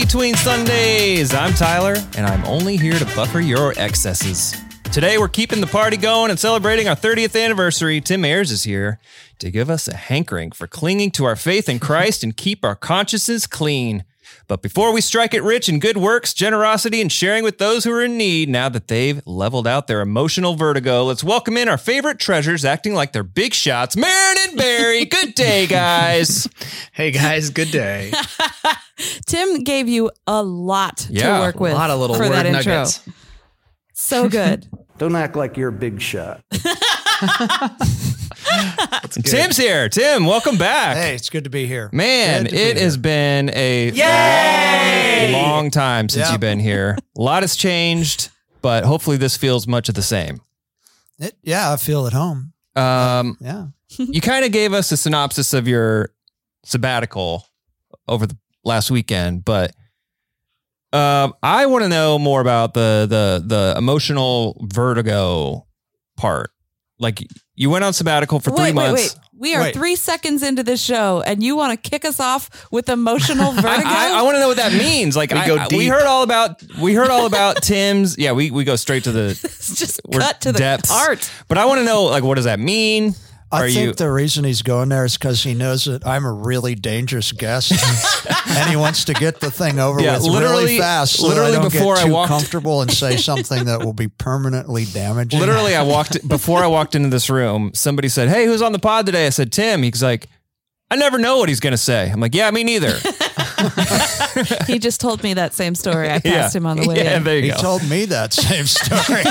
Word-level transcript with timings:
between 0.00 0.34
Sundays. 0.34 1.32
I'm 1.32 1.54
Tyler, 1.54 1.94
and 2.16 2.26
I'm 2.26 2.44
only 2.46 2.76
here 2.76 2.98
to 2.98 3.04
buffer 3.14 3.38
your 3.38 3.72
excesses. 3.76 4.52
Today, 4.92 5.18
we're 5.18 5.28
keeping 5.28 5.60
the 5.60 5.68
party 5.68 5.96
going 5.96 6.30
and 6.30 6.38
celebrating 6.38 6.88
our 6.88 6.96
30th 6.96 7.40
anniversary. 7.40 8.00
Tim 8.00 8.24
Ayers 8.24 8.50
is 8.50 8.64
here 8.64 8.98
to 9.38 9.52
give 9.52 9.70
us 9.70 9.86
a 9.86 9.94
hankering 9.94 10.50
for 10.50 10.66
clinging 10.66 11.12
to 11.12 11.24
our 11.24 11.36
faith 11.36 11.68
in 11.68 11.78
Christ 11.78 12.24
and 12.24 12.36
keep 12.36 12.64
our 12.64 12.74
consciences 12.74 13.46
clean. 13.46 14.04
But 14.46 14.62
before 14.62 14.92
we 14.92 15.00
strike 15.00 15.34
it 15.34 15.42
rich 15.42 15.68
in 15.68 15.78
good 15.78 15.96
works, 15.96 16.34
generosity, 16.34 17.00
and 17.00 17.10
sharing 17.10 17.44
with 17.44 17.58
those 17.58 17.84
who 17.84 17.92
are 17.92 18.02
in 18.04 18.16
need, 18.18 18.48
now 18.48 18.68
that 18.68 18.88
they've 18.88 19.20
leveled 19.26 19.66
out 19.66 19.86
their 19.86 20.00
emotional 20.00 20.54
vertigo, 20.54 21.04
let's 21.04 21.24
welcome 21.24 21.56
in 21.56 21.68
our 21.68 21.78
favorite 21.78 22.18
treasures 22.18 22.64
acting 22.64 22.94
like 22.94 23.12
they're 23.12 23.22
big 23.22 23.54
shots. 23.54 23.96
Marin 23.96 24.36
and 24.48 24.56
Barry, 24.58 25.04
good 25.06 25.34
day, 25.34 25.66
guys. 25.68 26.48
Hey 26.92 27.10
guys, 27.10 27.50
good 27.50 27.70
day. 27.70 28.12
Tim 29.26 29.64
gave 29.64 29.88
you 29.88 30.10
a 30.26 30.42
lot 30.42 31.06
Yeah, 31.10 31.38
to 31.38 31.40
work 31.44 31.60
with. 31.60 31.72
a 31.72 31.76
lot 31.76 31.90
of 31.90 31.98
little 32.00 32.16
for 32.16 32.22
word 32.24 32.32
that 32.32 32.46
intro. 32.46 32.72
nuggets. 32.74 33.00
So 33.92 34.28
good. 34.28 34.66
Don't 34.98 35.16
act 35.16 35.34
like 35.34 35.56
you're 35.56 35.70
a 35.70 35.72
big 35.72 36.00
shot. 36.00 36.44
Tim's 39.24 39.56
here. 39.56 39.88
Tim, 39.88 40.26
welcome 40.26 40.56
back. 40.58 40.96
Hey, 40.96 41.14
it's 41.14 41.30
good 41.30 41.44
to 41.44 41.50
be 41.50 41.66
here. 41.66 41.88
Man, 41.92 42.44
Good 42.44 42.50
to 42.50 42.54
be 42.56 42.62
it 42.62 42.76
here. 42.76 42.84
has 42.84 42.96
been 42.96 43.50
a 43.54 43.90
long, 45.32 45.42
long 45.42 45.70
time 45.70 46.08
since 46.08 46.26
Yeah. 46.26 46.32
you've 46.32 46.40
been 46.40 46.60
here. 46.60 46.96
A 47.16 47.20
lot 47.22 47.42
has 47.42 47.56
changed, 47.56 48.30
but 48.62 48.84
hopefully 48.84 49.16
this 49.16 49.36
feels 49.36 49.66
much 49.66 49.88
of 49.88 49.94
the 49.94 50.02
same. 50.02 50.40
It, 51.18 51.36
yeah, 51.42 51.72
I 51.72 51.76
feel 51.76 52.06
at 52.06 52.12
home. 52.12 52.52
Um, 52.76 53.36
Yeah. 53.40 53.66
you 53.98 54.20
kind 54.20 54.44
of 54.44 54.52
gave 54.52 54.72
us 54.72 54.90
a 54.92 54.96
synopsis 54.96 55.54
of 55.54 55.68
your 55.68 56.10
sabbatical 56.64 57.46
over 58.08 58.26
the 58.26 58.36
last 58.64 58.90
weekend, 58.90 59.44
but 59.44 59.72
um, 60.92 61.34
I 61.42 61.66
want 61.66 61.82
to 61.84 61.88
know 61.88 62.18
more 62.18 62.40
about 62.40 62.74
the 62.74 63.06
the 63.08 63.42
the 63.44 63.74
emotional 63.76 64.64
vertigo 64.68 65.66
part. 66.16 66.50
Like 66.98 67.26
you 67.56 67.70
went 67.70 67.84
on 67.84 67.92
sabbatical 67.92 68.38
for 68.40 68.50
three 68.50 68.66
wait, 68.66 68.74
wait, 68.74 68.86
months. 68.88 69.14
wait. 69.14 69.20
We 69.36 69.54
are 69.56 69.62
Wait. 69.62 69.74
three 69.74 69.96
seconds 69.96 70.44
into 70.44 70.62
this 70.62 70.80
show, 70.80 71.20
and 71.26 71.42
you 71.42 71.56
want 71.56 71.72
to 71.82 71.90
kick 71.90 72.04
us 72.04 72.20
off 72.20 72.68
with 72.70 72.88
emotional 72.88 73.50
vertigo? 73.52 73.68
I, 73.88 74.12
I, 74.20 74.22
want 74.22 74.36
to 74.36 74.38
know 74.40 74.46
what 74.46 74.58
that 74.58 74.72
means. 74.72 75.16
Like 75.16 75.32
We 75.32 75.38
I- 75.38 75.46
go 75.48 75.56
I- 75.56 75.66
we 75.72 75.86
heard 75.88 76.04
all 76.06 76.22
about 76.22 76.62
we 76.80 76.94
heard 76.94 77.10
all 77.10 77.26
about 77.26 77.56
Tim's. 77.62 78.16
Yeah, 78.16 78.30
we, 78.30 78.52
we 78.52 78.62
go 78.62 78.76
straight 78.76 79.04
to 79.04 79.12
the 79.12 79.30
just 79.74 80.00
cut 80.12 80.40
to 80.42 80.52
the 80.52 80.58
depths. 80.60 80.90
art. 80.92 81.28
But 81.48 81.58
I 81.58 81.64
want 81.64 81.80
to 81.80 81.84
know 81.84 82.04
like 82.04 82.22
what 82.22 82.36
does 82.36 82.44
that 82.44 82.60
mean? 82.60 83.14
I 83.54 83.62
Are 83.62 83.70
think 83.70 83.76
you 83.86 83.92
the 83.94 84.10
reason 84.10 84.44
he's 84.44 84.62
going 84.62 84.88
there 84.88 85.04
is 85.04 85.16
because 85.16 85.42
he 85.42 85.54
knows 85.54 85.84
that 85.84 86.06
I'm 86.06 86.24
a 86.24 86.32
really 86.32 86.74
dangerous 86.74 87.32
guest, 87.32 87.72
and 88.48 88.68
he 88.68 88.76
wants 88.76 89.04
to 89.06 89.14
get 89.14 89.40
the 89.40 89.50
thing 89.50 89.78
over 89.78 90.00
Yeah, 90.00 90.14
with 90.18 90.24
literally- 90.26 90.64
really 90.64 90.78
fast. 90.78 91.14
So 91.18 91.28
literally 91.28 91.52
I 91.56 91.62
don't 91.62 91.72
before 91.72 91.94
I 91.94 92.00
get 92.00 92.06
too 92.06 92.12
walked- 92.12 92.28
comfortable 92.28 92.82
and 92.82 92.90
say 92.90 93.16
something 93.30 93.64
that 93.66 93.84
will 93.84 93.92
be 93.92 94.08
permanently 94.08 94.84
damaging. 94.86 95.40
literally 95.40 95.74
I 95.74 95.82
walked 95.82 96.26
before 96.28 96.62
I 96.62 96.66
walked 96.66 96.94
into 96.94 97.08
this 97.08 97.30
room, 97.30 97.70
somebody 97.74 98.08
said, 98.08 98.28
Hey, 98.28 98.46
who's 98.46 98.62
on 98.62 98.72
the 98.72 98.78
pod 98.78 99.06
today? 99.06 99.26
I 99.26 99.30
said, 99.30 99.52
Tim. 99.52 99.82
He's 99.82 100.02
like, 100.02 100.28
I 100.90 100.96
never 100.96 101.18
know 101.18 101.38
what 101.38 101.48
he's 101.48 101.60
gonna 101.60 101.76
say. 101.76 102.10
I'm 102.10 102.20
like, 102.20 102.34
Yeah, 102.34 102.50
me 102.50 102.64
neither. 102.64 102.96
He 104.66 104.78
just 104.80 105.00
told 105.00 105.22
me 105.22 105.34
that 105.34 105.54
same 105.54 105.74
story. 105.74 106.08
I 106.10 106.18
passed 106.18 106.24
yeah. 106.54 106.58
him 106.58 106.66
on 106.66 106.76
the 106.76 106.88
way 106.88 106.96
Yeah, 106.96 107.16
in. 107.18 107.24
there 107.24 107.36
you 107.36 107.42
he 107.44 107.50
go. 107.50 107.56
told 107.56 107.88
me 107.88 108.04
that 108.06 108.32
same 108.32 108.66
story. 108.66 109.22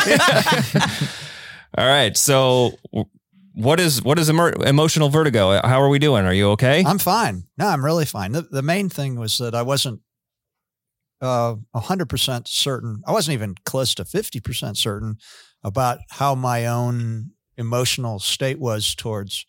all 1.78 1.86
right. 1.88 2.16
So 2.16 2.78
what 3.54 3.80
is 3.80 4.02
what 4.04 4.18
is 4.20 4.30
emer- 4.30 4.54
emotional 4.66 5.10
vertigo? 5.10 5.60
How 5.64 5.82
are 5.82 5.90
we 5.90 6.00
doing? 6.00 6.26
Are 6.26 6.34
you 6.34 6.50
okay? 6.52 6.84
I'm 6.86 7.00
fine. 7.00 7.44
No, 7.58 7.68
I'm 7.68 7.84
really 7.86 8.06
fine. 8.06 8.32
The, 8.32 8.42
the 8.42 8.62
main 8.62 8.90
thing 8.90 9.16
was 9.20 9.38
that 9.38 9.54
I 9.56 9.62
wasn't 9.62 10.02
uh, 11.22 11.56
100% 11.76 12.48
certain. 12.48 13.02
I 13.08 13.12
wasn't 13.12 13.34
even 13.34 13.56
close 13.66 13.96
to 13.96 14.04
50% 14.04 14.76
certain 14.76 15.18
about 15.64 16.00
how 16.10 16.36
my 16.36 16.66
own 16.66 17.32
emotional 17.58 18.20
state 18.20 18.60
was 18.60 18.94
towards 18.96 19.46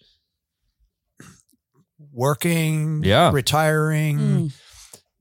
working, 2.12 3.03
Yeah. 3.03 3.31
retiring, 3.33 4.19
Mm. 4.19 4.53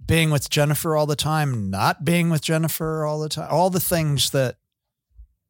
being 0.05 0.29
with 0.31 0.49
Jennifer 0.49 0.95
all 0.95 1.05
the 1.05 1.15
time, 1.15 1.69
not 1.69 2.03
being 2.05 2.29
with 2.29 2.41
Jennifer 2.41 3.05
all 3.05 3.19
the 3.19 3.29
time, 3.29 3.47
all 3.49 3.69
the 3.69 3.79
things 3.79 4.31
that 4.31 4.57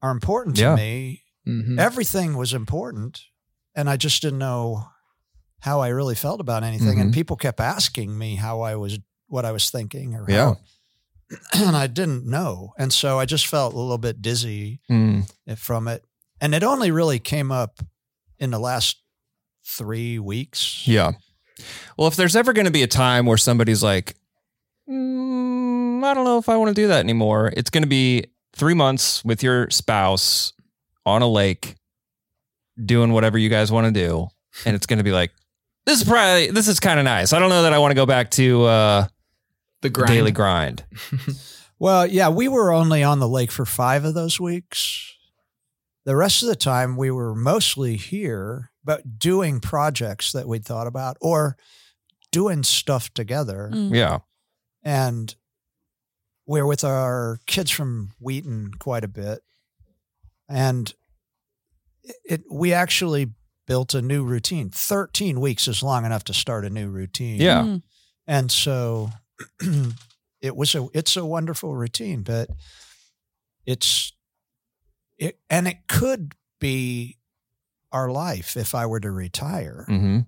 are 0.01 0.11
important 0.11 0.55
to 0.57 0.61
Yeah. 0.61 0.75
me 0.75 1.22
Mhm. 1.47 1.79
everything 1.79 2.35
was 2.37 2.53
important 2.53 3.21
and 3.75 3.89
i 3.89 3.97
just 3.97 4.21
didn't 4.21 4.39
know 4.39 4.87
how 5.59 5.79
i 5.81 5.87
really 5.89 6.15
felt 6.15 6.39
about 6.41 6.63
anything 6.63 6.99
and 6.99 7.11
Mhm. 7.11 7.13
people 7.13 7.35
kept 7.35 7.59
asking 7.59 8.17
me 8.17 8.35
how 8.35 8.61
i 8.61 8.75
was 8.75 8.99
what 9.27 9.45
i 9.45 9.51
was 9.51 9.69
thinking 9.69 10.15
or 10.15 10.25
Yeah. 10.29 10.53
how 10.53 10.57
and 11.67 11.75
i 11.75 11.87
didn't 11.87 12.25
know 12.25 12.73
and 12.77 12.93
so 12.93 13.19
i 13.19 13.25
just 13.25 13.47
felt 13.47 13.73
a 13.73 13.77
little 13.77 13.97
bit 13.97 14.21
dizzy 14.21 14.79
Mm, 14.89 15.27
from 15.57 15.87
it 15.87 16.03
and 16.39 16.53
it 16.55 16.63
only 16.63 16.91
really 16.91 17.19
came 17.19 17.51
up 17.51 17.79
in 18.39 18.51
the 18.51 18.59
last 18.59 18.97
three 19.65 20.19
weeks 20.19 20.87
yeah. 20.87 21.11
Well, 21.97 22.07
if 22.07 22.15
there's 22.15 22.35
ever 22.35 22.51
going 22.51 22.65
to 22.65 22.71
be 22.71 22.81
a 22.81 22.87
time 22.87 23.27
where 23.27 23.37
somebody's 23.37 23.83
like, 23.83 24.15
mm, 24.89 26.03
I 26.03 26.13
don't 26.13 26.25
know 26.25 26.39
if 26.39 26.49
I 26.49 26.57
want 26.57 26.69
to 26.75 26.81
do 26.81 26.87
that 26.87 26.99
anymore, 26.99 27.53
it's 27.55 27.69
going 27.69 27.83
to 27.83 27.87
be 27.89 28.25
three 28.55 28.73
months 28.73 29.23
with 29.23 29.43
your 29.43 29.69
spouse 29.69 30.51
on 31.05 31.21
a 31.21 31.27
lake 31.27 31.75
doing 32.83 33.11
whatever 33.13 33.37
you 33.37 33.49
guys 33.49 33.71
want 33.71 33.85
to 33.87 33.91
do. 33.91 34.27
And 34.65 34.75
it's 34.75 34.85
going 34.85 34.97
to 34.97 35.03
be 35.03 35.11
like, 35.11 35.31
this 35.85 36.01
is 36.01 36.07
probably, 36.07 36.49
this 36.51 36.67
is 36.67 36.79
kind 36.79 36.99
of 36.99 37.05
nice. 37.05 37.33
I 37.33 37.39
don't 37.39 37.49
know 37.49 37.63
that 37.63 37.73
I 37.73 37.79
want 37.79 37.91
to 37.91 37.95
go 37.95 38.05
back 38.05 38.31
to 38.31 38.63
uh, 38.63 39.01
the 39.03 39.09
the 39.83 39.89
grind. 39.89 40.11
daily 40.13 40.31
grind. 40.31 40.85
well 41.79 42.05
yeah 42.07 42.29
we 42.29 42.47
were 42.47 42.71
only 42.71 43.03
on 43.03 43.19
the 43.19 43.27
lake 43.27 43.51
for 43.51 43.65
five 43.65 44.05
of 44.05 44.13
those 44.13 44.39
weeks 44.39 45.11
the 46.05 46.15
rest 46.15 46.41
of 46.43 46.47
the 46.47 46.55
time 46.55 46.95
we 46.95 47.09
were 47.11 47.33
mostly 47.35 47.97
here 47.97 48.71
but 48.85 49.17
doing 49.19 49.59
projects 49.59 50.31
that 50.31 50.47
we'd 50.47 50.63
thought 50.63 50.87
about 50.87 51.17
or 51.19 51.57
doing 52.31 52.63
stuff 52.63 53.13
together 53.13 53.69
Mm. 53.73 53.93
Yeah. 53.93 54.19
and 54.83 55.35
we're 56.45 56.65
with 56.65 56.83
our 56.85 57.39
kids 57.47 57.71
from 57.71 58.11
Wheaton 58.19 58.71
quite 58.79 59.03
a 59.03 59.07
bit, 59.09 59.41
and 60.53 60.93
it, 62.03 62.15
it 62.25 62.43
we 62.51 62.73
actually 62.73 63.31
built 63.67 63.93
a 63.93 64.01
new 64.01 64.23
routine. 64.23 64.69
Thirteen 64.69 65.39
weeks 65.39 65.67
is 65.67 65.83
long 65.83 66.05
enough 66.05 66.23
to 66.25 66.33
start 66.33 66.65
a 66.65 66.69
new 66.69 66.89
routine. 66.89 67.41
Yeah. 67.41 67.63
Mm. 67.63 67.81
and 68.27 68.51
so 68.51 69.09
it 70.41 70.55
was 70.55 70.75
a 70.75 70.87
it's 70.93 71.17
a 71.17 71.25
wonderful 71.25 71.75
routine, 71.75 72.21
but 72.21 72.49
it's 73.65 74.13
it 75.17 75.39
and 75.49 75.67
it 75.67 75.87
could 75.87 76.33
be 76.59 77.17
our 77.91 78.09
life 78.09 78.57
if 78.57 78.73
I 78.73 78.85
were 78.85 78.99
to 78.99 79.11
retire 79.11 79.85
hmm 79.87 80.21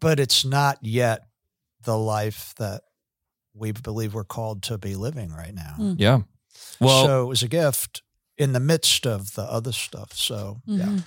but 0.00 0.20
it's 0.20 0.44
not 0.44 0.78
yet 0.82 1.26
the 1.84 1.96
life 1.96 2.52
that 2.58 2.82
we 3.54 3.72
believe 3.72 4.12
we're 4.12 4.24
called 4.24 4.62
to 4.64 4.76
be 4.76 4.96
living 4.96 5.32
right 5.32 5.54
now. 5.54 5.76
Mm. 5.78 5.94
Yeah. 5.98 6.20
Well, 6.80 7.06
so 7.06 7.22
it 7.22 7.26
was 7.26 7.42
a 7.42 7.48
gift 7.48 8.02
in 8.36 8.52
the 8.52 8.60
midst 8.60 9.06
of 9.06 9.34
the 9.34 9.42
other 9.42 9.72
stuff. 9.72 10.12
So 10.14 10.60
yeah, 10.66 10.86
Mhm. 10.86 11.04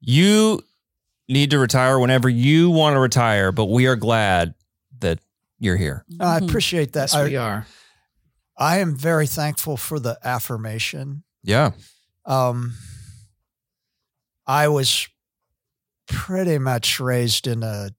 you 0.00 0.62
need 1.28 1.50
to 1.50 1.58
retire 1.58 1.98
whenever 1.98 2.28
you 2.28 2.70
want 2.70 2.94
to 2.94 3.00
retire, 3.00 3.52
but 3.52 3.66
we 3.66 3.86
are 3.86 3.96
glad 3.96 4.54
that 4.98 5.20
you're 5.58 5.76
here. 5.76 6.04
I 6.18 6.40
Mhm. 6.40 6.48
appreciate 6.48 6.92
that. 6.94 7.12
Yes, 7.12 7.28
we 7.28 7.36
are. 7.36 7.66
I 8.56 8.78
am 8.78 8.96
very 8.96 9.26
thankful 9.26 9.76
for 9.76 9.98
the 10.00 10.18
affirmation. 10.24 11.22
Yeah. 11.42 11.70
Um, 12.26 12.76
I 14.46 14.68
was 14.68 15.06
pretty 16.06 16.58
much 16.58 16.98
raised 17.00 17.46
in 17.46 17.62
a 17.62 17.90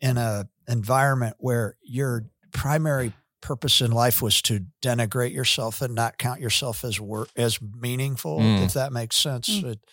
in 0.00 0.16
a 0.18 0.48
environment 0.66 1.36
where 1.38 1.76
your 1.82 2.24
primary 2.52 3.12
purpose 3.42 3.80
in 3.82 3.90
life 3.92 4.22
was 4.22 4.40
to 4.42 4.64
denigrate 4.80 5.32
yourself 5.34 5.82
and 5.82 5.94
not 5.94 6.16
count 6.16 6.40
yourself 6.40 6.84
as 6.84 6.98
wor- 6.98 7.28
as 7.36 7.60
meaningful, 7.60 8.38
Mm. 8.38 8.64
if 8.64 8.72
that 8.72 8.92
makes 8.92 9.16
sense. 9.16 9.48
Mm. 9.50 9.64
It- 9.72 9.84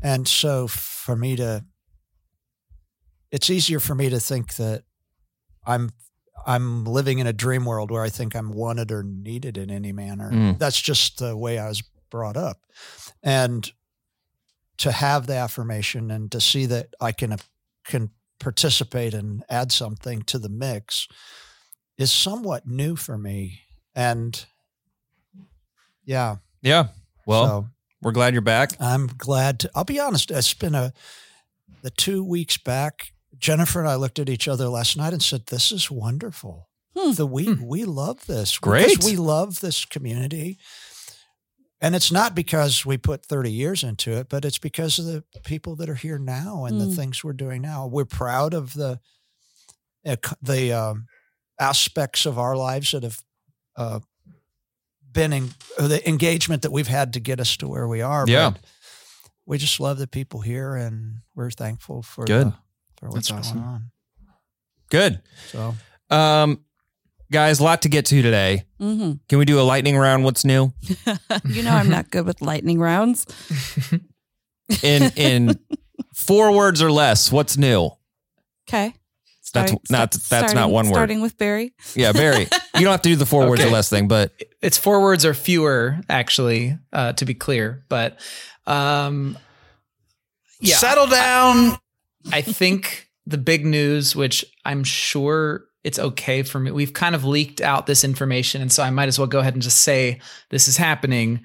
and 0.00 0.28
so 0.28 0.68
for 0.68 1.16
me 1.16 1.34
to, 1.36 1.64
it's 3.30 3.50
easier 3.50 3.80
for 3.80 3.94
me 3.94 4.10
to 4.10 4.20
think 4.20 4.54
that 4.56 4.84
I'm 5.66 5.90
I'm 6.44 6.84
living 6.84 7.20
in 7.20 7.26
a 7.28 7.32
dream 7.32 7.64
world 7.64 7.92
where 7.92 8.02
I 8.02 8.08
think 8.08 8.34
I'm 8.34 8.50
wanted 8.50 8.90
or 8.90 9.04
needed 9.04 9.56
in 9.56 9.70
any 9.70 9.92
manner. 9.92 10.30
Mm. 10.32 10.58
That's 10.58 10.80
just 10.80 11.18
the 11.18 11.36
way 11.36 11.56
I 11.58 11.68
was 11.68 11.82
brought 12.10 12.36
up, 12.36 12.58
and 13.22 13.70
to 14.78 14.90
have 14.90 15.26
the 15.28 15.36
affirmation 15.36 16.10
and 16.10 16.32
to 16.32 16.40
see 16.40 16.66
that 16.66 16.88
I 17.00 17.12
can 17.12 17.36
can 17.84 18.10
participate 18.40 19.14
and 19.14 19.44
add 19.48 19.70
something 19.70 20.22
to 20.22 20.38
the 20.38 20.48
mix 20.48 21.06
is 21.98 22.10
somewhat 22.10 22.66
new 22.66 22.96
for 22.96 23.16
me. 23.18 23.60
And 23.94 24.44
yeah, 26.04 26.36
Yeah. 26.62 26.88
Well, 27.26 27.46
so 27.46 27.68
we're 28.00 28.12
glad 28.12 28.32
you're 28.32 28.42
back. 28.42 28.72
I'm 28.80 29.06
glad 29.06 29.60
to, 29.60 29.70
I'll 29.74 29.84
be 29.84 30.00
honest, 30.00 30.30
it's 30.30 30.54
been 30.54 30.74
a, 30.74 30.92
the 31.82 31.90
two 31.90 32.24
weeks 32.24 32.56
back, 32.58 33.12
Jennifer 33.38 33.80
and 33.80 33.88
I 33.88 33.94
looked 33.94 34.18
at 34.18 34.28
each 34.28 34.48
other 34.48 34.68
last 34.68 34.96
night 34.96 35.12
and 35.12 35.22
said, 35.22 35.46
This 35.46 35.70
is 35.72 35.90
wonderful. 35.90 36.68
the 36.94 37.26
we 37.26 37.54
we 37.54 37.84
love 37.84 38.26
this. 38.26 38.58
Great. 38.58 38.88
Because 38.90 39.04
we 39.06 39.16
love 39.16 39.60
this 39.60 39.84
community. 39.84 40.58
And 41.80 41.96
it's 41.96 42.12
not 42.12 42.34
because 42.36 42.86
we 42.86 42.96
put 42.98 43.24
30 43.26 43.50
years 43.50 43.82
into 43.82 44.12
it, 44.12 44.28
but 44.28 44.44
it's 44.44 44.58
because 44.58 44.98
of 45.00 45.06
the 45.06 45.24
people 45.44 45.74
that 45.76 45.88
are 45.88 45.96
here 45.96 46.18
now 46.18 46.64
and 46.64 46.80
the 46.80 46.84
Mm. 46.86 46.94
things 46.96 47.24
we're 47.24 47.32
doing 47.32 47.62
now. 47.62 47.86
We're 47.86 48.04
proud 48.04 48.54
of 48.54 48.74
the 48.74 49.00
uh, 50.06 50.16
the 50.40 50.72
um, 50.72 51.06
aspects 51.62 52.26
of 52.26 52.38
our 52.38 52.56
lives 52.56 52.90
that 52.90 53.02
have 53.04 53.22
uh, 53.76 54.00
been 55.12 55.32
in 55.32 55.50
uh, 55.78 55.88
the 55.88 56.06
engagement 56.08 56.62
that 56.62 56.72
we've 56.72 56.88
had 56.88 57.12
to 57.12 57.20
get 57.20 57.38
us 57.40 57.56
to 57.58 57.68
where 57.68 57.86
we 57.86 58.02
are. 58.02 58.24
Yeah. 58.28 58.50
But 58.50 58.60
we 59.46 59.58
just 59.58 59.78
love 59.80 59.98
the 59.98 60.06
people 60.06 60.40
here, 60.40 60.74
and 60.74 61.18
we're 61.34 61.50
thankful 61.50 62.02
for 62.02 62.24
Good. 62.24 62.46
the, 62.48 62.54
for 62.98 63.08
what's 63.10 63.28
That's 63.30 63.52
going 63.52 63.64
on. 63.64 63.90
Good. 64.90 65.20
So 65.50 65.74
Um, 66.10 66.64
guys, 67.30 67.60
a 67.60 67.64
lot 67.64 67.82
to 67.82 67.88
get 67.88 68.06
to 68.06 68.22
today. 68.22 68.64
hmm 68.78 69.12
Can 69.28 69.38
we 69.38 69.44
do 69.44 69.60
a 69.60 69.62
lightning 69.62 69.96
round? 69.96 70.24
What's 70.24 70.44
new? 70.44 70.72
you 71.44 71.62
know 71.62 71.72
I'm 71.72 71.88
not 71.88 72.10
good 72.10 72.26
with 72.26 72.42
lightning 72.42 72.78
rounds. 72.80 73.26
In 74.82 75.10
in 75.16 75.58
four 76.14 76.52
words 76.52 76.82
or 76.82 76.90
less, 76.90 77.30
what's 77.32 77.56
new? 77.56 77.90
Okay. 78.68 78.94
That's 79.52 79.70
Starting- 79.72 79.80
not- 79.90 80.14
start- 80.14 80.40
that's 80.42 80.54
not 80.54 80.70
one 80.70 80.86
word. 80.86 80.94
Starting 80.94 81.20
with 81.20 81.36
Barry. 81.36 81.74
Yeah, 81.94 82.12
Barry. 82.12 82.42
you 82.74 82.80
don't 82.80 82.90
have 82.92 83.02
to 83.02 83.08
do 83.10 83.16
the 83.16 83.26
four 83.26 83.48
words 83.48 83.62
or 83.62 83.70
less 83.70 83.88
thing, 83.90 84.08
but 84.08 84.32
It's 84.62 84.78
four 84.78 85.02
words 85.02 85.24
or 85.26 85.34
fewer, 85.34 86.00
actually, 86.08 86.78
uh, 86.92 87.12
to 87.14 87.24
be 87.24 87.34
clear. 87.34 87.84
But 87.88 88.18
um, 88.66 89.36
yeah, 90.60 90.76
settle 90.76 91.06
down. 91.06 91.76
I 92.32 92.40
think 92.40 93.08
the 93.26 93.38
big 93.38 93.66
news, 93.66 94.14
which 94.16 94.44
I'm 94.64 94.84
sure 94.84 95.64
it's 95.84 95.98
okay 95.98 96.42
for 96.44 96.60
me, 96.60 96.70
we've 96.70 96.92
kind 96.94 97.14
of 97.14 97.24
leaked 97.24 97.60
out 97.60 97.86
this 97.86 98.04
information. 98.04 98.62
And 98.62 98.70
so 98.72 98.82
I 98.82 98.90
might 98.90 99.08
as 99.08 99.18
well 99.18 99.26
go 99.26 99.40
ahead 99.40 99.54
and 99.54 99.62
just 99.62 99.80
say 99.80 100.20
this 100.50 100.68
is 100.68 100.76
happening. 100.76 101.40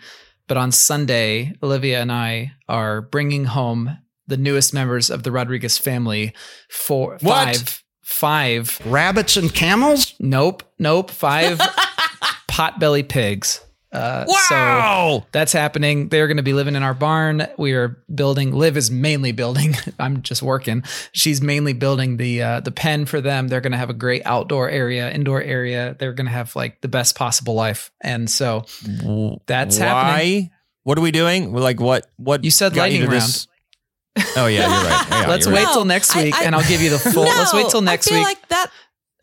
But 0.47 0.57
on 0.57 0.71
Sunday, 0.71 1.53
Olivia 1.61 1.99
and 2.01 2.11
I 2.11 2.53
are 2.69 3.01
bringing 3.01 3.45
home 3.45 3.97
the 4.27 4.37
newest 4.37 4.73
members 4.73 5.09
of 5.09 5.23
the 5.23 5.31
Rodriguez 5.31 5.77
family. 5.77 6.33
for 6.69 7.17
What? 7.21 7.55
five, 7.57 7.83
five. 8.07 8.79
Rabbits 8.85 9.35
and 9.37 9.53
camels. 9.53 10.13
Nope, 10.19 10.63
nope, 10.79 11.11
five 11.11 11.59
potbelly 12.49 13.07
pigs. 13.07 13.61
Uh, 13.91 14.25
So 14.25 14.55
wow. 14.55 15.25
that's 15.31 15.51
happening. 15.53 16.09
They're 16.09 16.27
going 16.27 16.37
to 16.37 16.43
be 16.43 16.53
living 16.53 16.75
in 16.75 16.83
our 16.83 16.93
barn. 16.93 17.47
We 17.57 17.73
are 17.73 17.97
building. 18.13 18.51
Liv 18.53 18.75
is 18.77 18.89
mainly 18.91 19.31
building. 19.31 19.75
I'm 19.99 20.21
just 20.21 20.41
working. 20.41 20.83
She's 21.13 21.41
mainly 21.41 21.73
building 21.73 22.17
the 22.17 22.41
uh, 22.41 22.59
the 22.61 22.71
pen 22.71 23.05
for 23.05 23.21
them. 23.21 23.47
They're 23.47 23.61
going 23.61 23.71
to 23.71 23.77
have 23.77 23.89
a 23.89 23.93
great 23.93 24.21
outdoor 24.25 24.69
area, 24.69 25.11
indoor 25.11 25.41
area. 25.41 25.95
They're 25.99 26.13
going 26.13 26.27
to 26.27 26.33
have 26.33 26.55
like 26.55 26.81
the 26.81 26.87
best 26.89 27.15
possible 27.15 27.53
life. 27.55 27.91
And 28.01 28.29
so 28.29 28.65
that's 29.47 29.79
Why? 29.79 29.85
happening. 29.85 30.51
What 30.83 30.97
are 30.97 31.01
we 31.01 31.11
doing? 31.11 31.51
We're 31.51 31.61
Like 31.61 31.79
what? 31.81 32.07
What 32.17 32.43
You 32.43 32.51
said 32.51 32.75
lightning 32.75 33.01
round. 33.01 33.13
this- 33.13 33.47
Oh 34.35 34.47
yeah, 34.47 34.61
you're 34.61 34.67
right. 34.89 35.07
Yeah, 35.09 35.27
let's 35.27 35.45
you're 35.45 35.55
wait 35.55 35.63
right. 35.65 35.73
till 35.73 35.85
No, 35.85 35.93
next 35.93 36.15
week, 36.15 36.33
I- 36.35 36.43
and 36.43 36.55
I'll 36.55 36.67
give 36.67 36.81
you 36.81 36.89
the 36.89 36.99
full. 36.99 37.23
let's 37.23 37.53
wait 37.53 37.69
till 37.69 37.81
next 37.81 38.07
I 38.07 38.09
feel 38.11 38.19
week. 38.19 38.27
like 38.27 38.47
that. 38.49 38.71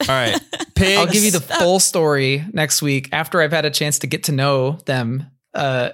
All 0.02 0.08
right, 0.08 0.40
pigs. 0.74 0.98
I'll 0.98 1.06
give 1.06 1.22
you 1.22 1.30
the 1.30 1.40
full 1.40 1.78
story 1.80 2.44
next 2.52 2.82
week 2.82 3.08
after 3.12 3.40
I've 3.40 3.52
had 3.52 3.64
a 3.64 3.70
chance 3.70 3.98
to 4.00 4.06
get 4.06 4.24
to 4.24 4.32
know 4.32 4.78
them. 4.86 5.30
Uh, 5.54 5.90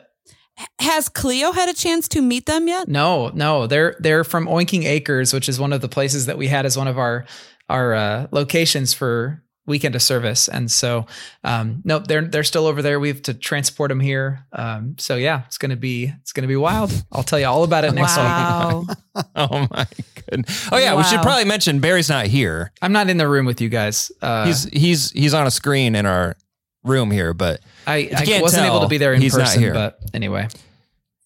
Has 0.81 1.09
Cleo 1.09 1.53
had 1.53 1.69
a 1.69 1.75
chance 1.75 2.09
to 2.09 2.23
meet 2.23 2.47
them 2.47 2.67
yet? 2.69 2.89
No, 2.89 3.29
no, 3.29 3.67
they're 3.67 3.97
they're 3.99 4.25
from 4.25 4.47
Oinking 4.47 4.85
Acres, 4.85 5.33
which 5.33 5.49
is 5.49 5.61
one 5.61 5.73
of 5.73 5.81
the 5.81 5.89
places 5.89 6.27
that 6.27 6.39
we 6.39 6.49
had 6.49 6.67
as 6.67 6.77
one 6.77 6.89
of 6.89 6.99
our 6.99 7.27
our 7.69 7.95
uh, 7.95 8.27
locations 8.33 8.93
for 8.95 9.43
weekend 9.71 9.95
of 9.95 10.03
service. 10.03 10.49
And 10.49 10.71
so, 10.71 11.07
um, 11.45 11.81
nope, 11.85 12.07
they're 12.07 12.27
they're 12.27 12.45
still 12.45 12.67
over 12.67 12.83
there. 12.83 13.01
We 13.01 13.09
have 13.09 13.23
to 13.23 13.33
transport 13.35 13.89
them 13.89 14.01
here. 14.01 14.45
Um, 14.53 14.97
so 14.99 15.17
yeah, 15.17 15.45
it's 15.47 15.57
gonna 15.57 15.77
be 15.77 16.13
it's 16.21 16.33
gonna 16.35 16.49
be 16.49 16.57
wild. 16.57 16.93
I'll 17.11 17.23
tell 17.23 17.39
you 17.41 17.47
all 17.47 17.65
about 17.65 17.85
it 17.85 17.93
next 17.95 18.17
week. 18.19 18.97
Oh 19.35 19.67
my 19.71 19.87
goodness. 20.29 20.69
Oh 20.71 20.77
yeah, 20.79 20.95
we 20.95 21.03
should 21.05 21.21
probably 21.23 21.45
mention 21.45 21.81
Barry's 21.81 22.09
not 22.09 22.27
here. 22.27 22.73
I'm 22.83 22.93
not 22.93 23.09
in 23.11 23.17
the 23.17 23.27
room 23.29 23.47
with 23.47 23.61
you 23.61 23.69
guys. 23.69 24.13
Uh, 24.21 24.47
He's 24.47 24.65
he's 24.65 25.11
he's 25.13 25.35
on 25.35 25.47
a 25.47 25.51
screen 25.51 25.95
in 25.95 26.07
our 26.07 26.37
room 26.85 27.11
here, 27.11 27.35
but 27.35 27.61
I, 27.87 28.11
I 28.15 28.25
can't 28.25 28.43
wasn't 28.43 28.67
able 28.67 28.81
to 28.81 28.89
be 28.89 28.99
there 28.99 29.13
in 29.15 29.21
he's 29.21 29.37
not 29.37 29.47
person, 29.47 29.63
here. 29.63 29.75
but 29.75 29.99
anyway, 30.15 30.49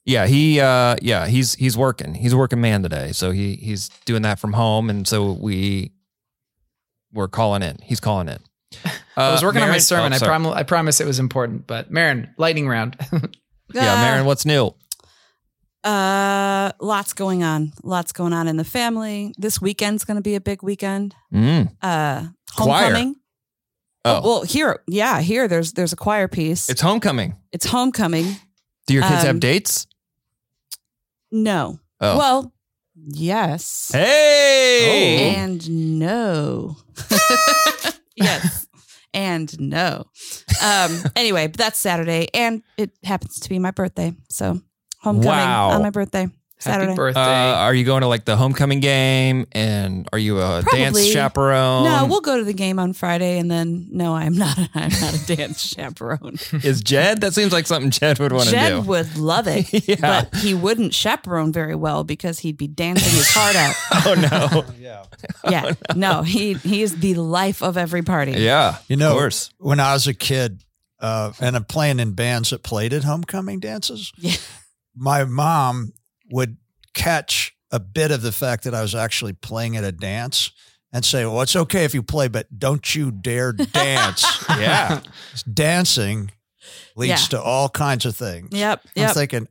yeah, 0.04 0.26
he 0.26 0.60
uh 0.60 0.96
yeah, 1.02 1.26
he's 1.26 1.54
he's 1.54 1.76
working. 1.76 2.14
He's 2.14 2.32
a 2.32 2.36
working 2.36 2.60
man 2.60 2.82
today. 2.82 3.12
So 3.12 3.30
he 3.30 3.56
he's 3.56 3.90
doing 4.06 4.22
that 4.22 4.38
from 4.38 4.54
home 4.54 4.88
and 4.90 5.06
so 5.06 5.32
we 5.32 5.92
we're 7.14 7.28
calling 7.28 7.62
in. 7.62 7.78
He's 7.82 8.00
calling 8.00 8.28
in. 8.28 8.38
I 9.16 9.30
was 9.30 9.42
Uh, 9.42 9.46
working 9.46 9.62
on 9.62 9.68
my 9.70 9.78
sermon. 9.78 10.12
oh, 10.12 10.16
I 10.16 10.18
sorry. 10.18 10.28
promise 10.28 10.52
I 10.54 10.62
promise 10.64 11.00
it 11.00 11.06
was 11.06 11.18
important. 11.18 11.66
But 11.66 11.90
Marin, 11.90 12.28
lightning 12.38 12.68
round. 12.68 12.96
Yeah, 13.72 13.94
Uh, 13.94 13.96
Marin, 14.02 14.26
what's 14.26 14.44
new? 14.44 14.74
Uh, 15.82 16.70
lots 16.80 17.12
going 17.14 17.42
on. 17.42 17.72
Lots 17.82 18.12
going 18.12 18.32
on 18.32 18.46
in 18.48 18.56
the 18.56 18.64
family. 18.64 19.34
This 19.38 19.60
weekend's 19.60 20.04
going 20.04 20.16
to 20.16 20.22
be 20.22 20.34
a 20.34 20.40
big 20.40 20.62
weekend. 20.62 21.14
Mm. 21.32 21.70
Uh, 21.82 22.26
Choir. 22.56 22.82
homecoming. 22.84 23.16
Oh, 24.04 24.20
well, 24.22 24.42
here, 24.42 24.80
yeah, 24.86 25.20
here. 25.20 25.48
There's 25.48 25.72
there's 25.72 25.92
a 25.92 25.96
choir 25.96 26.28
piece. 26.28 26.68
it's 26.68 26.82
homecoming. 26.82 27.36
It's 27.52 27.64
homecoming. 27.66 28.36
Do 28.86 28.92
your 28.94 29.02
kids 29.02 29.22
have 29.22 29.30
Um, 29.30 29.38
dates? 29.40 29.86
No. 31.32 31.80
Oh. 32.00 32.18
Well, 32.18 32.52
yes. 32.96 33.90
Hey. 33.92 35.34
And 35.36 35.98
no. 35.98 36.76
yes. 38.16 38.66
And 39.12 39.58
no. 39.60 40.04
Um, 40.62 40.98
anyway, 41.16 41.46
but 41.46 41.56
that's 41.58 41.78
Saturday. 41.78 42.28
And 42.34 42.62
it 42.76 42.90
happens 43.04 43.38
to 43.40 43.48
be 43.48 43.58
my 43.58 43.70
birthday. 43.70 44.12
So 44.28 44.60
homecoming 45.00 45.28
Wow. 45.28 45.70
on 45.70 45.82
my 45.82 45.90
birthday. 45.90 46.28
Saturday. 46.64 46.86
Happy 46.88 46.96
birthday. 46.96 47.20
Uh, 47.20 47.56
are 47.56 47.74
you 47.74 47.84
going 47.84 48.00
to 48.00 48.06
like 48.08 48.24
the 48.24 48.36
homecoming 48.36 48.80
game? 48.80 49.46
And 49.52 50.08
are 50.12 50.18
you 50.18 50.38
a 50.40 50.62
dance 50.72 50.96
Probably. 50.96 51.10
chaperone? 51.10 51.84
no, 51.84 52.06
we'll 52.06 52.20
go 52.20 52.38
to 52.38 52.44
the 52.44 52.52
game 52.54 52.78
on 52.78 52.92
Friday 52.92 53.38
and 53.38 53.50
then 53.50 53.88
no, 53.90 54.14
I'm 54.14 54.34
not 54.34 54.58
I'm 54.74 54.90
not 55.00 55.14
a 55.14 55.26
dance 55.36 55.60
chaperone. 55.74 56.36
Is 56.52 56.80
Jed? 56.82 57.20
That 57.20 57.34
seems 57.34 57.52
like 57.52 57.66
something 57.66 57.90
Jed 57.90 58.18
would 58.18 58.32
want 58.32 58.44
to 58.46 58.50
do. 58.50 58.56
Jed 58.56 58.86
would 58.86 59.16
love 59.16 59.46
it. 59.46 59.68
Yeah. 59.86 59.96
But 60.00 60.34
he 60.36 60.54
wouldn't 60.54 60.94
chaperone 60.94 61.52
very 61.52 61.74
well 61.74 62.04
because 62.04 62.38
he'd 62.38 62.56
be 62.56 62.66
dancing 62.68 63.10
his 63.12 63.30
heart 63.30 63.54
out. 63.54 63.74
oh 64.06 64.64
no. 64.64 64.64
Yeah. 64.80 65.04
Yeah. 65.48 65.72
No, 65.94 66.22
he 66.22 66.54
he 66.54 66.82
is 66.82 66.96
the 67.00 67.14
life 67.14 67.62
of 67.62 67.76
every 67.76 68.02
party. 68.02 68.32
Yeah. 68.32 68.78
You 68.88 68.96
know, 68.96 69.10
of 69.12 69.18
course. 69.18 69.50
when 69.58 69.78
I 69.80 69.92
was 69.92 70.06
a 70.06 70.14
kid, 70.14 70.62
uh, 71.00 71.32
and 71.40 71.54
I'm 71.56 71.64
playing 71.64 72.00
in 72.00 72.12
bands 72.12 72.50
that 72.50 72.62
played 72.62 72.92
at 72.94 73.04
homecoming 73.04 73.60
dances, 73.60 74.10
Yeah. 74.16 74.36
my 74.96 75.24
mom 75.24 75.92
would 76.34 76.56
catch 76.94 77.56
a 77.70 77.78
bit 77.78 78.10
of 78.10 78.22
the 78.22 78.32
fact 78.32 78.64
that 78.64 78.74
I 78.74 78.82
was 78.82 78.94
actually 78.94 79.32
playing 79.34 79.76
at 79.76 79.84
a 79.84 79.92
dance 79.92 80.50
and 80.92 81.04
say, 81.04 81.24
"Well, 81.24 81.42
it's 81.42 81.54
okay 81.56 81.84
if 81.84 81.94
you 81.94 82.02
play, 82.02 82.26
but 82.28 82.46
don't 82.58 82.94
you 82.94 83.10
dare 83.12 83.52
dance." 83.82 84.24
Yeah. 84.48 85.00
Dancing 85.52 86.30
leads 86.96 87.10
Yeah. 87.22 87.38
to 87.38 87.42
all 87.42 87.68
kinds 87.68 88.04
of 88.04 88.16
things. 88.16 88.48
Yep. 88.52 88.80
I'm 88.96 89.02
Yep. 89.02 89.14
thinking, 89.14 89.48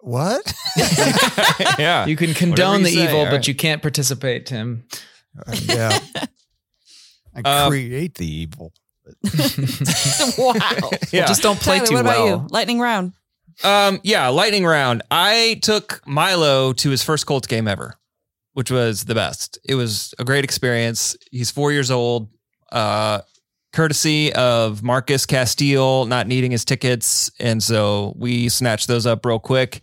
what? 0.00 0.54
yeah. 1.78 2.06
you 2.06 2.16
can 2.16 2.32
condone 2.34 2.80
you 2.80 2.84
the 2.86 2.92
say, 2.92 3.04
evil, 3.04 3.20
all 3.20 3.30
but 3.30 3.46
you 3.48 3.54
can't 3.54 3.82
participate, 3.82 4.46
Tim. 4.46 4.84
yeah. 5.64 5.98
I 7.36 7.40
Um, 7.64 7.70
create 7.70 8.14
the 8.14 8.26
evil. 8.26 8.72
wow. 10.38 10.54
yeah. 11.12 11.26
Just 11.26 11.42
don't 11.42 11.58
play 11.60 11.76
Tyler, 11.78 11.86
too 11.88 11.94
what 11.94 12.00
about 12.02 12.24
well. 12.24 12.26
you? 12.42 12.46
Lightning 12.50 12.80
round. 12.80 13.12
Um, 13.62 14.00
yeah, 14.02 14.28
lightning 14.28 14.64
round. 14.64 15.02
I 15.10 15.58
took 15.62 16.00
Milo 16.06 16.72
to 16.74 16.90
his 16.90 17.02
first 17.02 17.26
Colts 17.26 17.46
game 17.46 17.68
ever, 17.68 17.94
which 18.52 18.70
was 18.70 19.04
the 19.04 19.14
best. 19.14 19.58
It 19.64 19.74
was 19.74 20.14
a 20.18 20.24
great 20.24 20.44
experience. 20.44 21.16
He's 21.30 21.50
four 21.50 21.72
years 21.72 21.90
old. 21.90 22.28
Uh, 22.72 23.20
courtesy 23.72 24.32
of 24.32 24.82
Marcus 24.82 25.26
Castile 25.26 26.06
not 26.06 26.26
needing 26.26 26.50
his 26.50 26.64
tickets, 26.64 27.30
and 27.38 27.62
so 27.62 28.14
we 28.16 28.48
snatched 28.48 28.88
those 28.88 29.06
up 29.06 29.24
real 29.26 29.38
quick. 29.38 29.82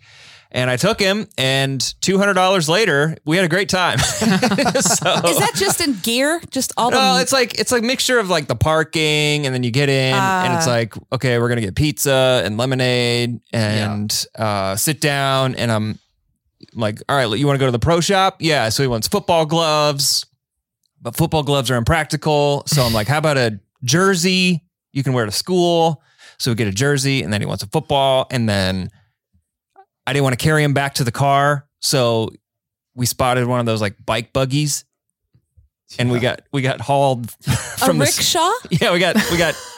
And 0.54 0.70
I 0.70 0.76
took 0.76 1.00
him, 1.00 1.28
and 1.38 1.80
two 2.02 2.18
hundred 2.18 2.34
dollars 2.34 2.68
later, 2.68 3.16
we 3.24 3.38
had 3.38 3.46
a 3.46 3.50
great 3.50 3.70
time. 3.70 3.98
so, 4.00 4.26
Is 4.26 5.38
that 5.40 5.54
just 5.56 5.80
in 5.80 5.94
gear? 6.04 6.42
Just 6.50 6.74
all 6.76 6.92
the 6.92 6.98
no, 6.98 7.20
it's 7.22 7.32
like 7.32 7.58
it's 7.58 7.72
like 7.72 7.84
mixture 7.84 8.20
of 8.20 8.30
like 8.30 8.48
the 8.48 8.56
parking, 8.56 9.46
and 9.46 9.56
then 9.56 9.64
you 9.64 9.72
get 9.72 9.88
in, 9.88 10.14
and 10.14 10.54
it's 10.58 10.68
Ah. 10.68 10.72
like 10.72 10.94
okay, 11.14 11.40
we're 11.40 11.48
gonna 11.48 11.62
get 11.62 11.76
pizza 11.76 12.42
and 12.44 12.58
lemonade, 12.58 13.40
and 13.54 14.26
uh, 14.38 14.76
sit 14.76 15.00
down, 15.00 15.56
and 15.56 15.72
I'm 15.72 16.00
like, 16.74 17.00
all 17.08 17.16
right, 17.16 17.38
you 17.40 17.48
want 17.48 17.56
to 17.56 17.60
go 17.60 17.66
to 17.68 17.72
the 17.72 17.80
pro 17.80 18.02
shop? 18.02 18.38
Yeah. 18.40 18.68
So 18.70 18.84
he 18.84 18.88
wants 18.88 19.08
football 19.08 19.46
gloves, 19.46 20.26
but 21.02 21.16
football 21.16 21.44
gloves 21.44 21.72
are 21.72 21.78
impractical. 21.78 22.64
So 22.68 22.84
I'm 22.84 22.94
like, 22.94 23.08
how 23.08 23.20
about 23.20 23.38
a 23.38 23.58
jersey 23.86 24.66
you 24.92 25.02
can 25.02 25.14
wear 25.14 25.26
to 25.26 25.32
school? 25.32 26.04
So 26.40 26.52
we 26.52 26.56
get 26.56 26.68
a 26.68 26.72
jersey, 26.74 27.24
and 27.24 27.32
then 27.32 27.40
he 27.40 27.48
wants 27.48 27.64
a 27.64 27.68
football, 27.68 28.28
and 28.32 28.50
then 28.50 28.90
I 30.08 30.14
didn't 30.14 30.24
want 30.24 30.38
to 30.40 30.44
carry 30.44 30.64
him 30.64 30.74
back 30.74 30.96
to 30.96 31.04
the 31.04 31.12
car, 31.12 31.68
so 31.80 32.30
we 32.96 33.06
spotted 33.06 33.46
one 33.48 33.60
of 33.60 33.66
those 33.66 33.82
like 33.82 33.96
bike 34.06 34.34
buggies. 34.34 34.84
and 36.00 36.10
we 36.12 36.20
got 36.20 36.42
we 36.54 36.62
got 36.62 36.80
hauled 36.82 37.26
A 37.48 37.52
from 37.52 37.98
the 37.98 38.06
rickshaw? 38.06 38.50
yeah 38.70 38.94
we 38.94 39.00
got 39.00 39.16
we 39.32 39.38
got 39.38 39.54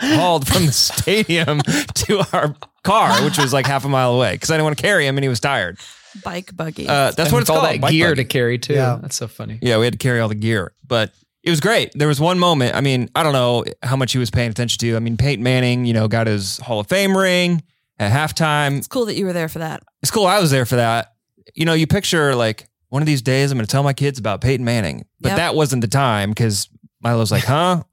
hauled 0.00 0.46
from 0.46 0.66
the 0.66 0.72
stadium 0.72 1.60
to 1.94 2.20
our 2.32 2.54
car, 2.84 3.22
which 3.24 3.36
was 3.38 3.52
like 3.52 3.66
half 3.66 3.84
a 3.84 3.88
mile 3.88 4.14
away 4.14 4.32
because 4.32 4.50
I 4.50 4.54
didn't 4.54 4.64
want 4.64 4.76
to 4.78 4.82
carry 4.82 5.06
him 5.06 5.16
and 5.16 5.24
he 5.24 5.28
was 5.28 5.40
tired. 5.40 5.78
Bike 6.24 6.54
buggy. 6.56 6.88
Uh, 6.88 7.10
that's 7.12 7.20
And 7.20 7.32
what 7.32 7.40
it's 7.42 7.50
all 7.50 7.60
called. 7.60 7.80
that 7.82 7.90
gear 7.90 8.10
buggy. 8.10 8.22
to 8.24 8.28
carry 8.28 8.58
too. 8.58 8.74
Yeah. 8.74 8.98
That's 9.00 9.14
so 9.16 9.28
funny. 9.28 9.58
Yeah, 9.62 9.78
we 9.78 9.84
had 9.84 9.92
to 9.94 9.98
carry 9.98 10.18
all 10.20 10.28
the 10.28 10.34
gear, 10.34 10.72
but 10.86 11.12
it 11.42 11.50
was 11.50 11.60
great. 11.60 11.92
There 11.94 12.08
was 12.08 12.20
one 12.20 12.38
moment. 12.38 12.74
I 12.74 12.80
mean, 12.80 13.08
I 13.14 13.22
don't 13.22 13.32
know 13.32 13.64
how 13.82 13.96
much 13.96 14.12
he 14.12 14.18
was 14.18 14.30
paying 14.30 14.50
attention 14.50 14.78
to. 14.80 14.96
I 14.96 14.98
mean, 14.98 15.16
Peyton 15.16 15.42
Manning, 15.42 15.84
you 15.84 15.92
know, 15.94 16.08
got 16.08 16.26
his 16.26 16.58
Hall 16.58 16.80
of 16.80 16.86
Fame 16.88 17.16
ring 17.16 17.62
at 18.00 18.10
halftime. 18.10 18.78
it's 18.78 18.88
cool 18.88 19.04
that 19.06 19.14
you 19.14 19.24
were 19.26 19.32
there 19.32 19.48
for 19.48 19.60
that. 19.60 19.82
It's 20.02 20.10
cool. 20.10 20.26
I 20.26 20.40
was 20.40 20.50
there 20.50 20.66
for 20.66 20.76
that. 20.76 21.12
You 21.54 21.64
know, 21.64 21.74
you 21.74 21.86
picture 21.86 22.34
like 22.34 22.68
one 22.88 23.02
of 23.02 23.06
these 23.06 23.22
days 23.22 23.52
I'm 23.52 23.58
going 23.58 23.66
to 23.66 23.70
tell 23.70 23.82
my 23.84 23.92
kids 23.92 24.18
about 24.18 24.40
Peyton 24.40 24.64
Manning, 24.64 25.04
but 25.20 25.28
Yep. 25.30 25.36
that 25.36 25.54
wasn't 25.54 25.82
the 25.82 25.88
time 25.88 26.30
because 26.30 26.68
Milo's 27.00 27.30
like, 27.30 27.44
huh? 27.44 27.84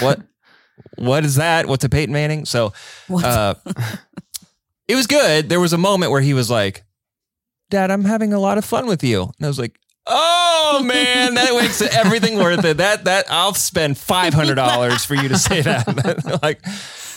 what? 0.00 0.20
What 0.96 1.24
is 1.24 1.36
that? 1.36 1.66
What's 1.66 1.84
a 1.84 1.88
Peyton 1.88 2.12
Manning? 2.12 2.44
So 2.44 2.72
What? 3.08 3.24
uh, 3.24 3.54
it 4.88 4.94
was 4.96 5.06
good. 5.06 5.48
There 5.48 5.60
was 5.60 5.72
a 5.72 5.78
moment 5.78 6.12
where 6.12 6.20
he 6.20 6.34
was 6.34 6.50
like, 6.50 6.84
Dad, 7.70 7.90
I'm 7.90 8.04
having 8.04 8.32
a 8.32 8.38
lot 8.38 8.58
of 8.58 8.64
fun 8.64 8.86
with 8.86 9.02
you. 9.02 9.22
And 9.22 9.44
I 9.44 9.46
was 9.48 9.58
like, 9.58 9.78
Oh 10.06 10.82
man, 10.84 11.34
that 11.34 11.54
makes 11.58 11.80
everything 11.80 12.36
worth 12.36 12.62
it. 12.66 12.76
That 12.76 13.04
that 13.04 13.24
I'll 13.30 13.54
spend 13.54 13.96
five 13.96 14.34
hundred 14.34 14.56
dollars 14.56 15.02
for 15.04 15.14
you 15.14 15.28
to 15.30 15.38
say 15.38 15.62
that. 15.62 16.38
like 16.42 16.60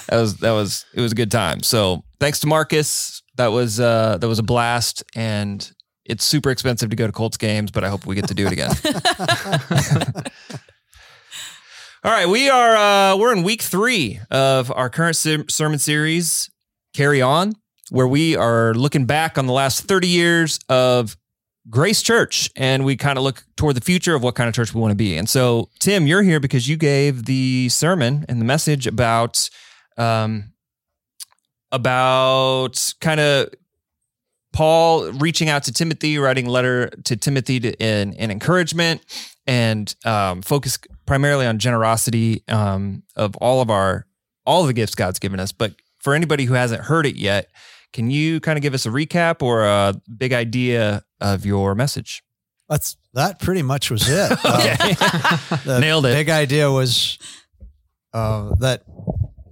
that 0.08 0.20
was 0.20 0.38
that 0.38 0.52
was 0.52 0.86
it 0.94 1.02
was 1.02 1.12
a 1.12 1.16
good 1.16 1.32
time. 1.32 1.64
So 1.64 2.04
thanks 2.20 2.40
to 2.42 2.48
Marcus. 2.48 3.22
That 3.36 3.48
was 3.48 3.80
uh 3.80 4.18
that 4.20 4.28
was 4.28 4.40
a 4.40 4.44
blast 4.44 5.04
and 5.16 5.72
it's 6.06 6.24
super 6.24 6.50
expensive 6.52 6.90
to 6.90 6.96
go 6.96 7.06
to 7.06 7.14
Colts 7.14 7.38
games, 7.38 7.70
but 7.72 7.84
I 7.84 7.90
hope 7.90 8.06
we 8.06 8.16
get 8.16 8.28
to 8.30 8.34
do 8.34 8.48
it 8.48 8.54
again. 8.54 8.72
All 12.04 12.12
right, 12.12 12.28
we 12.28 12.50
are 12.50 12.76
uh 12.76 13.18
we're 13.18 13.34
in 13.34 13.44
week 13.44 13.62
3 13.62 14.22
of 14.32 14.72
our 14.72 14.90
current 14.90 15.16
ser- 15.16 15.46
sermon 15.50 15.80
series 15.80 16.50
Carry 16.94 17.22
On 17.22 17.54
where 17.90 18.08
we 18.08 18.36
are 18.36 18.74
looking 18.74 19.06
back 19.06 19.38
on 19.38 19.46
the 19.46 19.54
last 19.54 19.84
30 19.86 20.08
years 20.08 20.60
of 20.70 21.16
Grace 21.70 22.02
Church 22.02 22.50
and 22.56 22.86
we 22.86 22.96
kind 22.96 23.18
of 23.18 23.24
look 23.24 23.44
toward 23.56 23.76
the 23.76 23.82
future 23.82 24.16
of 24.16 24.24
what 24.24 24.36
kind 24.36 24.48
of 24.48 24.56
church 24.56 24.74
we 24.74 24.80
want 24.80 24.92
to 24.92 24.96
be. 24.96 25.18
And 25.18 25.30
so 25.30 25.70
Tim, 25.80 26.08
you're 26.08 26.24
here 26.24 26.40
because 26.40 26.68
you 26.68 26.78
gave 26.78 27.26
the 27.26 27.70
sermon 27.70 28.26
and 28.30 28.40
the 28.40 28.46
message 28.46 28.88
about 28.88 29.50
um 29.98 30.54
about 31.72 32.94
kind 33.02 33.20
of 33.20 33.50
Paul 34.54 35.12
reaching 35.14 35.50
out 35.50 35.64
to 35.64 35.74
Timothy, 35.74 36.18
writing 36.18 36.48
a 36.48 36.50
letter 36.50 36.90
to 37.04 37.16
Timothy 37.16 37.60
to, 37.60 37.74
in, 37.74 38.14
in 38.14 38.32
encouragement 38.32 39.02
and 39.46 39.94
um, 40.06 40.42
focus 40.42 40.80
primarily 41.06 41.46
on 41.46 41.60
generosity 41.60 42.44
um, 42.48 43.04
of 43.16 43.36
all 43.38 43.62
of 43.62 43.70
our 43.70 44.08
all 44.46 44.62
of 44.62 44.68
the 44.68 44.74
gifts 44.74 44.96
God's 44.96 45.20
given 45.20 45.40
us. 45.40 45.52
But 45.52 45.74
for 46.00 46.14
anybody 46.16 46.46
who 46.46 46.54
hasn't 46.54 46.82
heard 46.82 47.06
it 47.06 47.18
yet, 47.18 47.50
can 47.94 48.10
you 48.10 48.40
kind 48.40 48.58
of 48.58 48.62
give 48.64 48.74
us 48.74 48.86
a 48.86 48.90
recap 48.90 49.42
or 49.42 49.64
a 49.66 49.94
big 50.18 50.34
idea 50.34 51.04
of 51.22 51.46
your 51.46 51.76
message? 51.76 52.24
That's 52.70 52.98
that 53.14 53.40
pretty 53.40 53.62
much 53.62 53.92
was 53.92 54.08
it. 54.08 54.38
Uh, 54.44 55.80
Nailed 55.80 56.06
it. 56.06 56.14
Big 56.14 56.30
idea 56.30 56.72
was 56.72 57.18
uh, 58.14 58.56
that 58.60 58.84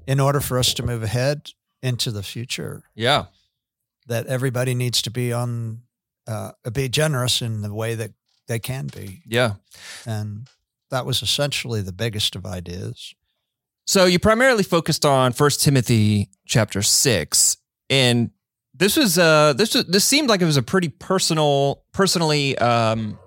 in 0.07 0.19
order 0.19 0.39
for 0.39 0.57
us 0.59 0.73
to 0.75 0.83
move 0.83 1.03
ahead 1.03 1.51
into 1.81 2.11
the 2.11 2.23
future, 2.23 2.83
Yeah. 2.95 3.25
that 4.07 4.27
everybody 4.27 4.73
needs 4.75 5.01
to 5.03 5.09
be 5.11 5.31
on 5.33 5.81
uh, 6.27 6.51
be 6.73 6.89
generous 6.89 7.41
in 7.41 7.61
the 7.61 7.71
way 7.73 7.93
that 7.95 8.11
they 8.47 8.57
can 8.59 8.87
be, 8.87 9.21
Yeah. 9.27 9.55
and 10.05 10.47
that 10.89 11.05
was 11.05 11.21
essentially 11.21 11.81
the 11.81 11.91
biggest 11.91 12.35
of 12.35 12.45
ideas. 12.45 13.13
So 13.85 14.05
you 14.05 14.17
primarily 14.17 14.63
focused 14.63 15.05
on 15.05 15.33
First 15.33 15.61
Timothy 15.61 16.29
chapter 16.47 16.81
six, 16.81 17.57
and 17.91 18.31
this 18.73 18.97
was 18.97 19.17
uh 19.19 19.53
this 19.53 19.75
was 19.75 19.85
this 19.85 20.03
seemed 20.03 20.27
like 20.29 20.41
it 20.41 20.45
was 20.45 20.57
a 20.57 20.63
pretty 20.63 20.89
personal, 20.89 21.83
personally 21.93 22.57
um, 22.57 23.19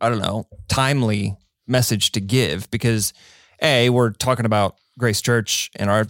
I 0.00 0.08
don't 0.10 0.20
know, 0.20 0.46
timely 0.68 1.36
message 1.66 2.12
to 2.12 2.20
give 2.20 2.70
because 2.70 3.14
a 3.62 3.88
we're 3.88 4.10
talking 4.10 4.44
about 4.44 4.76
Grace 4.98 5.20
Church 5.20 5.70
and 5.76 5.88
our 5.90 6.04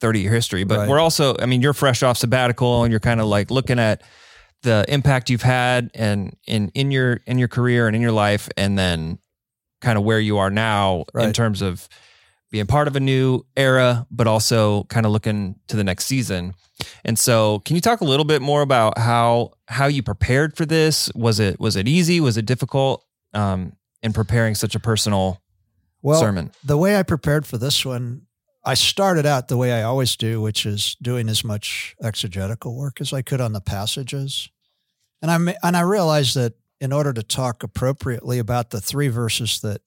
thirty 0.00 0.20
year 0.20 0.32
history, 0.32 0.64
but 0.64 0.78
Right. 0.78 0.88
we're 0.88 1.00
also 1.00 1.36
I 1.38 1.46
mean 1.46 1.60
you're 1.62 1.72
fresh 1.74 2.02
off 2.02 2.16
sabbatical 2.18 2.84
and 2.84 2.90
you're 2.92 3.00
kind 3.00 3.20
of 3.20 3.26
like 3.26 3.50
looking 3.50 3.78
at 3.78 4.02
the 4.62 4.84
impact 4.88 5.30
you've 5.30 5.42
had 5.42 5.90
and 5.94 6.36
in 6.46 6.68
in 6.74 6.90
your 6.90 7.20
in 7.26 7.38
your 7.38 7.48
career 7.48 7.86
and 7.86 7.94
in 7.96 8.02
your 8.02 8.12
life, 8.12 8.48
and 8.56 8.78
then 8.78 9.18
kind 9.80 9.96
of 9.98 10.04
where 10.04 10.20
you 10.20 10.38
are 10.38 10.50
now 10.50 11.04
in 11.14 11.32
terms 11.32 11.62
of 11.62 11.88
being 12.50 12.66
part 12.66 12.88
of 12.88 12.96
a 12.96 13.00
new 13.00 13.44
era, 13.56 14.06
but 14.10 14.26
also 14.26 14.82
kind 14.84 15.04
of 15.06 15.12
looking 15.12 15.54
to 15.68 15.76
the 15.76 15.84
next 15.84 16.06
season. 16.06 16.54
And 17.04 17.18
so, 17.18 17.58
can 17.60 17.74
you 17.76 17.82
talk 17.82 18.00
a 18.00 18.04
little 18.04 18.24
bit 18.24 18.40
more 18.40 18.62
about 18.62 18.98
how 18.98 19.52
how 19.66 19.86
you 19.86 20.02
prepared 20.02 20.56
for 20.56 20.64
this? 20.64 21.10
Was 21.14 21.38
it 21.40 21.60
was 21.60 21.76
it 21.76 21.86
easy? 21.86 22.20
Was 22.20 22.36
it 22.36 22.46
difficult 22.46 23.04
um, 23.34 23.74
in 24.02 24.12
preparing 24.12 24.54
such 24.54 24.74
a 24.74 24.80
personal 24.80 25.40
Well, 26.02 26.18
sermon? 26.20 26.50
the 26.64 26.78
way 26.78 26.96
I 26.96 27.02
prepared 27.02 27.46
for 27.46 27.58
this 27.58 27.84
one, 27.84 28.22
I 28.68 28.74
started 28.74 29.24
out 29.24 29.48
the 29.48 29.56
way 29.56 29.72
I 29.72 29.82
always 29.82 30.14
do, 30.14 30.42
which 30.42 30.66
is 30.66 30.94
doing 31.00 31.30
as 31.30 31.42
much 31.42 31.96
exegetical 32.02 32.76
work 32.76 33.00
as 33.00 33.14
I 33.14 33.22
could 33.22 33.40
on 33.40 33.54
the 33.54 33.62
passages. 33.62 34.50
And 35.22 35.30
I 35.30 35.56
and 35.62 35.74
I 35.74 35.80
realized 35.80 36.36
that 36.36 36.52
in 36.78 36.92
order 36.92 37.14
to 37.14 37.22
talk 37.22 37.62
appropriately 37.62 38.38
about 38.38 38.68
the 38.68 38.80
three 38.82 39.08
verses 39.08 39.60
that 39.62 39.80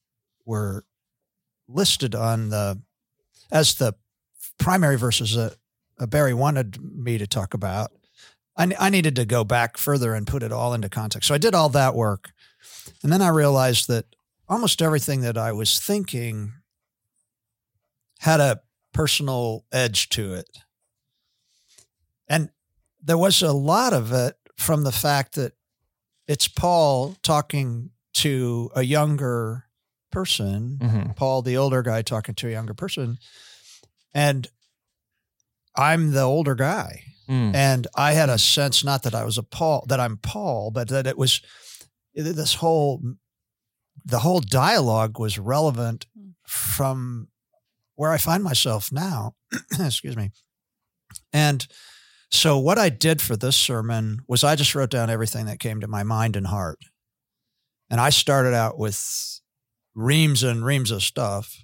were 0.45 0.83
listed 1.67 2.15
on 2.15 2.49
the 2.49 2.81
as 3.51 3.75
the 3.75 3.93
primary 4.57 4.97
verses 4.97 5.35
that 5.35 5.57
uh, 5.99 6.07
Barry 6.07 6.33
wanted 6.33 6.81
me 6.81 7.19
to 7.19 7.27
talk 7.27 7.53
about, 7.53 7.91
I, 8.57 8.73
I 8.79 8.89
needed 8.89 9.15
to 9.17 9.25
go 9.25 9.43
back 9.43 9.77
further 9.77 10.15
and 10.15 10.25
put 10.25 10.41
it 10.41 10.51
all 10.51 10.73
into 10.73 10.89
context. 10.89 11.27
So 11.27 11.35
I 11.35 11.37
did 11.37 11.53
all 11.53 11.69
that 11.69 11.93
work, 11.93 12.31
and 13.03 13.13
then 13.13 13.21
I 13.21 13.29
realized 13.29 13.87
that 13.89 14.07
almost 14.49 14.81
everything 14.81 15.21
that 15.21 15.37
I 15.37 15.51
was 15.51 15.79
thinking 15.79 16.53
had 18.21 18.39
a 18.39 18.61
personal 18.93 19.65
edge 19.71 20.09
to 20.09 20.33
it. 20.33 20.49
And 22.27 22.49
there 23.01 23.17
was 23.17 23.41
a 23.41 23.51
lot 23.53 23.93
of 23.93 24.11
it 24.11 24.35
from 24.57 24.83
the 24.83 24.91
fact 24.91 25.35
that 25.35 25.53
it's 26.27 26.47
Paul 26.47 27.15
talking 27.23 27.91
to 28.13 28.69
a 28.75 28.83
younger 28.83 29.65
person, 30.11 30.77
Mhm. 30.81 31.15
Paul, 31.15 31.41
the 31.41 31.57
older 31.57 31.81
guy, 31.81 32.01
talking 32.01 32.35
to 32.35 32.47
a 32.47 32.51
younger 32.51 32.73
person. 32.73 33.17
And 34.13 34.47
I'm 35.75 36.11
the 36.11 36.21
older 36.21 36.55
guy. 36.55 37.03
Mm. 37.29 37.55
And 37.55 37.87
I 37.95 38.11
had 38.13 38.29
a 38.29 38.37
sense, 38.37 38.83
not 38.83 39.03
that 39.03 39.15
I 39.15 39.23
was 39.23 39.37
a 39.37 39.43
Paul, 39.43 39.85
that 39.87 39.99
I'm 40.01 40.17
Paul, 40.17 40.69
but 40.71 40.89
that 40.89 41.07
it 41.07 41.17
was 41.17 41.41
this 42.13 42.55
whole, 42.55 43.01
the 44.03 44.19
whole 44.19 44.41
dialogue 44.41 45.17
was 45.17 45.39
relevant 45.39 46.05
from 46.45 47.29
where 48.01 48.09
I 48.09 48.17
find 48.17 48.43
myself 48.43 48.91
now. 48.91 49.35
Excuse 49.79 50.17
me. 50.17 50.31
And 51.31 51.67
so 52.31 52.57
what 52.57 52.79
I 52.79 52.89
did 52.89 53.21
for 53.21 53.35
this 53.35 53.55
sermon 53.55 54.21
was 54.27 54.43
I 54.43 54.55
just 54.55 54.73
wrote 54.73 54.89
down 54.89 55.11
everything 55.11 55.45
that 55.45 55.59
came 55.59 55.81
to 55.81 55.87
my 55.87 56.01
mind 56.01 56.35
and 56.35 56.47
heart. 56.47 56.79
And 57.91 58.01
I 58.01 58.09
started 58.09 58.55
out 58.55 58.79
with 58.79 59.39
reams 59.93 60.41
and 60.41 60.65
reams 60.65 60.89
of 60.89 61.03
stuff. 61.03 61.55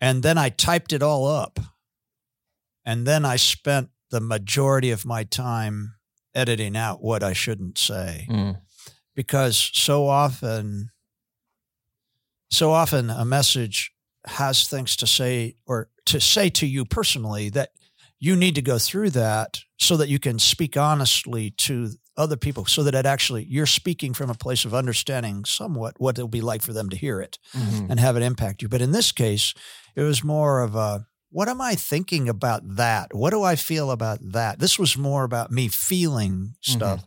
And 0.00 0.24
then 0.24 0.36
I 0.36 0.48
typed 0.48 0.92
it 0.92 1.00
all 1.00 1.28
up. 1.28 1.60
And 2.84 3.06
then 3.06 3.24
I 3.24 3.36
spent 3.36 3.90
the 4.10 4.20
majority 4.20 4.90
of 4.90 5.06
my 5.06 5.22
time 5.22 5.94
editing 6.34 6.76
out 6.76 7.00
what 7.04 7.22
I 7.22 7.34
shouldn't 7.34 7.78
say 7.78 8.26
Mm. 8.28 8.60
because 9.14 9.70
so 9.74 10.08
often 10.08 10.90
so 12.50 12.72
often 12.72 13.10
a 13.10 13.24
message 13.24 13.92
has 14.26 14.66
things 14.66 14.96
to 14.96 15.06
say 15.06 15.56
or 15.66 15.88
to 16.06 16.20
say 16.20 16.48
to 16.50 16.66
you 16.66 16.84
personally 16.84 17.48
that 17.50 17.70
you 18.18 18.34
need 18.36 18.54
to 18.54 18.62
go 18.62 18.78
through 18.78 19.10
that 19.10 19.60
so 19.78 19.96
that 19.96 20.08
you 20.08 20.18
can 20.18 20.38
speak 20.38 20.76
honestly 20.76 21.50
to 21.50 21.90
other 22.16 22.36
people 22.36 22.64
so 22.64 22.82
that 22.82 22.94
it 22.94 23.04
actually 23.04 23.44
you're 23.44 23.66
speaking 23.66 24.14
from 24.14 24.30
a 24.30 24.34
place 24.34 24.64
of 24.64 24.72
understanding 24.74 25.44
somewhat 25.44 25.94
what 25.98 26.16
it'll 26.18 26.28
be 26.28 26.40
like 26.40 26.62
for 26.62 26.72
them 26.72 26.88
to 26.88 26.96
hear 26.96 27.20
it 27.20 27.38
Mhm. 27.54 27.90
and 27.90 28.00
have 28.00 28.16
it 28.16 28.22
impact 28.22 28.62
you. 28.62 28.68
But 28.68 28.80
in 28.80 28.92
this 28.92 29.12
case 29.12 29.52
it 29.94 30.02
was 30.02 30.24
more 30.24 30.60
of 30.62 30.74
a 30.74 31.06
what 31.30 31.48
am 31.48 31.60
i 31.60 31.74
thinking 31.74 32.28
about 32.28 32.62
that? 32.76 33.12
What 33.14 33.30
do 33.30 33.42
i 33.42 33.54
feel 33.56 33.90
about 33.90 34.18
that? 34.32 34.58
This 34.60 34.78
was 34.78 34.96
more 34.96 35.24
about 35.24 35.50
me 35.50 35.68
feeling 35.68 36.54
stuff. 36.62 37.04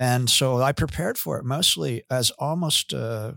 And 0.00 0.28
so 0.28 0.60
i 0.62 0.72
prepared 0.72 1.16
for 1.16 1.38
it 1.38 1.44
mostly 1.44 2.02
as 2.10 2.30
almost 2.38 2.92
uh, 2.92 3.32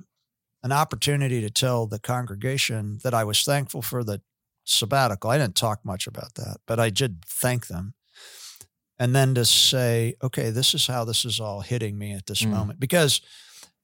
an 0.63 0.71
opportunity 0.71 1.41
to 1.41 1.49
tell 1.49 1.87
the 1.87 1.99
congregation 1.99 2.99
that 3.03 3.13
i 3.13 3.23
was 3.23 3.43
thankful 3.43 3.81
for 3.81 4.03
the 4.03 4.21
sabbatical. 4.63 5.29
I 5.31 5.37
didn't 5.39 5.55
talk 5.55 5.83
much 5.83 6.07
about 6.07 6.35
that 6.35 6.57
but 6.67 6.79
i 6.79 6.89
did 6.89 7.23
thank 7.25 7.67
them. 7.67 7.93
And 8.99 9.15
then 9.15 9.33
to 9.35 9.45
say 9.45 10.15
okay 10.21 10.51
this 10.51 10.73
is 10.75 10.85
how 10.87 11.03
this 11.05 11.25
is 11.25 11.39
all 11.39 11.61
hitting 11.61 11.97
me 11.97 12.13
at 12.13 12.27
this 12.27 12.43
Mm. 12.43 12.49
moment. 12.51 12.79
Because 12.79 13.21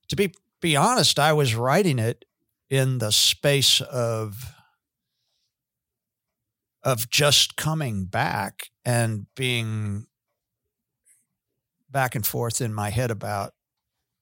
to 0.09 0.15
be 0.15 0.33
be 0.61 0.75
honest, 0.75 1.17
I 1.19 1.33
was 1.33 1.55
writing 1.55 1.99
it 1.99 2.25
in 2.69 2.97
the 2.99 3.11
space 3.11 3.81
of 3.81 4.53
of 6.83 7.09
just 7.09 7.55
coming 7.57 8.05
back 8.05 8.69
and 8.85 9.25
being 9.35 10.05
back 11.89 12.15
and 12.15 12.25
forth 12.25 12.61
in 12.61 12.73
my 12.73 12.89
head 12.89 13.11
about 13.11 13.53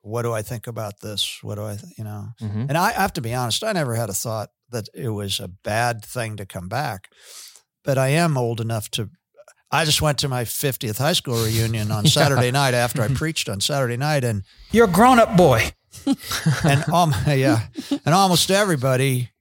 what 0.05 0.21
do 0.21 0.31
I 0.33 0.43
think 0.43 0.67
about 0.67 0.99
this? 1.01 1.39
What 1.41 1.55
do 1.55 1.63
I, 1.65 1.75
th- 1.77 1.93
you 1.97 2.03
know? 2.03 2.27
Mhm. 2.39 2.67
And 2.69 2.77
I 2.77 2.91
have 2.91 3.13
to 3.13 3.21
be 3.21 3.33
honest, 3.33 3.63
I 3.63 3.71
never 3.73 3.95
had 3.95 4.09
a 4.09 4.13
thought 4.13 4.49
that 4.69 4.87
it 4.93 5.09
was 5.09 5.39
a 5.39 5.47
bad 5.47 6.05
thing 6.05 6.37
to 6.37 6.45
come 6.45 6.67
back. 6.67 7.09
But 7.83 7.97
I 7.97 8.09
am 8.09 8.37
old 8.37 8.61
enough 8.61 8.89
to. 8.91 9.09
I 9.71 9.83
just 9.83 10.01
went 10.01 10.19
to 10.19 10.29
my 10.29 10.43
50th 10.43 10.99
high 10.99 11.13
school 11.13 11.43
reunion 11.43 11.91
on 11.97 12.05
Saturday 12.05 12.51
night 12.51 12.73
after 12.75 13.01
I 13.01 13.07
preached 13.07 13.49
on 13.49 13.61
Saturday 13.61 13.97
night, 13.97 14.23
and 14.23 14.43
You're 14.71 14.87
a 14.87 14.91
grown 14.91 15.19
up 15.19 15.35
boy. 15.35 15.71
and 16.63 16.87
um, 16.89 17.13
yeah, 17.27 17.67
and 18.05 18.13
almost 18.13 18.51
everybody 18.51 19.31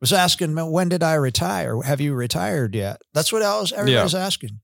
was 0.00 0.12
asking 0.12 0.54
me, 0.54 0.62
when 0.62 0.88
did 0.88 1.02
I 1.02 1.14
retire? 1.14 1.80
Have 1.82 2.00
you 2.00 2.14
retired 2.14 2.74
yet? 2.74 3.00
That's 3.14 3.32
what 3.32 3.42
else 3.42 3.70
everybody's 3.72 4.14
asking. 4.14 4.60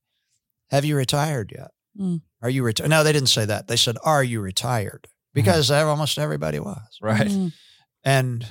Have 0.70 0.84
you 0.84 0.96
retired 0.96 1.52
yet? 1.56 1.70
Mm. 2.00 2.22
Are 2.42 2.50
you 2.50 2.62
retired? 2.62 2.88
No, 2.90 3.02
they 3.02 3.12
didn't 3.12 3.28
say 3.30 3.44
that. 3.46 3.66
They 3.68 3.76
said, 3.76 3.96
"Are 4.04 4.22
you 4.22 4.40
retired?" 4.40 5.08
Because 5.32 5.70
almost 5.70 6.18
everybody 6.18 6.58
was, 6.58 6.98
Right. 7.02 7.28
Mm. 7.28 7.52
and 8.04 8.46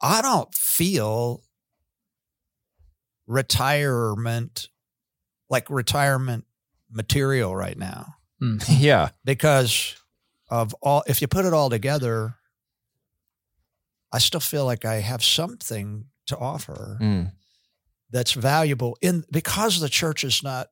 I 0.00 0.20
don't 0.22 0.52
feel 0.54 1.44
retirement 3.26 4.68
like 5.48 5.70
retirement 5.70 6.44
material 6.90 7.54
right 7.54 7.78
now 7.78 8.14
Yeah. 8.68 9.10
because 9.24 9.94
of 10.50 10.74
all 10.82 11.04
if 11.06 11.20
you 11.22 11.28
put 11.28 11.44
it 11.44 11.52
all 11.54 11.70
together 11.70 12.34
i 14.12 14.18
still 14.18 14.40
feel 14.40 14.64
like 14.66 14.84
i 14.84 14.96
have 14.96 15.22
something 15.22 16.06
to 16.26 16.36
offer 16.36 16.98
Mm. 17.00 17.32
that's 18.10 18.32
valuable 18.32 18.96
in 19.00 19.24
because 19.30 19.78
the 19.80 19.88
church 19.88 20.24
is 20.24 20.42
not 20.42 20.68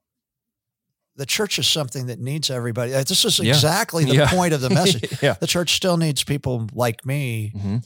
the 1.20 1.26
church 1.26 1.58
is 1.58 1.66
something 1.68 2.06
that 2.06 2.18
needs 2.18 2.50
everybody 2.50 2.94
Uh, 2.94 3.04
this 3.04 3.24
is 3.24 3.38
Yeah. 3.38 3.52
exactly 3.54 4.04
the 4.04 4.14
Yeah. 4.14 4.30
point 4.38 4.52
of 4.54 4.60
the 4.60 4.70
message 4.80 5.04
yeah. 5.22 5.34
the 5.40 5.46
church 5.46 5.70
still 5.74 5.96
needs 5.96 6.24
people 6.24 6.54
like 6.72 7.04
me 7.06 7.52
hmm 7.54 7.78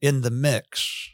in 0.00 0.20
the 0.20 0.30
mix 0.30 1.08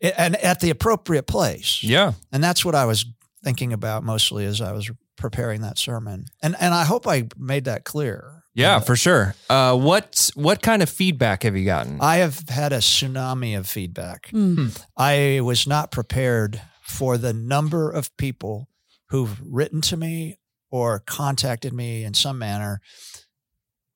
and 0.00 0.36
at 0.36 0.60
the 0.60 0.70
appropriate 0.70 1.26
place 1.26 1.82
Yeah. 1.82 2.12
and 2.32 2.42
that's 2.44 2.64
what 2.64 2.74
I 2.74 2.84
was 2.84 3.04
thinking 3.44 3.72
about 3.72 4.02
mostly 4.04 4.44
as 4.44 4.60
I 4.60 4.72
was 4.72 4.90
preparing 5.16 5.62
that 5.62 5.78
sermon. 5.78 6.26
And 6.42 6.54
and 6.60 6.72
I 6.74 6.84
hope 6.84 7.06
I 7.08 7.28
made 7.36 7.64
that 7.64 7.84
clear. 7.84 8.42
Yeah, 8.54 8.76
Uh, 8.76 8.80
for 8.80 8.96
sure. 8.96 9.34
Uh, 9.50 9.74
what 9.76 10.30
what 10.34 10.62
kind 10.62 10.82
of 10.82 10.88
feedback 10.90 11.42
have 11.44 11.56
you 11.56 11.64
gotten? 11.64 11.98
I 12.00 12.16
have 12.18 12.48
had 12.48 12.72
a 12.72 12.78
tsunami 12.78 13.56
of 13.58 13.66
feedback. 13.68 14.30
Mm. 14.32 14.78
I 14.96 15.40
was 15.42 15.66
not 15.66 15.90
prepared 15.90 16.60
for 16.82 17.18
the 17.18 17.32
number 17.32 17.90
of 17.90 18.14
people 18.16 18.68
who've 19.10 19.40
written 19.44 19.80
to 19.82 19.96
me 19.96 20.38
or 20.70 20.98
contacted 21.00 21.72
me 21.72 22.04
in 22.04 22.14
some 22.14 22.38
manner 22.38 22.80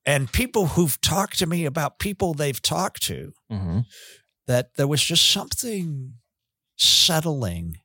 and 0.05 0.31
people 0.31 0.67
who've 0.67 0.99
talked 1.01 1.37
to 1.39 1.45
me 1.45 1.65
about 1.65 1.99
people 1.99 2.33
they've 2.33 2.61
talked 2.61 3.01
to 3.03 3.33
hmm 3.49 3.79
that 4.45 4.75
there 4.75 4.87
was 4.87 5.01
just 5.01 5.29
something 5.31 6.15
settling 6.77 7.77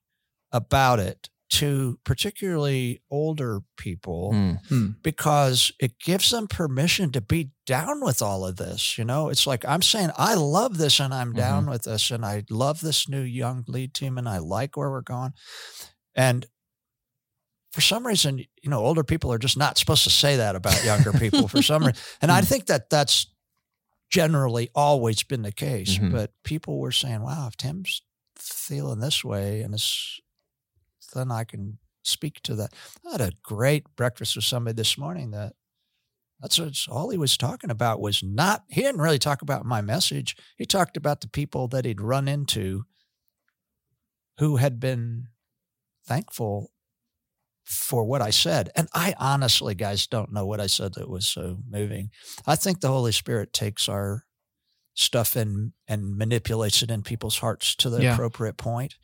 about 0.50 0.98
it 0.98 1.28
to 1.50 1.98
particularly 2.04 3.00
older 3.10 3.60
people 3.76 4.32
Mm. 4.68 5.00
because 5.02 5.72
it 5.80 5.98
gives 5.98 6.30
them 6.30 6.46
permission 6.46 7.10
to 7.12 7.20
be 7.20 7.52
down 7.64 8.00
with 8.04 8.20
all 8.20 8.44
of 8.44 8.56
this. 8.56 8.98
You 8.98 9.04
know, 9.04 9.28
it's 9.30 9.46
like 9.46 9.64
I'm 9.64 9.80
saying, 9.82 10.10
I 10.18 10.34
love 10.34 10.76
this 10.78 11.00
and 11.00 11.14
I'm 11.14 11.32
down 11.32 11.66
with 11.70 11.84
this 11.84 12.10
and 12.10 12.24
I 12.24 12.44
love 12.50 12.80
this 12.80 13.08
new 13.08 13.22
young 13.22 13.64
lead 13.66 13.94
team 13.94 14.18
and 14.18 14.28
I 14.28 14.38
like 14.38 14.76
where 14.76 14.90
we're 14.90 15.00
going. 15.00 15.32
And 16.14 16.44
for 17.72 17.80
some 17.80 18.06
reason, 18.06 18.38
you 18.38 18.70
know, 18.70 18.78
older 18.80 19.04
people 19.04 19.32
are 19.32 19.38
just 19.38 19.56
not 19.56 19.76
supposed 19.78 20.04
to 20.04 20.10
say 20.10 20.36
that 20.36 20.56
about 20.56 20.84
younger 20.84 21.12
people 21.12 21.48
for 21.48 21.62
some 21.62 21.84
reason. 21.84 22.02
And 22.22 22.32
I 22.32 22.40
think 22.40 22.66
that 22.66 22.90
that's 22.90 23.26
generally 24.10 24.70
always 24.74 25.22
been 25.22 25.42
the 25.42 25.52
case. 25.52 25.98
Mhm. 25.98 26.12
But 26.12 26.32
people 26.44 26.78
were 26.78 26.92
saying, 26.92 27.22
wow, 27.22 27.46
if 27.46 27.56
Tim's 27.56 28.02
feeling 28.36 29.00
this 29.00 29.22
way 29.22 29.60
and 29.60 29.74
it's, 29.74 30.20
then 31.14 31.30
I 31.30 31.44
can 31.44 31.78
speak 32.02 32.40
to 32.42 32.54
that. 32.56 32.72
I 33.06 33.12
had 33.12 33.20
a 33.20 33.32
great 33.42 33.84
breakfast 33.96 34.36
with 34.36 34.44
somebody 34.46 34.74
this 34.74 34.96
morning 34.96 35.30
that 35.32 35.54
that's 36.40 36.58
what 36.58 36.86
all 36.88 37.10
he 37.10 37.18
was 37.18 37.36
talking 37.36 37.70
about 37.70 38.00
was 38.00 38.22
not, 38.22 38.64
he 38.68 38.80
didn't 38.82 39.00
really 39.00 39.18
talk 39.18 39.42
about 39.42 39.66
my 39.66 39.80
message. 39.80 40.36
He 40.56 40.64
talked 40.64 40.96
about 40.96 41.20
the 41.20 41.28
people 41.28 41.68
that 41.68 41.84
he'd 41.84 42.00
run 42.00 42.28
into 42.28 42.84
who 44.38 44.56
had 44.56 44.78
been 44.78 45.28
thankful 46.06 46.70
for 47.68 48.04
what 48.04 48.22
I 48.22 48.30
said. 48.30 48.70
And 48.74 48.88
I 48.94 49.14
honestly, 49.18 49.74
guys, 49.74 50.06
don't 50.06 50.32
know 50.32 50.46
what 50.46 50.58
I 50.60 50.66
said 50.66 50.94
that 50.94 51.08
was 51.10 51.26
so 51.26 51.58
moving. 51.68 52.10
I 52.46 52.56
think 52.56 52.80
the 52.80 52.88
Holy 52.88 53.12
Spirit 53.12 53.52
takes 53.52 53.88
our 53.88 54.24
stuff 54.94 55.36
and 55.36 55.72
and 55.86 56.16
manipulates 56.16 56.82
it 56.82 56.90
in 56.90 57.02
people's 57.02 57.38
hearts 57.38 57.74
to 57.76 57.90
the 57.90 58.02
Yeah. 58.02 58.14
appropriate 58.14 58.56
point. 58.56 58.94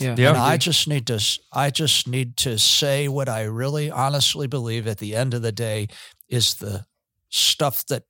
Yeah. 0.00 0.16
Yeah. 0.18 0.30
And 0.30 0.38
I 0.38 0.56
just 0.56 0.88
need 0.88 1.06
to 1.08 1.20
I 1.52 1.70
just 1.70 2.08
need 2.08 2.36
to 2.38 2.58
say 2.58 3.06
what 3.08 3.28
I 3.28 3.42
really 3.42 3.90
honestly 3.90 4.46
believe 4.46 4.86
at 4.88 4.98
the 4.98 5.14
end 5.14 5.34
of 5.34 5.42
the 5.42 5.52
day 5.52 5.88
is 6.28 6.54
the 6.54 6.86
stuff 7.28 7.84
that 7.86 8.04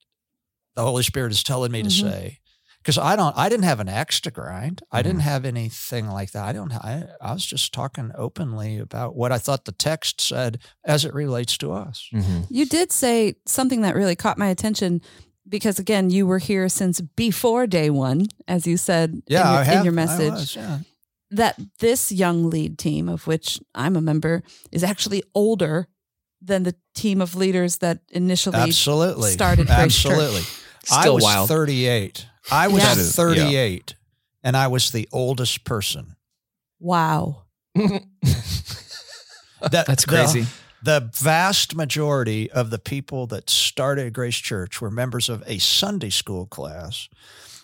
the 0.74 0.82
Holy 0.82 1.02
Spirit 1.02 1.32
is 1.32 1.42
telling 1.42 1.72
me 1.72 1.82
to 1.82 1.88
Mhm. 1.88 2.00
say. 2.00 2.38
Because 2.84 2.98
I 2.98 3.16
don't 3.16 3.34
I 3.36 3.48
didn't 3.48 3.64
have 3.64 3.80
an 3.80 3.88
axe 3.88 4.20
to 4.20 4.30
grind. 4.30 4.82
I 4.92 5.00
didn't 5.00 5.20
have 5.22 5.46
anything 5.46 6.06
like 6.06 6.32
that. 6.32 6.44
I 6.44 6.52
don't 6.52 6.70
I, 6.70 7.06
I 7.18 7.32
was 7.32 7.46
just 7.46 7.72
talking 7.72 8.12
openly 8.14 8.78
about 8.78 9.16
what 9.16 9.32
I 9.32 9.38
thought 9.38 9.64
the 9.64 9.72
text 9.72 10.20
said 10.20 10.58
as 10.84 11.06
it 11.06 11.14
relates 11.14 11.56
to 11.58 11.72
us. 11.72 12.08
hmm 12.12 12.40
You 12.50 12.66
did 12.66 12.92
say 12.92 13.36
something 13.46 13.80
that 13.80 13.94
really 13.94 14.16
caught 14.16 14.36
my 14.36 14.48
attention 14.48 15.00
because, 15.48 15.78
again, 15.78 16.10
you 16.10 16.26
were 16.26 16.38
here 16.38 16.68
since 16.68 17.00
before 17.00 17.66
day 17.66 17.88
one, 17.90 18.26
as 18.46 18.66
you 18.66 18.76
said 18.76 19.22
Yeah, 19.28 19.40
in, 19.46 19.52
your, 19.52 19.60
I 19.60 19.62
have 19.64 19.78
in 19.78 19.84
your 19.84 19.92
I 19.92 20.06
message. 20.06 20.30
was, 20.32 20.56
yeah. 20.56 20.78
that 21.30 21.58
this 21.80 22.12
young 22.12 22.50
lead 22.50 22.78
team, 22.78 23.08
of 23.08 23.26
which 23.26 23.60
I'm 23.74 23.96
a 23.96 24.00
member, 24.00 24.42
is 24.72 24.82
actually 24.84 25.22
older 25.34 25.88
than 26.40 26.62
the 26.64 26.74
team 26.94 27.20
of 27.22 27.34
leaders 27.34 27.78
that 27.78 28.00
initially. 28.10 28.56
Absolutely. 28.56 29.30
started 29.32 29.66
Grace 29.66 29.96
Church. 30.02 30.12
Absolutely. 30.12 30.42
I 30.90 31.08
was 31.10 31.22
wild. 31.22 31.48
38. 31.48 32.26
I 32.50 32.68
was 32.68 32.82
That 32.82 32.98
is- 32.98 33.16
yeah. 33.18 33.24
38 33.44 33.94
and 34.42 34.56
I 34.56 34.66
was 34.68 34.90
the 34.90 35.08
oldest 35.12 35.64
person. 35.64 36.16
Wow. 36.78 37.44
That- 39.70 39.86
That's 39.86 40.04
the- 40.04 40.10
crazy. 40.10 40.46
The, 40.82 41.10
vast 41.14 41.74
majority 41.74 42.50
of 42.50 42.68
the 42.68 42.78
people 42.78 43.26
that 43.28 43.48
started 43.48 44.12
Grace 44.12 44.36
Church 44.36 44.82
were 44.82 44.90
members 44.90 45.30
of 45.30 45.42
a 45.46 45.56
Sunday 45.56 46.10
school 46.10 46.44
class 46.44 47.08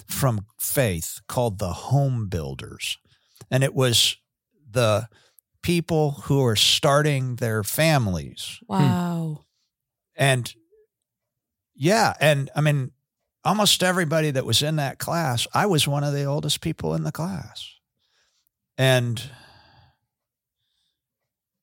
from 0.06 0.46
Faith 0.58 1.20
called 1.28 1.58
the 1.58 1.72
Home 1.72 2.28
Builders. 2.28 2.96
And 3.50 3.62
it 3.62 3.74
was 3.74 4.16
the 4.70 5.06
people 5.62 6.12
who 6.24 6.42
are 6.42 6.56
starting 6.56 7.36
their 7.36 7.62
families. 7.62 8.58
Wow. 8.66 9.44
And 10.16 10.54
yeah, 11.74 12.14
and 12.20 12.48
I 12.56 12.62
mean, 12.62 12.92
almost 13.44 13.82
everybody 13.82 14.30
that 14.30 14.44
was 14.46 14.62
in 14.62 14.76
that 14.76 14.98
class, 14.98 15.46
I 15.54 15.66
was 15.66 15.86
one 15.88 16.04
of 16.04 16.12
the 16.12 16.24
oldest 16.24 16.60
people 16.60 16.94
in 16.94 17.04
the 17.04 17.12
class. 17.12 17.66
And 18.78 19.22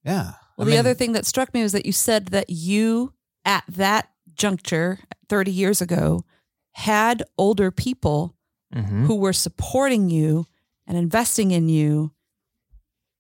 yeah. 0.04 0.34
Well, 0.58 0.66
I 0.68 0.70
the 0.70 0.72
mean, 0.72 0.80
other 0.80 0.94
thing 0.94 1.12
that 1.14 1.26
struck 1.26 1.54
me 1.54 1.62
was 1.64 1.72
that 1.74 1.86
you 1.86 1.92
said 1.92 2.28
that 2.28 2.50
you, 2.50 3.14
at 3.46 3.64
that 3.70 4.10
juncture 4.36 5.00
30 5.30 5.52
years 5.52 5.82
ago, 5.82 6.24
had 6.72 7.24
older 7.38 7.72
people 7.72 8.36
hmm 8.74 9.06
who 9.06 9.16
were 9.16 9.34
supporting 9.34 10.10
you 10.10 10.46
and 10.86 10.98
investing 10.98 11.52
in 11.52 11.70
you. 11.70 12.12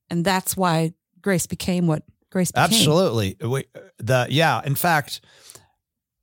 And 0.09 0.25
that's 0.25 0.57
why 0.57 0.93
Grace 1.21 1.47
became 1.47 1.87
what 1.87 2.03
Grace 2.31 2.51
became. 2.51 2.65
Absolutely. 2.65 3.37
We, 3.41 3.65
the 3.97 4.27
yeah, 4.29 4.61
in 4.65 4.75
fact, 4.75 5.21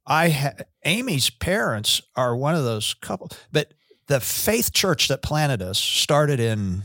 I 0.07 0.29
ha- 0.29 0.53
Amy's 0.85 1.31
parents 1.31 2.01
are 2.17 2.37
one 2.37 2.55
of 2.55 2.65
those 2.65 2.95
couple, 2.95 3.31
but 3.53 3.73
the 4.07 4.21
faith 4.21 4.73
church 4.73 5.09
that 5.09 5.23
planted 5.23 5.63
us 5.63 5.79
started 5.79 6.41
in 6.41 6.83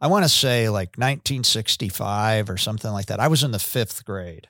I 0.00 0.08
want 0.08 0.24
to 0.24 0.28
say 0.28 0.68
like 0.68 0.98
1965 0.98 2.50
or 2.50 2.56
something 2.58 2.90
like 2.92 3.06
that. 3.06 3.18
I 3.20 3.28
was 3.28 3.42
in 3.42 3.50
the 3.50 3.58
5th 3.58 4.04
grade. 4.04 4.48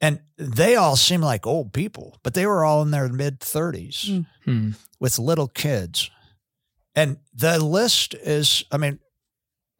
And 0.00 0.20
they 0.36 0.76
all 0.76 0.94
seemed 0.94 1.24
like 1.24 1.44
old 1.44 1.72
people, 1.72 2.18
but 2.22 2.34
they 2.34 2.46
were 2.46 2.64
all 2.64 2.82
in 2.82 2.92
their 2.92 3.08
mid 3.08 3.40
30s 3.40 4.08
Mm. 4.08 4.26
Hmm. 4.44 4.70
with 5.00 5.18
little 5.18 5.48
kids. 5.48 6.10
And 6.94 7.18
the 7.34 7.58
list 7.64 8.14
is, 8.14 8.64
I 8.70 8.76
mean, 8.76 9.00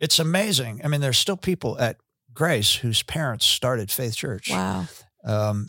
it's 0.00 0.18
amazing. 0.18 0.80
I 0.84 0.88
mean, 0.88 1.00
there's 1.00 1.18
still 1.18 1.36
people 1.36 1.78
at 1.78 1.98
Grace 2.34 2.74
whose 2.76 3.04
parents 3.04 3.46
started 3.46 3.92
Faith 3.92 4.16
Church. 4.16 4.50
Wow. 4.50 4.86
Um, 5.24 5.68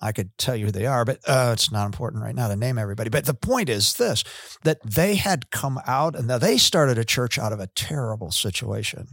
I 0.00 0.12
could 0.12 0.36
tell 0.38 0.56
you 0.56 0.66
who 0.66 0.72
they 0.72 0.86
are, 0.86 1.04
but 1.04 1.18
uh, 1.26 1.50
it's 1.52 1.70
not 1.70 1.86
important 1.86 2.22
right 2.22 2.34
now 2.34 2.48
to 2.48 2.56
name 2.56 2.78
everybody. 2.78 3.10
But 3.10 3.26
the 3.26 3.34
point 3.34 3.68
is 3.68 3.94
this 3.94 4.24
that 4.62 4.78
they 4.82 5.16
had 5.16 5.50
come 5.50 5.78
out 5.86 6.16
and 6.16 6.28
they 6.30 6.56
started 6.56 6.98
a 6.98 7.04
church 7.04 7.38
out 7.38 7.52
of 7.52 7.60
a 7.60 7.66
terrible 7.68 8.30
situation. 8.30 9.08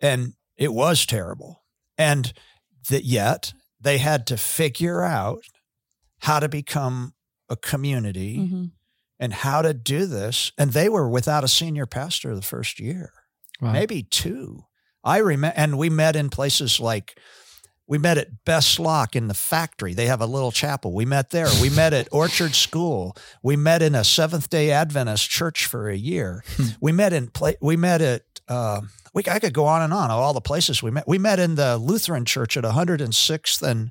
And 0.00 0.34
it 0.56 0.72
was 0.72 1.06
terrible. 1.06 1.62
And 1.96 2.32
that 2.90 3.04
yet 3.04 3.52
they 3.80 3.98
had 3.98 4.26
to 4.28 4.36
figure 4.36 5.02
out 5.02 5.42
how 6.20 6.40
to 6.40 6.48
become 6.48 7.14
a 7.48 7.56
community 7.56 8.36
hmm 8.38 8.64
and 9.20 9.32
how 9.34 9.62
to 9.62 9.74
do 9.74 10.06
this. 10.06 10.52
And 10.56 10.72
they 10.72 10.88
were 10.88 11.08
without 11.08 11.42
a 11.42 11.48
senior 11.48 11.86
pastor 11.86 12.36
the 12.36 12.40
first 12.42 12.78
year 12.78 13.10
Wow. 13.60 13.72
maybe 13.72 14.04
two. 14.04 14.62
I 15.02 15.18
remember, 15.18 15.54
and 15.56 15.76
we 15.78 15.90
met 15.90 16.14
in 16.16 16.28
places 16.30 16.78
like 16.78 17.18
we 17.88 17.98
met 17.98 18.18
at 18.18 18.44
Best 18.44 18.78
Lock 18.78 19.16
in 19.16 19.28
the 19.28 19.34
factory. 19.34 19.94
They 19.94 20.06
have 20.06 20.20
a 20.20 20.26
little 20.26 20.52
chapel. 20.52 20.92
We 20.92 21.04
met 21.06 21.30
there. 21.30 21.48
We 21.62 21.70
met 21.70 21.92
at 21.94 22.06
Orchard 22.12 22.54
School. 22.54 23.16
We 23.42 23.56
met 23.56 23.80
in 23.82 23.94
a 23.94 24.04
Seventh 24.04 24.50
Day 24.50 24.70
Adventist 24.70 25.28
church 25.30 25.64
for 25.66 25.88
a 25.88 25.96
year. 25.96 26.44
we 26.80 26.92
met 26.92 27.12
in 27.12 27.28
pla- 27.28 27.52
We 27.60 27.76
met 27.76 28.00
at. 28.02 28.22
Uh, 28.46 28.82
we 29.14 29.22
I 29.28 29.38
could 29.40 29.52
go 29.54 29.64
on 29.66 29.82
and 29.82 29.92
on 29.92 30.10
all 30.10 30.32
the 30.34 30.40
places 30.40 30.82
we 30.82 30.90
met. 30.90 31.08
We 31.08 31.18
met 31.18 31.38
in 31.38 31.54
the 31.56 31.76
Lutheran 31.78 32.24
Church 32.24 32.56
at 32.56 32.64
106th 32.64 33.62
and 33.62 33.90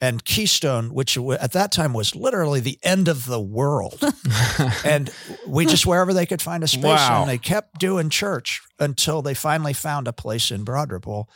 and 0.00 0.24
Keystone, 0.24 0.92
which 0.92 1.16
at 1.16 1.52
that 1.52 1.70
time 1.70 1.92
was 1.92 2.16
literally 2.16 2.58
the 2.58 2.78
end 2.82 3.06
of 3.06 3.24
the 3.26 3.40
world 3.40 4.02
and 4.84 5.10
we 5.46 5.64
just 5.64 5.86
wherever 5.86 6.12
they 6.12 6.26
could 6.26 6.42
find 6.42 6.64
a 6.64 6.68
space 6.68 6.82
Wow. 6.82 7.20
and 7.22 7.30
they 7.30 7.38
kept 7.38 7.78
doing 7.78 8.10
church 8.10 8.60
until 8.80 9.22
they 9.22 9.34
finally 9.34 9.72
found 9.72 10.08
a 10.08 10.12
place 10.12 10.50
in 10.50 10.64
Broad 10.64 10.90
Ripple. 10.90 11.28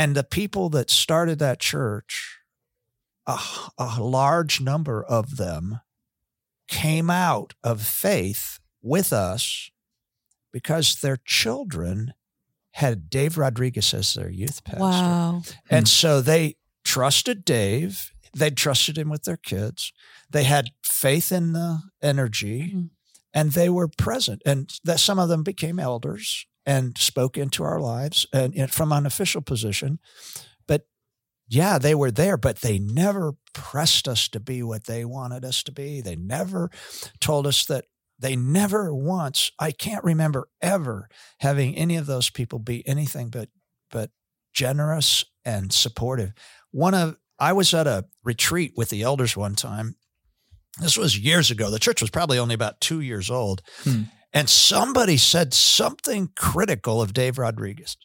And 0.00 0.14
the 0.16 0.24
people 0.24 0.70
that 0.70 0.88
started 0.88 1.38
that 1.40 1.60
church, 1.60 2.38
a, 3.26 3.38
a 3.76 4.02
large 4.02 4.58
number 4.58 5.04
of 5.04 5.36
them 5.36 5.80
came 6.68 7.10
out 7.10 7.52
of 7.62 7.82
faith 7.82 8.60
with 8.80 9.12
us 9.12 9.70
because 10.54 11.02
their 11.02 11.18
children 11.26 12.14
had 12.70 13.10
Dave 13.10 13.36
Rodriguez 13.36 13.92
as 13.92 14.14
their 14.14 14.30
youth 14.30 14.64
pastor. 14.64 14.80
Wow. 14.80 15.42
And 15.68 15.86
so 15.86 16.22
they 16.22 16.56
trusted 16.82 17.44
Dave. 17.44 18.10
They 18.34 18.48
trusted 18.48 18.96
him 18.96 19.10
with 19.10 19.24
their 19.24 19.36
kids. 19.36 19.92
They 20.30 20.44
had 20.44 20.70
faith 20.82 21.30
in 21.30 21.52
the 21.52 21.82
energy 22.00 22.72
Mm. 22.74 22.90
and 23.34 23.52
they 23.52 23.68
were 23.68 23.86
present. 23.86 24.40
And 24.46 24.72
that 24.82 24.98
some 24.98 25.18
of 25.18 25.28
them 25.28 25.42
became 25.42 25.78
elders 25.78 26.46
and 26.66 26.96
spoke 26.98 27.36
into 27.36 27.64
our 27.64 27.80
lives 27.80 28.26
and 28.32 28.54
and 28.54 28.70
from 28.70 28.92
an 28.92 29.06
official 29.06 29.42
position. 29.42 29.98
But 30.66 30.86
yeah, 31.48 31.78
they 31.78 31.94
were 31.94 32.10
there, 32.10 32.36
but 32.36 32.60
they 32.60 32.78
never 32.78 33.34
pressed 33.52 34.06
us 34.06 34.28
to 34.28 34.40
be 34.40 34.62
what 34.62 34.84
they 34.84 35.04
wanted 35.04 35.44
us 35.44 35.62
to 35.64 35.72
be. 35.72 36.00
They 36.00 36.16
never 36.16 36.70
told 37.20 37.46
us 37.46 37.64
that 37.66 37.86
they 38.20 38.36
never 38.36 38.94
once, 38.94 39.50
I 39.58 39.72
can't 39.72 40.04
remember 40.04 40.48
ever 40.60 41.08
having 41.38 41.74
any 41.74 41.96
of 41.96 42.06
those 42.06 42.28
people 42.28 42.58
be 42.58 42.86
anything 42.86 43.30
but 43.30 43.48
but 43.90 44.10
generous 44.52 45.24
and 45.44 45.72
supportive. 45.72 46.32
One 46.70 46.94
of 46.94 47.16
I 47.38 47.54
was 47.54 47.72
at 47.72 47.86
a 47.86 48.04
retreat 48.22 48.74
with 48.76 48.90
the 48.90 49.02
elders 49.02 49.36
one 49.36 49.54
time. 49.54 49.96
This 50.80 50.96
was 50.96 51.18
years 51.18 51.50
ago. 51.50 51.70
The 51.70 51.78
church 51.78 52.00
was 52.00 52.10
probably 52.10 52.38
only 52.38 52.54
about 52.54 52.80
two 52.80 53.00
years 53.00 53.30
old. 53.30 53.62
Hmm. 53.82 54.02
And 54.32 54.48
somebody 54.48 55.16
said 55.16 55.52
something 55.52 56.30
critical 56.36 57.02
of 57.02 57.12
Dave 57.12 57.38
Rodriguez. 57.38 57.96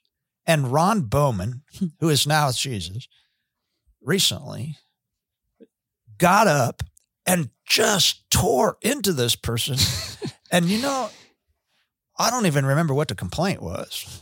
And 0.45 0.71
Ron 0.71 1.01
Bowman, 1.01 1.63
hmm. 1.77 1.87
who 1.99 2.09
is 2.09 2.27
now 2.27 2.47
with 2.47 2.57
Jesus, 2.57 3.07
recently 4.01 4.77
got 6.17 6.47
up 6.47 6.83
and 7.25 7.49
just 7.65 8.29
tore 8.29 8.77
into 8.81 9.11
this 9.13 9.35
person. 9.35 9.77
and 10.51 10.65
you 10.65 10.81
know, 10.81 11.09
I 12.17 12.29
don't 12.29 12.45
even 12.45 12.65
remember 12.65 12.93
what 12.93 13.07
the 13.07 13.15
complaint 13.15 13.61
was, 13.61 14.21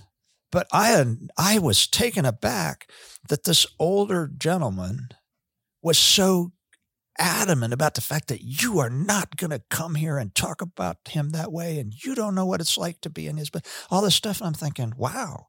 but 0.52 0.68
I 0.72 0.88
had, 0.90 1.30
I 1.38 1.60
was 1.60 1.88
taken 1.88 2.26
aback 2.26 2.90
that 3.28 3.44
this 3.44 3.68
older 3.80 4.32
gentleman 4.36 5.10
was 5.82 5.98
so 5.98 6.54
adamant 7.20 7.74
about 7.74 7.94
the 7.94 8.02
fact 8.02 8.28
that 8.30 8.42
you 8.42 8.80
are 8.80 8.90
not 8.90 9.38
going 9.38 9.52
to 9.52 9.62
come 9.70 9.96
here 9.96 10.18
and 10.18 10.34
talk 10.34 10.62
about 10.62 10.98
him 11.10 11.30
that 11.30 11.52
way 11.52 11.80
and 11.80 11.94
you 12.04 12.16
don't 12.16 12.34
know 12.36 12.46
what 12.46 12.60
it's 12.62 12.78
like 12.78 13.00
to 13.02 13.10
be 13.10 13.28
in 13.28 13.38
his 13.38 13.50
but 13.50 13.66
all 13.92 14.02
this 14.02 14.16
stuff 14.16 14.40
and 14.42 14.48
I'm 14.48 14.54
thinking 14.54 14.94
wow 14.98 15.48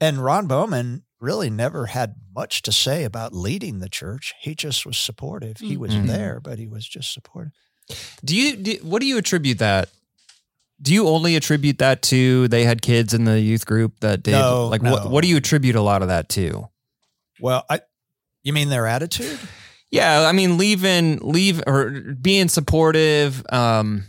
and 0.00 0.22
Ron 0.24 0.46
Bowman 0.46 1.04
really 1.20 1.50
never 1.50 1.86
had 1.86 2.14
much 2.34 2.62
to 2.62 2.72
say 2.72 3.04
about 3.04 3.32
leading 3.32 3.78
the 3.78 3.88
church 3.88 4.34
he 4.40 4.54
just 4.54 4.84
was 4.84 4.96
supportive 4.96 5.58
he 5.58 5.76
was 5.76 5.92
Mhm. 5.92 6.06
there 6.08 6.40
but 6.40 6.58
he 6.58 6.66
was 6.66 6.86
just 6.88 7.12
supportive 7.12 7.52
Do 8.24 8.34
you 8.36 8.56
do, 8.56 8.72
what 8.82 9.00
do 9.00 9.06
you 9.06 9.18
attribute 9.18 9.58
that? 9.58 9.88
Do 10.82 10.92
you 10.92 11.08
only 11.08 11.36
attribute 11.36 11.78
that 11.78 12.02
to 12.02 12.46
they 12.48 12.64
had 12.64 12.82
kids 12.82 13.14
in 13.14 13.24
the 13.24 13.40
youth 13.40 13.66
group 13.66 14.00
that 14.00 14.22
did 14.22 14.32
No, 14.32 14.66
like 14.68 14.82
no. 14.82 14.92
what 14.92 15.10
what 15.10 15.22
do 15.22 15.28
you 15.28 15.36
attribute 15.36 15.74
a 15.76 15.80
lot 15.82 16.02
of 16.02 16.08
that 16.08 16.28
to? 16.30 16.68
well 17.40 17.64
I 17.70 17.80
you 18.42 18.52
mean 18.52 18.68
their 18.68 18.86
attitude 18.86 19.38
Yeah, 19.90 20.26
I 20.28 20.32
mean 20.32 20.58
leaving 20.58 21.18
leave 21.22 21.62
or 21.66 21.90
being 22.20 22.48
supportive 22.48 23.42
um 23.50 24.04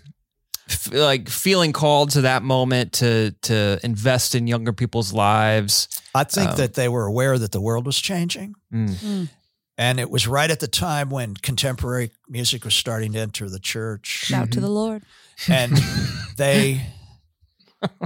f- 0.70 0.94
like 0.94 1.30
feeling 1.30 1.72
called 1.74 2.12
to 2.12 2.22
that 2.22 2.44
moment 2.44 2.94
to 2.94 3.32
to 3.44 3.80
invest 3.84 4.36
in 4.36 4.46
younger 4.48 4.74
people's 4.74 5.14
lives. 5.14 5.88
I 6.14 6.24
think 6.26 6.52
Um, 6.52 6.58
that 6.58 6.74
they 6.74 6.90
were 6.90 7.06
aware 7.06 7.38
that 7.38 7.52
the 7.52 7.62
world 7.62 7.86
was 7.86 8.00
changing 8.00 8.56
Mm. 8.74 8.90
Mm. 8.90 9.30
and 9.78 10.00
it 10.00 10.10
was 10.10 10.28
right 10.28 10.52
at 10.52 10.60
the 10.60 10.68
time 10.68 11.10
when 11.10 11.36
contemporary 11.36 12.12
music 12.28 12.66
was 12.66 12.74
starting 12.76 13.14
to 13.14 13.20
enter 13.20 13.50
the 13.50 13.60
church 13.60 14.08
Shout 14.08 14.52
to 14.52 14.60
the 14.60 14.70
Lord. 14.70 15.04
and 15.48 15.72
they 16.38 16.82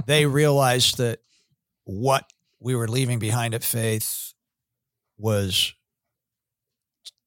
they 0.06 0.26
realized 0.26 0.98
that 0.98 1.18
what 1.84 2.24
we 2.60 2.74
were 2.76 2.88
leaving 2.88 3.18
behind 3.18 3.54
at 3.54 3.64
faith 3.64 4.32
was 5.18 5.74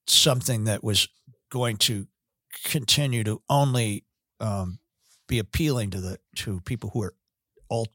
something 0.08 0.66
that 0.66 0.84
was 0.84 1.08
going 1.50 1.78
to 1.78 2.08
continue 2.66 3.24
to 3.24 3.42
only 3.50 4.06
um, 4.40 4.80
be 5.28 5.40
appealing 5.40 5.90
to 5.92 6.02
the 6.02 6.20
to 6.36 6.60
people 6.62 6.90
who 6.94 7.02
are 7.04 7.14
ult, 7.70 7.90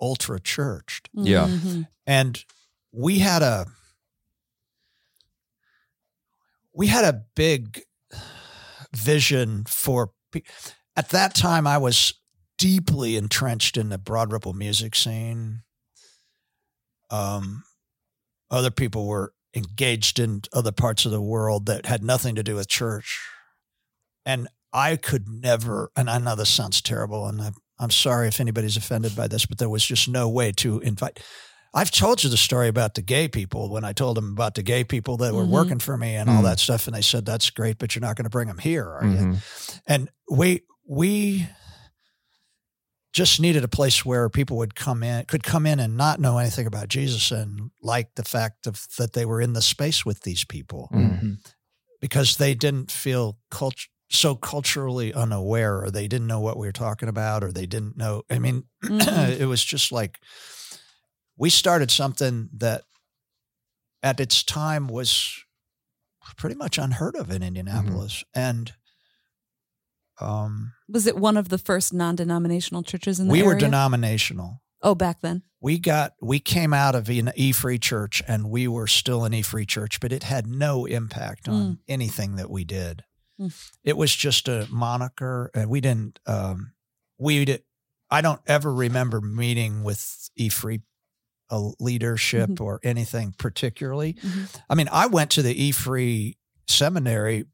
ultra 0.00 0.38
churched 0.40 1.08
Yeah. 1.14 1.46
Mhm. 1.48 1.88
and 2.06 2.44
we 2.92 3.18
had 3.20 3.42
a 3.42 3.66
we 6.74 6.86
had 6.86 7.04
a 7.04 7.22
big 7.34 7.82
vision 8.94 9.64
for 9.66 10.12
at 10.96 11.08
that 11.10 11.34
time 11.34 11.66
i 11.66 11.78
was 11.78 12.14
deeply 12.58 13.16
entrenched 13.16 13.76
in 13.76 13.88
the 13.88 13.98
broad 13.98 14.30
ripple 14.32 14.52
music 14.52 14.94
scene 14.94 15.62
um 17.10 17.64
other 18.50 18.70
people 18.70 19.06
were 19.06 19.32
engaged 19.54 20.18
in 20.18 20.42
other 20.52 20.72
parts 20.72 21.04
of 21.04 21.12
the 21.12 21.20
world 21.20 21.66
that 21.66 21.86
had 21.86 22.02
nothing 22.02 22.34
to 22.34 22.42
do 22.42 22.54
with 22.54 22.68
church 22.68 23.20
and 24.24 24.48
i 24.72 24.96
could 24.96 25.28
never 25.28 25.90
and 25.96 26.08
i 26.08 26.18
know 26.18 26.34
this 26.34 26.48
sounds 26.48 26.80
terrible 26.80 27.26
and 27.26 27.40
i'm, 27.42 27.54
I'm 27.78 27.90
sorry 27.90 28.28
if 28.28 28.40
anybody's 28.40 28.76
offended 28.76 29.14
by 29.14 29.28
this 29.28 29.44
but 29.46 29.58
there 29.58 29.68
was 29.68 29.84
just 29.84 30.08
no 30.08 30.28
way 30.28 30.52
to 30.52 30.80
invite 30.80 31.20
I've 31.74 31.90
told 31.90 32.22
you 32.22 32.28
the 32.28 32.36
story 32.36 32.68
about 32.68 32.96
the 32.96 33.00
gay 33.00 33.28
people 33.28 33.70
when 33.70 33.82
I 33.82 33.94
told 33.94 34.18
them 34.18 34.32
about 34.32 34.56
the 34.56 34.62
gay 34.62 34.84
people 34.84 35.16
that 35.16 35.32
were 35.32 35.46
Mhm. 35.46 35.48
working 35.48 35.78
for 35.78 35.96
me 35.96 36.16
and 36.16 36.28
all 36.28 36.42
Mhm. 36.42 36.44
that 36.50 36.58
stuff, 36.60 36.86
and 36.86 36.94
they 36.94 37.00
said, 37.00 37.24
"That's 37.24 37.48
great, 37.48 37.78
but 37.78 37.94
you're 37.94 38.02
not 38.02 38.14
going 38.14 38.24
to 38.24 38.28
bring 38.28 38.48
them 38.48 38.58
here, 38.58 38.86
are 38.86 39.06
you?" 39.06 39.16
Mhm. 39.16 39.38
And 39.86 40.10
we 40.30 40.64
we 40.86 41.48
just 43.12 43.40
needed 43.40 43.62
a 43.62 43.68
place 43.68 44.04
where 44.04 44.28
people 44.30 44.56
would 44.56 44.74
come 44.74 45.02
in, 45.02 45.24
could 45.26 45.42
come 45.42 45.66
in 45.66 45.78
and 45.80 45.96
not 45.96 46.18
know 46.20 46.38
anything 46.38 46.66
about 46.66 46.88
Jesus 46.88 47.30
and 47.30 47.70
like 47.82 48.14
the 48.14 48.24
fact 48.24 48.66
of 48.66 48.86
that 48.96 49.12
they 49.12 49.26
were 49.26 49.40
in 49.40 49.52
the 49.52 49.62
space 49.62 50.04
with 50.06 50.20
these 50.22 50.44
people 50.44 50.88
Mm. 50.92 51.36
because 52.00 52.36
they 52.38 52.54
didn't 52.54 52.90
feel 52.90 53.38
cult- 53.50 53.88
so 54.10 54.34
culturally 54.34 55.12
unaware, 55.14 55.82
or 55.82 55.90
they 55.90 56.06
didn't 56.08 56.26
know 56.26 56.40
what 56.40 56.56
we 56.58 56.66
were 56.66 56.72
talking 56.72 57.08
about, 57.08 57.42
or 57.44 57.50
they 57.52 57.66
didn't 57.66 57.96
know. 57.96 58.22
I 58.30 58.38
mean, 58.38 58.64
Mhm. 58.84 59.40
it 59.40 59.46
was 59.46 59.62
just 59.64 59.90
like 59.92 60.18
we 61.36 61.48
started 61.50 61.90
something 61.90 62.48
that 62.54 62.82
at 64.02 64.20
its 64.20 64.42
time 64.42 64.86
was 64.88 65.32
pretty 66.36 66.56
much 66.56 66.76
unheard 66.78 67.16
of 67.16 67.30
in 67.30 67.42
Indianapolis. 67.42 68.22
And 68.34 68.72
um, 70.22 70.72
Was 70.88 71.06
it 71.06 71.16
one 71.16 71.36
of 71.36 71.48
the 71.48 71.58
first 71.58 71.92
non-denominational 71.92 72.82
churches 72.82 73.18
in 73.20 73.26
the 73.26 73.30
world? 73.30 73.36
we 73.38 73.40
area? 73.46 73.54
were 73.54 73.60
denominational. 73.60 74.60
Oh, 74.82 74.94
back 74.94 75.20
then. 75.20 75.42
We 75.60 75.78
got 75.78 76.14
we 76.20 76.40
came 76.40 76.72
out 76.74 76.94
of 76.96 77.08
an 77.08 77.30
E 77.36 77.52
Free 77.52 77.78
Church 77.78 78.20
and 78.26 78.50
we 78.50 78.66
were 78.66 78.88
still 78.88 79.24
an 79.24 79.32
E 79.32 79.42
Free 79.42 79.64
Church, 79.66 80.00
but 80.00 80.12
it 80.12 80.24
had 80.24 80.46
no 80.46 80.86
impact 80.86 81.48
on 81.48 81.78
anything 81.86 82.34
that 82.36 82.50
we 82.50 82.64
did. 82.64 83.04
Mm. 83.40 83.52
It 83.84 83.96
was 83.96 84.14
just 84.14 84.48
a 84.48 84.66
moniker, 84.70 85.50
and 85.54 85.70
we 85.70 85.80
didn't. 85.80 86.18
Um, 86.26 86.72
we 87.18 87.44
did. 87.44 87.62
I 88.10 88.20
don't 88.22 88.40
ever 88.46 88.74
remember 88.74 89.20
meeting 89.20 89.84
with 89.84 90.30
E 90.36 90.48
Free 90.48 90.80
a 91.48 91.70
leadership 91.78 92.50
Mhm. 92.50 92.60
or 92.60 92.80
anything 92.82 93.34
particularly. 93.38 94.14
Mhm. 94.14 94.60
I 94.68 94.74
mean, 94.74 94.88
I 94.90 95.06
went 95.06 95.30
to 95.32 95.42
the 95.42 95.54
E 95.62 95.70
Free 95.70 96.38
Seminary 96.66 97.44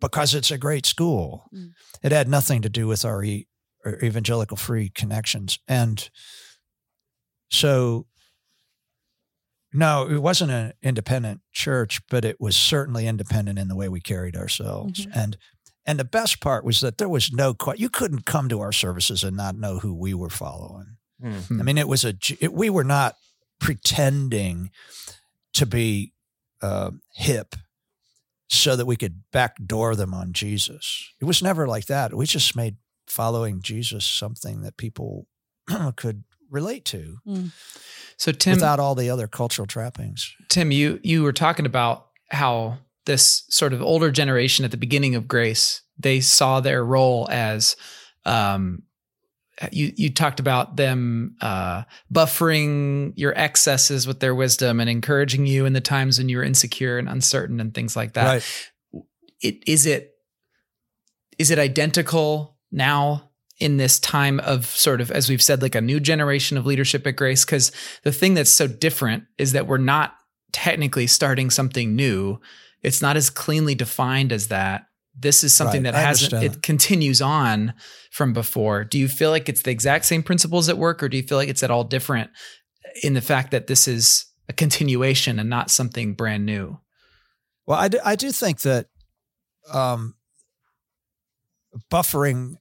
because 0.00 0.34
it's 0.34 0.50
a 0.50 0.58
great 0.58 0.86
school. 0.86 1.48
Mm. 1.54 1.72
It 2.02 2.12
had 2.12 2.28
nothing 2.28 2.62
to 2.62 2.68
do 2.68 2.86
with 2.86 3.04
our, 3.04 3.22
e, 3.22 3.46
our 3.84 3.98
evangelical 4.02 4.56
free 4.56 4.90
connections, 4.90 5.58
and 5.68 6.08
so 7.50 8.06
no, 9.72 10.08
it 10.08 10.22
wasn't 10.22 10.50
an 10.50 10.72
independent 10.82 11.42
church, 11.52 12.00
but 12.08 12.24
it 12.24 12.40
was 12.40 12.56
certainly 12.56 13.06
independent 13.06 13.58
in 13.58 13.68
the 13.68 13.76
way 13.76 13.88
we 13.88 14.00
carried 14.00 14.36
ourselves. 14.36 15.06
Mhm. 15.06 15.10
And 15.14 15.36
and 15.84 15.98
the 15.98 16.04
best 16.04 16.40
part 16.40 16.64
was 16.64 16.80
that 16.80 16.98
there 16.98 17.08
was 17.08 17.32
no 17.32 17.54
que- 17.54 17.78
you 17.78 17.88
couldn't 17.88 18.26
come 18.26 18.50
to 18.50 18.60
our 18.60 18.72
services 18.72 19.24
and 19.24 19.36
not 19.36 19.56
know 19.56 19.78
who 19.78 19.94
we 19.94 20.12
were 20.12 20.28
following. 20.28 20.98
Hmm. 21.20 21.60
I 21.60 21.62
mean, 21.64 21.78
it 21.78 21.88
was 21.88 22.04
a 22.04 22.14
it, 22.40 22.52
we 22.52 22.68
were 22.70 22.84
not 22.84 23.16
pretending 23.58 24.70
to 25.54 25.66
be 25.66 26.12
uh, 26.60 26.90
hip 27.14 27.54
so 28.48 28.76
that 28.76 28.86
we 28.86 28.96
could 28.96 29.22
backdoor 29.30 29.94
them 29.94 30.14
on 30.14 30.32
Jesus. 30.32 31.12
It 31.20 31.24
was 31.24 31.42
never 31.42 31.66
like 31.66 31.86
that. 31.86 32.14
We 32.14 32.26
just 32.26 32.56
made 32.56 32.76
following 33.06 33.60
Jesus 33.62 34.04
something 34.04 34.62
that 34.62 34.76
people 34.76 35.26
could 35.96 36.24
relate 36.50 36.84
to 36.86 37.18
So 38.16 38.32
Tim, 38.32 38.54
without 38.54 38.80
all 38.80 38.94
the 38.94 39.10
other 39.10 39.26
cultural 39.26 39.66
trappings. 39.66 40.34
Tim, 40.48 40.72
you 40.72 40.98
you 41.02 41.22
were 41.22 41.32
talking 41.32 41.66
about 41.66 42.06
how 42.30 42.78
this 43.06 43.44
sort 43.48 43.72
of 43.72 43.82
older 43.82 44.10
generation 44.10 44.64
at 44.64 44.70
the 44.70 44.76
beginning 44.76 45.14
of 45.14 45.28
grace 45.28 45.82
they 45.98 46.20
saw 46.20 46.60
their 46.60 46.84
role 46.84 47.26
as 47.30 47.76
um, 48.24 48.82
you 49.72 49.92
you 49.96 50.10
talked 50.10 50.40
about 50.40 50.76
them 50.76 51.36
uh, 51.40 51.82
buffering 52.12 53.12
your 53.16 53.36
excesses 53.36 54.06
with 54.06 54.20
their 54.20 54.34
wisdom 54.34 54.80
and 54.80 54.88
encouraging 54.88 55.46
you 55.46 55.66
in 55.66 55.72
the 55.72 55.80
times 55.80 56.18
when 56.18 56.28
you 56.28 56.36
were 56.36 56.44
insecure 56.44 56.98
and 56.98 57.08
uncertain 57.08 57.60
and 57.60 57.74
things 57.74 57.96
like 57.96 58.12
that. 58.12 58.24
Right. 58.24 59.02
It 59.40 59.62
is 59.66 59.86
it 59.86 60.14
is 61.38 61.50
it 61.50 61.58
identical 61.58 62.56
now 62.70 63.30
in 63.58 63.76
this 63.76 63.98
time 63.98 64.38
of 64.40 64.66
sort 64.66 65.00
of 65.00 65.10
as 65.10 65.28
we've 65.28 65.42
said 65.42 65.62
like 65.62 65.74
a 65.74 65.80
new 65.80 65.98
generation 65.98 66.56
of 66.56 66.66
leadership 66.66 67.06
at 67.06 67.16
Grace 67.16 67.44
because 67.44 67.72
the 68.04 68.12
thing 68.12 68.34
that's 68.34 68.50
so 68.50 68.66
different 68.66 69.24
is 69.38 69.52
that 69.52 69.66
we're 69.66 69.78
not 69.78 70.14
technically 70.52 71.06
starting 71.06 71.50
something 71.50 71.94
new. 71.96 72.40
It's 72.82 73.02
not 73.02 73.16
as 73.16 73.30
cleanly 73.30 73.74
defined 73.74 74.32
as 74.32 74.48
that. 74.48 74.87
This 75.20 75.42
is 75.42 75.52
something 75.52 75.82
Right. 75.82 75.92
that 75.92 75.98
I 75.98 76.02
hasn't 76.02 76.32
understand 76.32 76.56
it 76.56 76.62
continues 76.62 77.20
on 77.20 77.74
from 78.12 78.32
before. 78.32 78.84
Do 78.84 78.98
you 78.98 79.08
feel 79.08 79.30
like 79.30 79.48
it's 79.48 79.62
the 79.62 79.70
exact 79.70 80.04
same 80.04 80.22
principles 80.22 80.68
at 80.68 80.78
work 80.78 81.02
or 81.02 81.08
do 81.08 81.16
you 81.16 81.22
feel 81.22 81.38
like 81.38 81.48
it's 81.48 81.62
at 81.62 81.70
all 81.70 81.84
different 81.84 82.30
in 83.02 83.14
the 83.14 83.20
fact 83.20 83.50
that 83.50 83.66
this 83.66 83.88
is 83.88 84.26
a 84.48 84.52
continuation 84.52 85.38
and 85.38 85.50
not 85.50 85.70
something 85.70 86.14
brand 86.14 86.46
new? 86.46 86.78
Well, 87.66 87.78
I 87.78 87.88
do, 87.88 87.98
I 88.04 88.14
do 88.16 88.30
think 88.32 88.60
that 88.62 88.86
um, 89.72 90.14
buffering, 91.90 92.54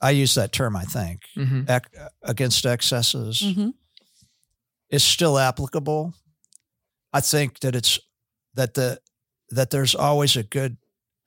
I 0.00 0.10
use 0.10 0.34
that 0.34 0.52
term, 0.52 0.76
I 0.76 0.84
think, 0.84 1.22
Mhm. 1.36 1.68
ec- 1.68 1.90
against 2.22 2.64
excesses 2.66 3.40
hmm 3.40 3.70
is 4.90 5.02
still 5.02 5.38
applicable. 5.38 6.12
I 7.14 7.22
think 7.22 7.60
that 7.60 7.74
it's 7.74 7.98
that 8.54 8.74
the 8.74 9.00
that 9.48 9.70
there's 9.70 9.94
always 9.94 10.36
a 10.36 10.42
good 10.42 10.76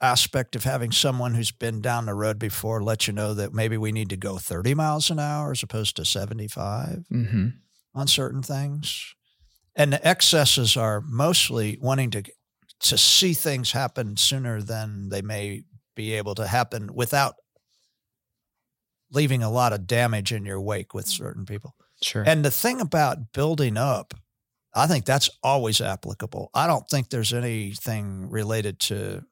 aspect 0.01 0.55
of 0.55 0.63
having 0.63 0.91
someone 0.91 1.34
who's 1.36 1.51
been 1.51 1.81
down 1.81 2.05
the 2.05 2.13
road 2.13 2.38
before 2.38 2.84
let 2.84 3.08
you 3.08 3.13
know 3.13 3.34
that 3.34 3.53
maybe 3.53 3.77
we 3.77 3.91
need 3.91 4.10
to 4.10 4.17
go 4.17 4.38
30 4.38 4.73
miles 4.73 5.10
an 5.10 5.19
hour 5.19 5.51
as 5.51 5.63
opposed 5.63 5.95
to 5.95 6.05
75 6.05 7.05
Mhm. 7.12 7.53
on 7.93 8.08
certain 8.08 8.41
things. 8.43 9.13
And 9.75 9.93
the 9.93 10.05
excesses 10.08 10.75
are 10.77 11.01
mostly 11.01 11.77
wanting 11.81 12.12
to 12.12 12.23
to 12.81 12.97
see 12.97 13.34
things 13.34 13.71
happen 13.71 14.17
sooner 14.17 14.62
than 14.62 15.08
they 15.08 15.21
may 15.21 15.63
be 15.95 16.12
able 16.12 16.36
to 16.36 16.45
happen 16.45 16.93
without 16.93 17.36
leaving 19.12 19.41
a 19.41 19.49
lot 19.49 19.71
of 19.71 19.88
damage 19.88 20.34
in 20.34 20.43
your 20.45 20.60
wake 20.60 20.93
with 20.93 21.08
certain 21.08 21.45
people. 21.45 21.73
Sure. 22.03 22.23
And 22.27 22.43
the 22.43 22.51
thing 22.51 22.81
about 22.81 23.31
building 23.31 23.77
up, 23.77 24.13
I 24.73 24.88
think 24.88 25.05
that's 25.05 25.29
always 25.41 25.79
applicable. 25.79 26.49
I 26.53 26.67
don't 26.67 26.88
think 26.89 27.10
there's 27.10 27.34
anything 27.34 28.29
related 28.29 28.79
to 28.81 29.23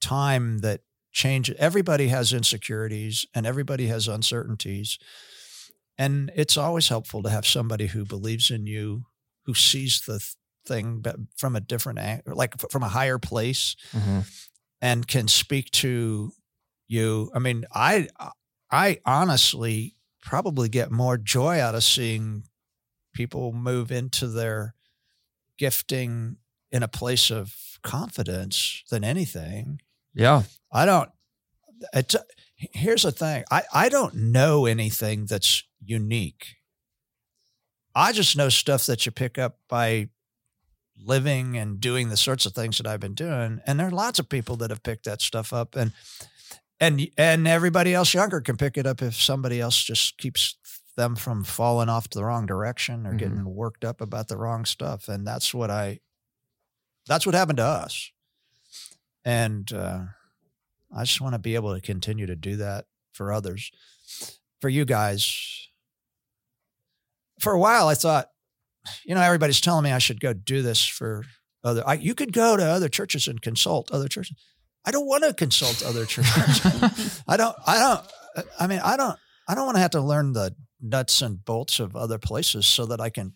time 0.00 0.58
that 0.58 0.80
changes. 1.12 1.56
Everybody 1.58 2.08
has 2.08 2.32
insecurities 2.32 3.26
and 3.34 3.46
everybody 3.46 3.86
has 3.88 4.08
uncertainties. 4.08 4.98
And 5.98 6.30
it's 6.34 6.56
always 6.56 6.88
helpful 6.88 7.22
to 7.22 7.30
have 7.30 7.46
somebody 7.46 7.86
who 7.88 8.04
believes 8.04 8.50
in 8.50 8.66
you, 8.66 9.04
who 9.44 9.54
sees 9.54 10.00
the 10.06 10.18
th- 10.18 10.34
thing 10.66 11.00
but 11.00 11.16
from 11.36 11.56
a 11.56 11.60
different 11.60 11.98
angle, 11.98 12.34
like 12.36 12.54
from 12.70 12.82
a 12.82 12.88
higher 12.88 13.18
place 13.18 13.74
Mhm. 13.92 14.24
and 14.80 15.06
can 15.08 15.26
speak 15.28 15.70
to 15.72 16.32
you. 16.86 17.30
I 17.34 17.38
mean, 17.38 17.64
I 17.74 18.08
I 18.70 19.00
honestly 19.04 19.96
probably 20.22 20.68
get 20.68 20.90
more 20.92 21.16
joy 21.18 21.60
out 21.60 21.74
of 21.74 21.82
seeing 21.82 22.44
people 23.14 23.52
move 23.52 23.90
into 23.90 24.28
their 24.28 24.74
gifting 25.58 26.36
in 26.70 26.82
a 26.82 26.88
place 26.88 27.30
of 27.30 27.54
confidence 27.82 28.82
than 28.90 29.02
anything. 29.02 29.80
Yeah. 30.14 30.42
I 30.72 30.86
don't 30.86 31.10
it's, 31.94 32.14
here's 32.56 33.02
the 33.04 33.12
thing. 33.12 33.44
I, 33.50 33.62
I 33.72 33.88
don't 33.88 34.14
know 34.14 34.66
anything 34.66 35.24
that's 35.26 35.62
unique. 35.82 36.56
I 37.94 38.12
just 38.12 38.36
know 38.36 38.48
stuff 38.50 38.86
that 38.86 39.06
you 39.06 39.12
pick 39.12 39.38
up 39.38 39.58
by 39.68 40.08
living 41.02 41.56
and 41.56 41.80
doing 41.80 42.08
the 42.10 42.16
sorts 42.16 42.44
of 42.46 42.52
things 42.52 42.76
that 42.76 42.86
I've 42.86 43.00
been 43.00 43.14
doing. 43.14 43.60
And 43.66 43.80
there 43.80 43.88
are 43.88 43.92
lots 43.92 44.18
of 44.18 44.28
people 44.28 44.56
that 44.56 44.70
have 44.70 44.82
picked 44.82 45.04
that 45.06 45.22
stuff 45.22 45.52
up 45.52 45.74
and 45.74 45.92
and 46.78 47.08
and 47.16 47.48
everybody 47.48 47.94
else 47.94 48.12
younger 48.14 48.40
can 48.40 48.56
pick 48.56 48.76
it 48.76 48.86
up 48.86 49.02
if 49.02 49.14
somebody 49.14 49.60
else 49.60 49.82
just 49.82 50.18
keeps 50.18 50.56
them 50.96 51.16
from 51.16 51.44
falling 51.44 51.88
off 51.88 52.08
to 52.08 52.18
the 52.18 52.24
wrong 52.24 52.46
direction 52.46 53.06
or 53.06 53.14
Mhm. 53.14 53.18
getting 53.18 53.44
worked 53.54 53.84
up 53.84 54.00
about 54.02 54.28
the 54.28 54.36
wrong 54.36 54.64
stuff. 54.66 55.08
And 55.08 55.26
that's 55.26 55.54
what 55.54 55.70
I 55.70 56.00
that's 57.06 57.24
what 57.26 57.34
happened 57.34 57.56
to 57.58 57.64
us. 57.64 58.10
And 59.24 59.72
uh 59.72 60.00
I 60.94 61.04
just 61.04 61.20
want 61.20 61.34
to 61.34 61.38
be 61.38 61.54
able 61.54 61.74
to 61.74 61.80
continue 61.80 62.26
to 62.26 62.36
do 62.36 62.56
that 62.56 62.86
for 63.12 63.32
others. 63.32 63.70
For 64.60 64.68
you 64.68 64.84
guys, 64.84 65.68
for 67.38 67.52
a 67.52 67.58
while, 67.58 67.88
I 67.88 67.94
thought, 67.94 68.28
you 69.04 69.14
know, 69.14 69.20
everybody's 69.20 69.60
telling 69.60 69.84
me 69.84 69.92
I 69.92 69.98
should 69.98 70.20
go 70.20 70.32
do 70.32 70.62
this 70.62 70.84
for 70.84 71.24
other. 71.62 71.82
I, 71.86 71.94
you 71.94 72.14
could 72.14 72.32
go 72.32 72.56
to 72.56 72.64
other 72.64 72.88
churches 72.88 73.28
and 73.28 73.40
consult 73.40 73.90
other 73.92 74.08
churches. 74.08 74.36
I 74.84 74.90
don't 74.90 75.06
want 75.06 75.24
to 75.24 75.34
consult 75.34 75.82
other 75.84 76.06
churches. 76.06 77.22
I 77.28 77.36
don't. 77.36 77.56
I 77.66 77.78
don't. 77.78 78.46
I 78.58 78.66
mean, 78.66 78.80
I 78.82 78.96
don't. 78.96 79.18
I 79.48 79.54
don't 79.54 79.66
want 79.66 79.76
to 79.76 79.82
have 79.82 79.90
to 79.92 80.00
learn 80.00 80.32
the 80.32 80.54
nuts 80.80 81.22
and 81.22 81.44
bolts 81.44 81.80
of 81.80 81.94
other 81.94 82.18
places 82.18 82.66
so 82.66 82.86
that 82.86 83.00
I 83.00 83.10
can 83.10 83.34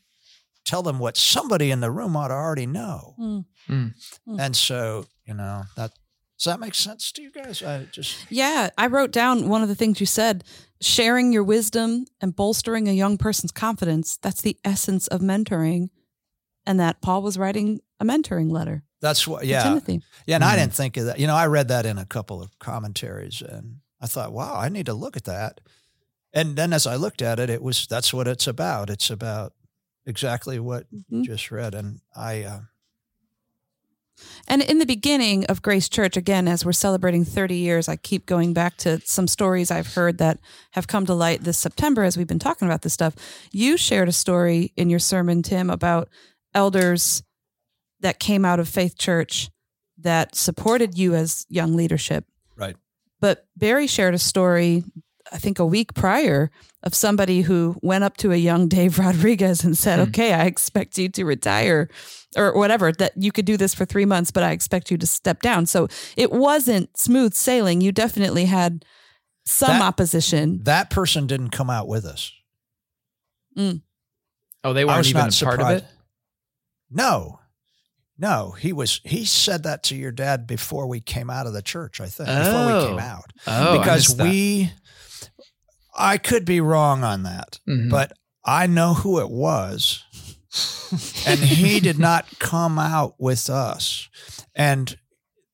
tell 0.64 0.83
them 0.83 0.99
what 0.99 1.16
somebody 1.16 1.70
in 1.70 1.81
the 1.81 1.90
room 1.90 2.16
ought 2.16 2.29
to 2.29 2.35
already 2.35 2.66
know. 2.66 3.14
Mm. 3.20 3.44
Mm. 3.68 3.94
And 4.38 4.57
so, 4.57 5.07
you 5.26 5.34
know, 5.34 5.64
that 5.76 5.92
does 6.38 6.44
that 6.46 6.60
make 6.60 6.74
sense 6.74 7.12
to 7.12 7.22
you 7.22 7.30
guys? 7.30 7.62
I 7.62 7.84
just 7.84 8.26
Yeah, 8.30 8.70
I 8.76 8.88
wrote 8.88 9.12
down 9.12 9.48
one 9.48 9.62
of 9.62 9.68
the 9.68 9.74
things 9.74 10.00
you 10.00 10.06
said 10.06 10.44
sharing 10.80 11.32
your 11.32 11.44
wisdom 11.44 12.06
and 12.20 12.34
bolstering 12.34 12.88
a 12.88 12.92
young 12.92 13.16
person's 13.16 13.52
confidence. 13.52 14.16
That's 14.20 14.42
the 14.42 14.58
essence 14.64 15.06
of 15.06 15.20
mentoring. 15.20 15.88
And 16.66 16.80
that 16.80 17.00
Paul 17.00 17.22
was 17.22 17.38
writing 17.38 17.80
a 18.00 18.04
mentoring 18.04 18.50
letter 18.50 18.82
that's 19.00 19.26
what. 19.28 19.44
Yeah, 19.44 19.62
Timothy. 19.62 20.00
yeah. 20.26 20.37
And 20.37 20.44
I 20.44 20.54
Mhm. 20.56 20.60
didn't 20.60 20.74
think 20.74 20.96
of 20.96 21.04
that. 21.06 21.18
You 21.20 21.26
know, 21.26 21.34
I 21.37 21.46
read 21.46 21.68
that 21.68 21.84
in 21.84 21.98
a 21.98 22.06
couple 22.06 22.40
of 22.42 22.58
commentaries, 22.58 23.42
and 23.42 23.80
I 24.00 24.06
thought, 24.06 24.32
wow, 24.32 24.56
I 24.56 24.70
need 24.70 24.87
to 24.87 24.94
look 24.94 25.14
at 25.16 25.24
that. 25.24 25.60
And 26.32 26.56
then 26.56 26.72
as 26.72 26.87
I 26.87 26.96
looked 26.96 27.20
at 27.20 27.38
it, 27.38 27.50
it 27.50 27.62
was 27.62 27.87
that's 27.87 28.14
what 28.14 28.26
it's 28.26 28.46
about. 28.46 28.88
It's 28.88 29.10
about 29.10 29.52
exactly 30.06 30.58
what 30.58 30.87
Mhm. 30.90 31.04
you 31.10 31.22
just 31.24 31.50
read, 31.50 31.74
and 31.74 32.00
I. 32.16 32.44
Uh, 32.44 32.60
And 34.46 34.62
in 34.62 34.79
the 34.79 34.87
beginning 34.87 35.46
of 35.46 35.62
Grace 35.62 35.88
Church, 35.88 36.16
again, 36.16 36.46
as 36.48 36.64
we're 36.64 36.72
celebrating 36.72 37.24
30 37.24 37.57
years, 37.57 37.88
I 37.88 37.96
keep 37.96 38.27
going 38.27 38.53
back 38.53 38.77
to 38.79 39.00
some 39.05 39.27
stories 39.27 39.70
I've 39.70 39.94
heard 39.94 40.18
that 40.18 40.38
have 40.72 40.87
come 40.87 41.07
to 41.07 41.14
light 41.14 41.42
this 41.42 41.59
September 41.59 42.05
as 42.05 42.16
we've 42.16 42.27
been 42.27 42.38
talking 42.38 42.68
about 42.68 42.83
this 42.83 42.92
stuff. 42.92 43.14
You 43.50 43.77
shared 43.77 44.09
a 44.09 44.12
story 44.12 44.72
in 44.77 44.90
your 44.90 44.98
sermon, 44.98 45.42
Tim, 45.42 45.70
about 45.70 46.09
elders 46.55 47.22
that 48.00 48.18
came 48.18 48.44
out 48.44 48.61
of 48.61 48.68
Faith 48.68 48.98
Church 48.98 49.50
that 49.98 50.35
supported 50.35 50.98
you 50.98 51.14
as 51.14 51.46
young 51.48 51.74
leadership. 51.74 52.27
Right. 52.57 52.77
But 53.20 53.46
Barry 53.57 53.87
shared 53.87 54.14
a 54.14 54.18
story, 54.18 54.85
I 55.32 55.38
think 55.38 55.58
a 55.58 55.66
week 55.66 55.94
prior, 55.94 56.50
of 56.82 56.94
somebody 56.94 57.40
who 57.42 57.76
went 57.82 58.04
up 58.04 58.16
to 58.18 58.30
a 58.32 58.37
young 58.37 58.68
Dave 58.68 58.98
Rodriguez 59.04 59.64
and 59.64 59.76
said, 59.76 59.96
Hmm. 59.98 60.08
Okay, 60.10 60.32
I 60.34 60.44
expect 60.44 60.98
you 60.98 61.08
to 61.10 61.24
retire 61.24 61.88
or 62.37 62.52
whatever, 62.58 62.90
that 62.92 63.12
you 63.16 63.30
could 63.32 63.44
do 63.46 63.56
this 63.56 63.74
for 63.74 63.84
three 63.84 64.04
months, 64.04 64.30
but 64.32 64.42
I 64.42 64.50
expect 64.50 64.90
you 64.90 64.98
to 64.98 65.06
step 65.06 65.40
down. 65.40 65.66
So 65.66 65.87
it 66.16 66.32
wasn't 66.32 66.96
smooth 66.96 67.32
sailing. 67.34 67.80
You 67.80 67.92
definitely 67.92 68.46
had 68.46 68.84
some 69.46 69.68
That- 69.78 69.82
opposition. 69.82 70.62
that 70.64 70.90
person 70.90 71.26
didn't 71.26 71.50
come 71.50 71.70
out 71.70 71.87
with 71.88 72.04
us. 72.04 72.32
Mm. 73.56 73.82
Oh, 74.64 74.72
they 74.72 74.84
weren't 74.84 75.06
even 75.06 75.20
a 75.20 75.24
not 75.26 75.32
part 75.40 75.54
of 75.54 75.58
surprised. 75.60 75.84
it. 75.84 75.90
No, 76.90 77.40
no, 78.18 78.52
he 78.52 78.72
was. 78.72 79.00
He 79.04 79.24
said 79.24 79.62
that 79.64 79.82
to 79.84 79.96
your 79.96 80.12
dad 80.12 80.46
before 80.46 80.87
we 80.87 81.00
came 81.00 81.30
out 81.30 81.46
of 81.46 81.52
the 81.52 81.62
church. 81.62 82.00
I 82.00 82.06
think 82.06 82.28
before 82.28 82.66
we 82.66 82.72
Oh. 82.72 82.87
came 82.88 82.98
out 82.98 83.32
Oh, 83.46 83.78
because 83.78 84.08
missed 84.08 84.18
that. 84.18 84.24
we. 84.24 84.72
I 85.96 86.18
could 86.18 86.44
be 86.44 86.61
wrong 86.61 87.04
on 87.04 87.22
that, 87.22 87.61
Mhm. 87.68 87.90
but 87.90 88.12
I 88.44 88.66
know 88.66 88.94
who 88.94 89.20
it 89.20 89.30
was, 89.30 90.02
and 91.26 91.40
he 91.40 91.80
did 91.80 91.98
not 91.98 92.38
come 92.38 92.78
out 92.78 93.14
with 93.18 93.48
us, 93.48 94.09
and 94.54 94.98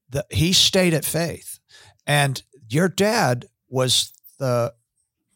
the, 0.08 0.26
he 0.30 0.52
stayed 0.52 0.94
at 0.94 1.04
Faith, 1.04 1.58
and 2.06 2.42
your 2.68 2.88
dad 2.88 3.46
was 3.68 4.12
the 4.38 4.74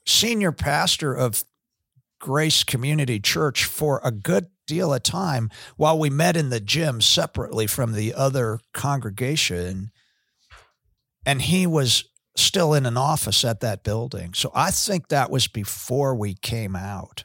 senior 0.06 0.52
pastor 0.52 1.14
of 1.14 1.44
Grace 2.18 2.64
Community 2.64 3.20
Church 3.20 3.64
for 3.64 4.00
a 4.02 4.10
good 4.10 4.46
deal 4.66 4.94
of 4.94 5.02
time 5.02 5.50
while 5.76 5.98
we 5.98 6.08
met 6.08 6.36
in 6.36 6.48
the 6.48 6.60
gym 6.60 7.00
separately 7.00 7.66
from 7.66 7.92
the 7.92 8.14
other 8.14 8.60
congregation. 8.72 9.90
And 11.26 11.42
he 11.42 11.66
was 11.66 12.04
still 12.36 12.74
in 12.74 12.86
an 12.86 12.96
office 12.96 13.44
at 13.44 13.60
that 13.60 13.84
building. 13.84 14.34
So 14.34 14.50
I 14.54 14.70
think 14.70 15.08
that 15.08 15.30
was 15.30 15.46
before 15.48 16.14
we 16.14 16.34
came 16.34 16.74
out. 16.76 17.24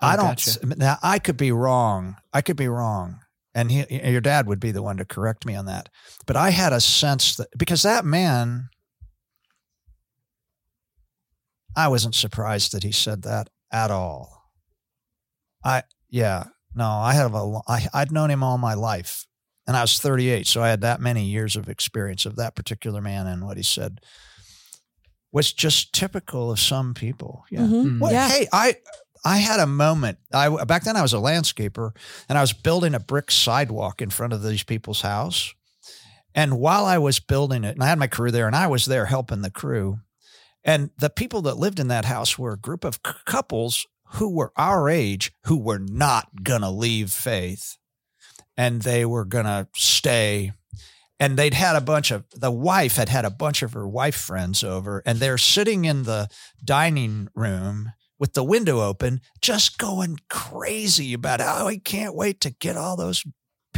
Oh, 0.00 0.06
I 0.06 0.14
Oh, 0.14 0.16
don't, 0.16 0.26
gotcha. 0.26 0.66
now 0.78 0.98
I 1.02 1.18
could 1.18 1.36
be 1.36 1.52
wrong. 1.52 2.16
I 2.32 2.40
could 2.40 2.56
be 2.56 2.68
wrong. 2.68 3.20
And 3.54 3.70
he, 3.70 3.84
your 4.10 4.20
dad 4.20 4.46
would 4.46 4.60
be 4.60 4.70
the 4.70 4.82
one 4.82 4.98
to 4.98 5.04
correct 5.04 5.44
me 5.44 5.54
on 5.56 5.66
that. 5.66 5.88
But 6.26 6.36
I 6.36 6.50
had 6.50 6.72
a 6.72 6.80
sense 6.80 7.36
that 7.36 7.48
because 7.58 7.82
that 7.82 8.04
man, 8.04 8.68
I 11.76 11.88
wasn't 11.88 12.14
surprised 12.14 12.72
that 12.72 12.82
he 12.82 12.92
said 12.92 13.22
that 13.22 13.48
at 13.72 13.90
all. 13.90 14.50
I 15.64 15.82
yeah 16.08 16.44
no 16.74 16.86
I 16.88 17.14
have 17.14 17.34
a 17.34 17.60
I 17.66 17.88
I'd 17.92 18.12
known 18.12 18.30
him 18.30 18.42
all 18.42 18.58
my 18.58 18.74
life, 18.74 19.26
and 19.66 19.76
I 19.76 19.82
was 19.82 19.98
38, 19.98 20.46
so 20.46 20.62
I 20.62 20.68
had 20.68 20.80
that 20.82 21.00
many 21.00 21.24
years 21.24 21.56
of 21.56 21.68
experience 21.68 22.24
of 22.26 22.36
that 22.36 22.54
particular 22.54 23.00
man, 23.00 23.26
and 23.26 23.44
what 23.44 23.56
he 23.56 23.62
said 23.62 24.00
was 25.38 25.52
just 25.52 25.92
typical 25.92 26.50
of 26.50 26.58
some 26.58 26.94
people. 26.94 27.44
Yeah. 27.50 27.60
Mhm. 27.60 28.00
Well, 28.00 28.12
Yeah. 28.12 28.28
hey, 28.28 28.48
I 28.52 28.76
I 29.24 29.38
had 29.38 29.60
a 29.60 29.66
moment. 29.66 30.18
I 30.32 30.48
back 30.64 30.82
then 30.84 30.96
I 30.96 31.02
was 31.02 31.12
a 31.14 31.18
landscaper 31.30 31.90
and 32.28 32.36
I 32.38 32.40
was 32.40 32.52
building 32.52 32.94
a 32.94 33.00
brick 33.00 33.30
sidewalk 33.30 34.02
in 34.02 34.10
front 34.10 34.32
of 34.32 34.42
these 34.42 34.64
people's 34.64 35.02
house. 35.02 35.54
And 36.34 36.58
while 36.58 36.84
I 36.94 36.98
was 36.98 37.20
building 37.20 37.64
it, 37.64 37.74
and 37.74 37.82
I 37.82 37.88
had 37.88 37.98
my 37.98 38.06
crew 38.08 38.30
there, 38.30 38.46
and 38.46 38.56
I 38.56 38.66
was 38.66 38.84
there 38.86 39.06
helping 39.06 39.42
the 39.42 39.50
crew, 39.50 39.98
and 40.64 40.90
the 40.98 41.10
people 41.10 41.42
that 41.42 41.56
lived 41.64 41.78
in 41.80 41.88
that 41.88 42.04
house 42.04 42.38
were 42.38 42.52
a 42.52 42.58
group 42.68 42.84
of 42.84 42.94
c- 43.06 43.12
couples 43.24 43.86
who 44.14 44.28
were 44.28 44.52
our 44.56 44.88
age 44.88 45.32
who 45.44 45.56
were 45.56 45.78
not 45.80 46.26
gonna 46.42 46.70
leave 46.70 47.10
faith, 47.12 47.76
and 48.56 48.82
they 48.82 49.04
were 49.04 49.24
gonna 49.24 49.66
stay 49.74 50.52
and 51.20 51.36
they'd 51.36 51.54
had 51.54 51.76
a 51.76 51.80
bunch 51.80 52.10
of 52.10 52.24
the 52.34 52.50
wife 52.50 52.96
had 52.96 53.08
had 53.08 53.24
a 53.24 53.30
bunch 53.30 53.62
of 53.62 53.72
her 53.72 53.88
wife 53.88 54.14
friends 54.14 54.62
over 54.62 55.02
and 55.04 55.18
they're 55.18 55.38
sitting 55.38 55.84
in 55.84 56.04
the 56.04 56.28
dining 56.64 57.28
room 57.34 57.92
with 58.18 58.34
the 58.34 58.44
window 58.44 58.80
open 58.80 59.20
just 59.40 59.78
going 59.78 60.18
crazy 60.28 61.12
about 61.12 61.40
oh, 61.40 61.44
how 61.44 61.66
we 61.66 61.78
can't 61.78 62.14
wait 62.14 62.40
to 62.40 62.50
get 62.50 62.76
all 62.76 62.96
those 62.96 63.24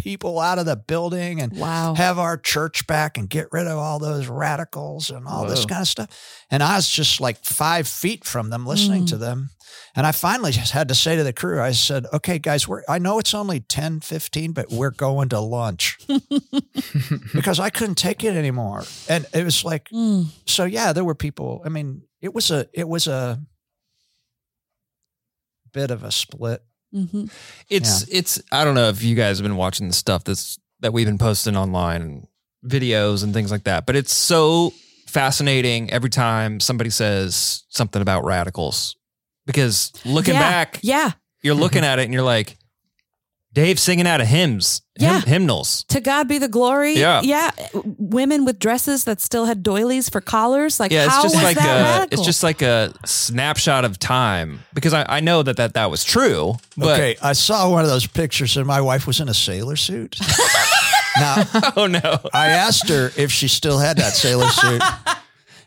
people 0.01 0.41
out 0.41 0.59
of 0.59 0.65
the 0.67 0.77
building 0.77 1.41
and 1.41 1.57
Wow. 1.57 1.95
have 1.95 2.19
our 2.19 2.39
church 2.39 2.87
back 2.87 3.19
and 3.19 3.29
get 3.29 3.49
rid 3.53 3.67
of 3.67 3.77
all 3.79 3.99
those 3.99 4.27
radicals 4.29 5.11
and 5.11 5.27
all 5.27 5.47
this 5.47 5.67
kind 5.67 5.83
of 5.83 5.89
stuff. 5.89 6.09
And 6.51 6.63
I 6.63 6.77
was 6.77 6.89
just 6.89 7.21
like 7.21 7.45
five 7.45 7.87
feet 7.87 8.25
from 8.25 8.49
them 8.51 8.67
listening 8.67 9.05
Mm. 9.05 9.09
to 9.09 9.17
them. 9.19 9.51
And 9.95 10.07
I 10.07 10.13
finally 10.13 10.53
just 10.53 10.73
had 10.73 10.89
to 10.89 10.95
say 10.95 11.17
to 11.17 11.23
the 11.25 11.33
crew, 11.33 11.61
I 11.61 11.73
said, 11.73 12.07
okay, 12.13 12.39
guys, 12.39 12.67
we're, 12.67 12.83
I 12.89 12.99
know 12.99 13.19
it's 13.19 13.35
only 13.35 13.61
10, 13.61 14.01
15, 14.01 14.53
but 14.53 14.71
we're 14.71 14.91
going 14.91 15.29
to 15.31 15.41
lunch 15.41 15.99
because 17.35 17.61
I 17.61 17.71
couldn't 17.71 17.97
take 17.97 18.25
it 18.25 18.35
anymore. 18.37 18.85
And 19.09 19.27
it 19.35 19.45
was 19.45 19.65
like, 19.65 19.89
Mm. 19.91 20.27
so 20.47 20.65
yeah, 20.65 20.93
there 20.93 21.05
were 21.05 21.15
people, 21.15 21.61
I 21.65 21.69
mean, 21.69 22.03
it 22.21 22.33
was 22.35 22.51
a, 22.51 22.67
it 22.73 22.89
was 22.89 23.07
a 23.07 23.41
bit 25.73 25.91
of 25.91 26.03
a 26.05 26.11
split. 26.11 26.63
Hmm 26.93 27.25
It's 27.69 28.09
it's 28.09 28.41
I 28.53 28.65
don't 28.65 28.75
know 28.75 28.89
if 28.89 29.03
you 29.03 29.15
guys 29.15 29.39
have 29.39 29.45
been 29.45 29.57
watching 29.57 29.89
the 29.89 29.95
stuff 29.95 30.25
that's 30.25 30.59
that 30.81 30.93
we've 30.93 31.07
been 31.07 31.19
posting 31.19 31.57
online 31.57 32.03
and 32.03 32.27
videos 32.65 33.23
and 33.25 33.33
things 33.33 33.51
like 33.51 33.65
that, 33.65 33.87
but 33.87 33.97
it's 33.97 34.13
so 34.13 34.73
fascinating 35.07 35.91
every 35.91 36.11
time 36.11 36.61
somebody 36.61 36.91
says 36.91 37.65
something 37.69 38.01
about 38.03 38.25
radicals. 38.25 38.97
Because 39.47 39.93
looking 40.05 40.35
yeah. 40.35 40.41
back, 40.41 40.79
Yeah. 40.83 41.13
you're 41.43 41.55
looking 41.55 41.85
at 41.85 41.99
it 41.99 42.05
and 42.05 42.15
you're 42.15 42.23
like, 42.23 42.57
Dave 43.53 43.81
singing 43.81 44.07
out 44.07 44.21
of 44.21 44.29
hymns, 44.29 44.81
hymn- 44.97 45.09
Yeah. 45.11 45.21
hymnals. 45.23 45.85
To 45.89 46.01
God 46.01 46.29
be 46.29 46.39
the 46.39 46.47
glory. 46.47 46.95
Yeah. 46.97 47.21
Yeah. 47.23 47.51
Women 47.75 48.45
with 48.45 48.61
dresses 48.61 49.03
that 49.05 49.21
still 49.21 49.47
had 49.47 49.65
doilies 49.65 50.09
for 50.09 50.21
collars. 50.21 50.79
Like, 50.79 50.93
Yeah, 50.93 51.07
it's 51.07 51.15
how 51.15 51.23
just 51.23 51.35
was 51.35 51.43
like 51.43 51.57
that 51.57 51.81
a, 51.81 51.83
radical? 51.83 52.19
it's 52.19 52.25
just 52.27 52.45
like 52.45 52.63
a 52.63 52.93
snapshot 53.05 53.85
of 53.85 53.99
time. 53.99 54.61
Because 54.73 54.95
I, 54.95 55.05
I 55.09 55.19
know 55.21 55.43
that, 55.43 55.57
that 55.57 55.75
that 55.75 55.91
was 55.91 56.05
true, 56.05 56.55
but 56.77 56.93
okay. 57.01 57.17
I 57.23 57.33
saw 57.33 57.69
one 57.71 57.83
of 57.83 57.89
those 57.91 58.07
pictures 58.07 58.57
and 58.57 58.67
my 58.67 58.81
wife 58.81 59.07
was 59.07 59.19
in 59.19 59.29
a 59.29 59.35
sailor 59.35 59.75
suit. 59.75 60.17
now, 61.19 61.43
oh 61.77 61.89
no, 61.89 62.19
I 62.33 62.49
asked 62.51 62.89
her 62.89 63.11
if 63.17 63.33
she 63.33 63.49
still 63.49 63.79
had 63.79 63.97
that 63.97 64.13
sailor 64.13 64.49
suit, 64.49 64.81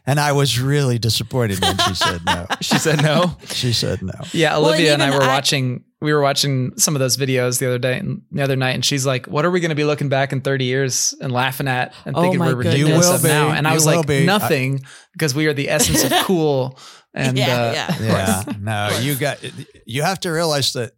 and 0.05 0.19
I 0.19 0.31
was 0.33 0.59
really 0.59 0.99
disappointed 0.99 1.61
when 1.61 1.77
she 1.77 1.95
said 1.95 2.21
no. 2.25 2.45
she 2.61 2.77
said 2.77 3.01
no. 3.01 3.37
She 3.47 3.73
said 3.73 4.01
no. 4.01 4.13
Yeah, 4.31 4.57
Well, 4.57 4.67
Olivia 4.67 4.93
and 4.93 5.01
and 5.01 5.13
I 5.13 5.17
were 5.17 5.23
I- 5.23 5.27
watching. 5.27 5.83
We 6.01 6.11
were 6.11 6.21
watching 6.21 6.77
some 6.77 6.95
of 6.97 6.99
those 6.99 7.15
videos 7.15 7.59
the 7.59 7.67
other 7.67 7.79
day, 7.79 7.97
and 7.97 8.23
the 8.29 8.41
other 8.43 8.57
night, 8.57 8.71
and 8.75 8.83
she's 8.83 9.05
like, 9.05 9.25
"What 9.27 9.45
are 9.45 9.51
we 9.51 9.61
going 9.61 9.69
to 9.69 9.75
be 9.75 9.85
looking 9.85 10.09
back 10.09 10.33
in 10.33 10.41
30 10.41 10.65
years 10.65 11.15
and 11.21 11.31
laughing 11.31 11.69
at 11.69 11.93
and 12.05 12.13
Oh 12.17 12.21
thinking 12.23 12.39
my 12.39 12.47
we're 12.47 12.55
goodness. 12.55 12.75
You 12.77 12.85
ridiculous 12.87 13.07
will 13.07 13.15
of 13.15 13.23
now?" 13.23 13.51
be. 13.51 13.57
And 13.57 13.65
I 13.65 13.73
was 13.73 13.85
like, 13.85 14.05
be. 14.05 14.25
"Nothing," 14.25 14.81
because 15.13 15.33
we 15.33 15.47
are 15.47 15.53
the 15.53 15.69
essence 15.69 16.03
of 16.03 16.11
cool. 16.25 16.77
And 17.13 17.37
yeah, 17.37 17.45
uh, 17.57 17.71
yeah. 17.73 17.95
Yeah, 18.01 18.43
no, 18.59 18.97
you 18.99 19.15
got. 19.15 19.37
You 19.85 20.01
have 20.01 20.19
to 20.21 20.29
realize 20.31 20.73
that 20.73 20.91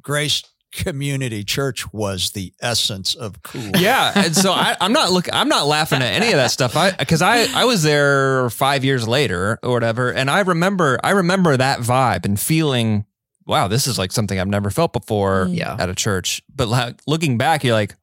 Grace 0.00 0.44
Community 0.72 1.42
Church 1.44 1.92
was 1.92 2.30
the 2.30 2.52
essence 2.60 3.14
of 3.14 3.42
cool. 3.42 3.70
Yeah, 3.76 4.12
and 4.14 4.34
so 4.36 4.52
I, 4.52 4.76
I'm 4.80 4.92
not 4.92 5.10
look. 5.10 5.28
I'm 5.32 5.48
not 5.48 5.66
laughing 5.66 6.00
at 6.02 6.12
any 6.12 6.28
of 6.28 6.34
that 6.34 6.50
stuff. 6.52 6.76
I 6.76 6.92
because 6.92 7.22
I 7.22 7.46
I 7.54 7.64
was 7.64 7.82
there 7.82 8.48
five 8.50 8.84
years 8.84 9.08
later 9.08 9.58
or 9.62 9.72
whatever, 9.72 10.12
and 10.12 10.30
I 10.30 10.40
remember 10.40 10.98
I 11.02 11.10
remember 11.10 11.56
that 11.56 11.80
vibe 11.80 12.24
and 12.24 12.38
feeling, 12.38 13.04
wow, 13.46 13.66
this 13.66 13.86
is 13.88 13.98
like 13.98 14.12
something 14.12 14.38
I've 14.38 14.46
never 14.48 14.70
felt 14.70 14.92
before 14.92 15.46
Mm. 15.46 15.56
Yeah. 15.56 15.76
at 15.78 15.88
a 15.88 15.94
church. 15.94 16.40
But 16.54 16.68
like, 16.68 17.00
looking 17.06 17.36
back, 17.36 17.64
you're 17.64 17.74
like, 17.74 17.96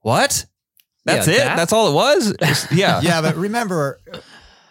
what? 0.00 0.46
That's 1.04 1.26
Yeah, 1.28 1.34
it. 1.34 1.38
that- 1.38 1.56
That's 1.56 1.72
all 1.72 1.88
it 1.88 1.94
was. 1.94 2.30
It's- 2.30 2.66
yeah. 2.72 3.00
yeah, 3.02 3.20
but 3.20 3.36
remember 3.36 3.98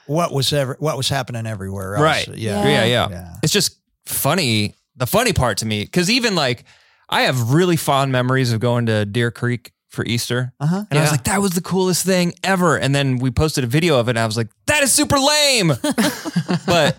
what 0.07 0.33
was 0.33 0.51
ever 0.51 0.75
what 0.79 0.97
was 0.97 1.09
happening 1.09 1.45
everywhere 1.45 1.95
else. 1.95 2.03
Right. 2.03 2.27
Yeah. 2.37 2.63
yeah, 2.67 2.85
yeah, 2.85 3.09
Yeah. 3.09 3.35
It's 3.43 3.53
just 3.53 3.77
funny. 4.07 4.73
The 4.95 5.05
funny 5.07 5.31
part 5.33 5.59
to 5.59 5.65
me, 5.65 5.83
because 5.85 6.09
even 6.09 6.33
like 6.35 6.65
I 7.09 7.21
have 7.21 7.51
really 7.53 7.75
fond 7.75 8.11
memories 8.11 8.51
of 8.53 8.59
going 8.59 8.85
to 8.87 9.05
Deer 9.05 9.31
Creek 9.31 9.71
for 9.89 10.05
Easter. 10.05 10.53
Uh 10.59 10.67
huh. 10.67 10.83
And 10.89 10.99
I 10.99 11.01
was 11.01 11.07
Yeah. 11.09 11.11
like, 11.11 11.23
that 11.23 11.41
was 11.41 11.51
the 11.51 11.61
coolest 11.61 12.05
thing 12.05 12.33
ever. 12.43 12.77
And 12.77 12.93
then 12.93 13.17
we 13.17 13.31
posted 13.31 13.63
a 13.63 13.67
video 13.67 13.99
of 13.99 14.07
it, 14.07 14.11
and 14.11 14.19
I 14.19 14.25
was 14.25 14.37
like, 14.37 14.49
that 14.67 14.83
is 14.83 14.91
super 14.91 15.17
lame. 15.17 15.69
but 16.65 16.97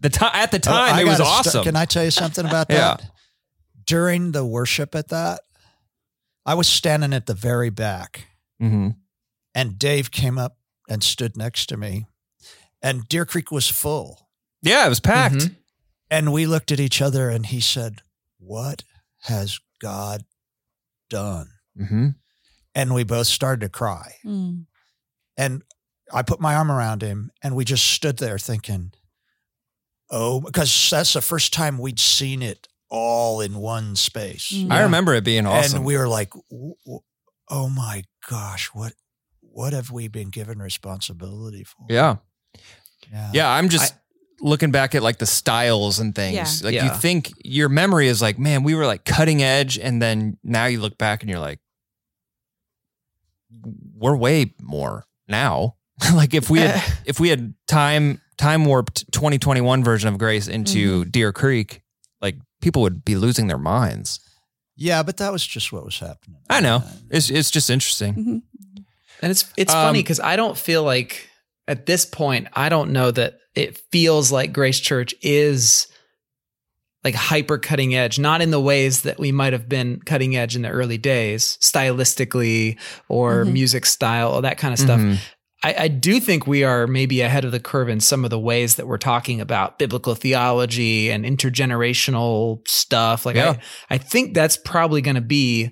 the 0.00 0.08
time 0.08 0.30
at 0.34 0.50
the 0.52 0.58
time, 0.60 0.94
Oh, 0.94 0.96
I 0.96 1.00
it 1.00 1.04
was 1.04 1.18
gotta 1.18 1.30
awesome. 1.30 1.50
st- 1.52 1.64
can 1.64 1.76
I 1.76 1.84
tell 1.84 2.04
you 2.04 2.10
something 2.12 2.46
about 2.46 2.66
Yeah. 2.70 2.96
that? 2.98 3.10
During 3.86 4.32
the 4.32 4.44
worship 4.44 4.94
at 4.94 5.08
that, 5.08 5.40
I 6.46 6.54
was 6.54 6.68
standing 6.68 7.12
at 7.12 7.26
the 7.26 7.34
very 7.34 7.70
back, 7.70 8.26
hmm 8.60 8.90
and 9.54 9.78
Dave 9.78 10.10
came 10.12 10.38
up 10.38 10.56
and 10.88 11.02
stood 11.02 11.36
next 11.36 11.66
to 11.66 11.76
me, 11.76 12.06
and 12.80 13.08
Deer 13.08 13.24
Creek 13.26 13.50
was 13.50 13.68
full. 13.68 14.28
Yeah, 14.62 14.86
it 14.86 14.88
was 14.88 15.00
packed. 15.00 15.34
Mhm. 15.36 15.56
And 16.10 16.32
we 16.32 16.46
looked 16.46 16.70
at 16.70 16.78
each 16.80 17.02
other 17.02 17.28
and 17.28 17.44
he 17.46 17.60
said, 17.60 18.02
What 18.38 18.84
has 19.22 19.58
God 19.80 20.24
done? 21.10 21.48
hmm 21.76 22.08
And 22.74 22.94
we 22.94 23.04
both 23.04 23.26
started 23.26 23.60
to 23.62 23.68
cry. 23.68 24.14
Mm. 24.24 24.66
And 25.36 25.62
I 26.12 26.22
put 26.22 26.40
my 26.40 26.54
arm 26.54 26.70
around 26.70 27.02
him 27.02 27.30
and 27.42 27.54
we 27.54 27.64
just 27.64 27.84
stood 27.84 28.18
there 28.18 28.38
thinking, 28.38 28.92
Oh, 30.10 30.40
because 30.40 30.88
that's 30.90 31.12
the 31.12 31.20
first 31.20 31.52
time 31.52 31.76
we'd 31.78 32.00
seen 32.00 32.40
it 32.42 32.66
all 32.90 33.40
in 33.42 33.56
one 33.58 33.94
space. 33.94 34.50
Mm. 34.54 34.72
I 34.72 34.82
remember 34.82 35.12
it 35.14 35.22
being 35.24 35.44
awesome. 35.46 35.78
And 35.78 35.84
we 35.86 35.98
were 35.98 36.08
like, 36.08 36.30
"W- 36.50 36.74
w- 36.86 37.00
Oh 37.50 37.68
my 37.68 38.04
gosh, 38.28 38.68
what 38.72 38.94
what 39.40 39.72
have 39.74 39.90
we 39.90 40.08
been 40.08 40.30
given 40.30 40.58
responsibility 40.60 41.64
for? 41.64 41.86
yeah. 41.90 42.16
Yeah. 43.12 43.30
Yeah. 43.34 43.50
I'm 43.50 43.68
just 43.68 43.94
looking 44.40 44.70
back 44.70 44.94
at 44.94 45.02
like 45.02 45.18
the 45.18 45.26
styles 45.26 45.98
and 45.98 46.14
things. 46.14 46.62
Yeah. 46.62 46.66
Like 46.66 46.74
you 46.82 47.00
think 47.00 47.32
your 47.44 47.68
memory 47.68 48.08
is 48.08 48.22
like, 48.22 48.38
man, 48.38 48.62
we 48.62 48.74
were 48.74 48.86
like 48.86 49.04
cutting 49.04 49.42
edge. 49.42 49.78
And 49.78 50.00
then 50.00 50.38
now 50.44 50.66
you 50.66 50.80
look 50.80 50.96
back 50.98 51.22
and 51.22 51.30
you're 51.30 51.40
like, 51.40 51.58
we're 53.94 54.16
way 54.16 54.54
more 54.60 55.04
now. 55.26 55.76
like 56.14 56.34
if 56.34 56.48
we 56.50 56.60
had 56.60 56.82
if 57.04 57.18
we 57.18 57.28
had 57.28 57.54
time 57.66 58.20
time 58.36 58.64
warped 58.64 59.10
2021 59.12 59.82
version 59.82 60.08
of 60.08 60.18
Grace 60.18 60.48
into 60.48 61.00
Mm-hmm. 61.00 61.10
Deer 61.10 61.32
Creek, 61.32 61.82
like 62.20 62.36
people 62.60 62.82
would 62.82 63.04
be 63.04 63.16
losing 63.16 63.46
their 63.48 63.58
minds. 63.58 64.20
Yeah, 64.76 65.02
but 65.02 65.16
that 65.16 65.32
was 65.32 65.44
just 65.44 65.72
what 65.72 65.84
was 65.84 65.98
happening. 65.98 66.38
I 66.48 66.60
know. 66.60 66.84
It's 67.10 67.30
it's 67.30 67.50
just 67.50 67.68
interesting. 67.70 68.14
Mhm. 68.14 68.42
And 69.20 69.30
it's 69.32 69.44
it's 69.56 69.74
Um, 69.74 69.86
funny 69.86 70.00
because 70.00 70.20
I 70.20 70.36
don't 70.36 70.56
feel 70.56 70.84
like 70.84 71.27
at 71.68 71.86
this 71.86 72.04
point 72.04 72.48
I 72.54 72.68
don't 72.68 72.90
know 72.90 73.10
that 73.12 73.38
it 73.54 73.78
feels 73.92 74.32
like 74.32 74.52
Grace 74.52 74.80
Church 74.80 75.14
is 75.22 75.86
like 77.04 77.14
hyper 77.14 77.58
cutting 77.58 77.94
edge, 77.94 78.18
not 78.18 78.42
in 78.42 78.50
the 78.50 78.60
ways 78.60 79.02
that 79.02 79.18
we 79.20 79.30
might 79.30 79.52
have 79.52 79.68
been 79.68 80.00
cutting 80.00 80.36
edge 80.36 80.56
in 80.56 80.62
the 80.62 80.68
early 80.68 80.98
days, 80.98 81.56
stylistically 81.60 82.78
or 83.08 83.44
Mhm. 83.44 83.52
music 83.52 83.86
style, 83.86 84.30
all 84.30 84.42
that 84.42 84.58
kind 84.58 84.72
of 84.74 84.80
stuff. 84.80 85.00
Mhm. 85.00 85.18
I, 85.62 85.74
I 85.78 85.88
do 85.88 86.20
think 86.20 86.46
we 86.46 86.62
are 86.64 86.86
maybe 86.86 87.20
ahead 87.20 87.44
of 87.44 87.52
the 87.52 87.60
curve 87.60 87.88
in 87.88 88.00
some 88.00 88.24
of 88.24 88.30
the 88.30 88.38
ways 88.38 88.76
that 88.76 88.86
we're 88.86 88.98
talking 88.98 89.40
about 89.40 89.78
biblical 89.78 90.14
theology 90.14 91.10
and 91.10 91.24
intergenerational 91.24 92.66
stuff. 92.68 93.24
Like 93.26 93.36
Yeah. 93.36 93.56
I, 93.90 93.94
I 93.94 93.98
think 93.98 94.34
that's 94.34 94.56
probably 94.56 95.00
going 95.00 95.16
to 95.16 95.20
be 95.20 95.70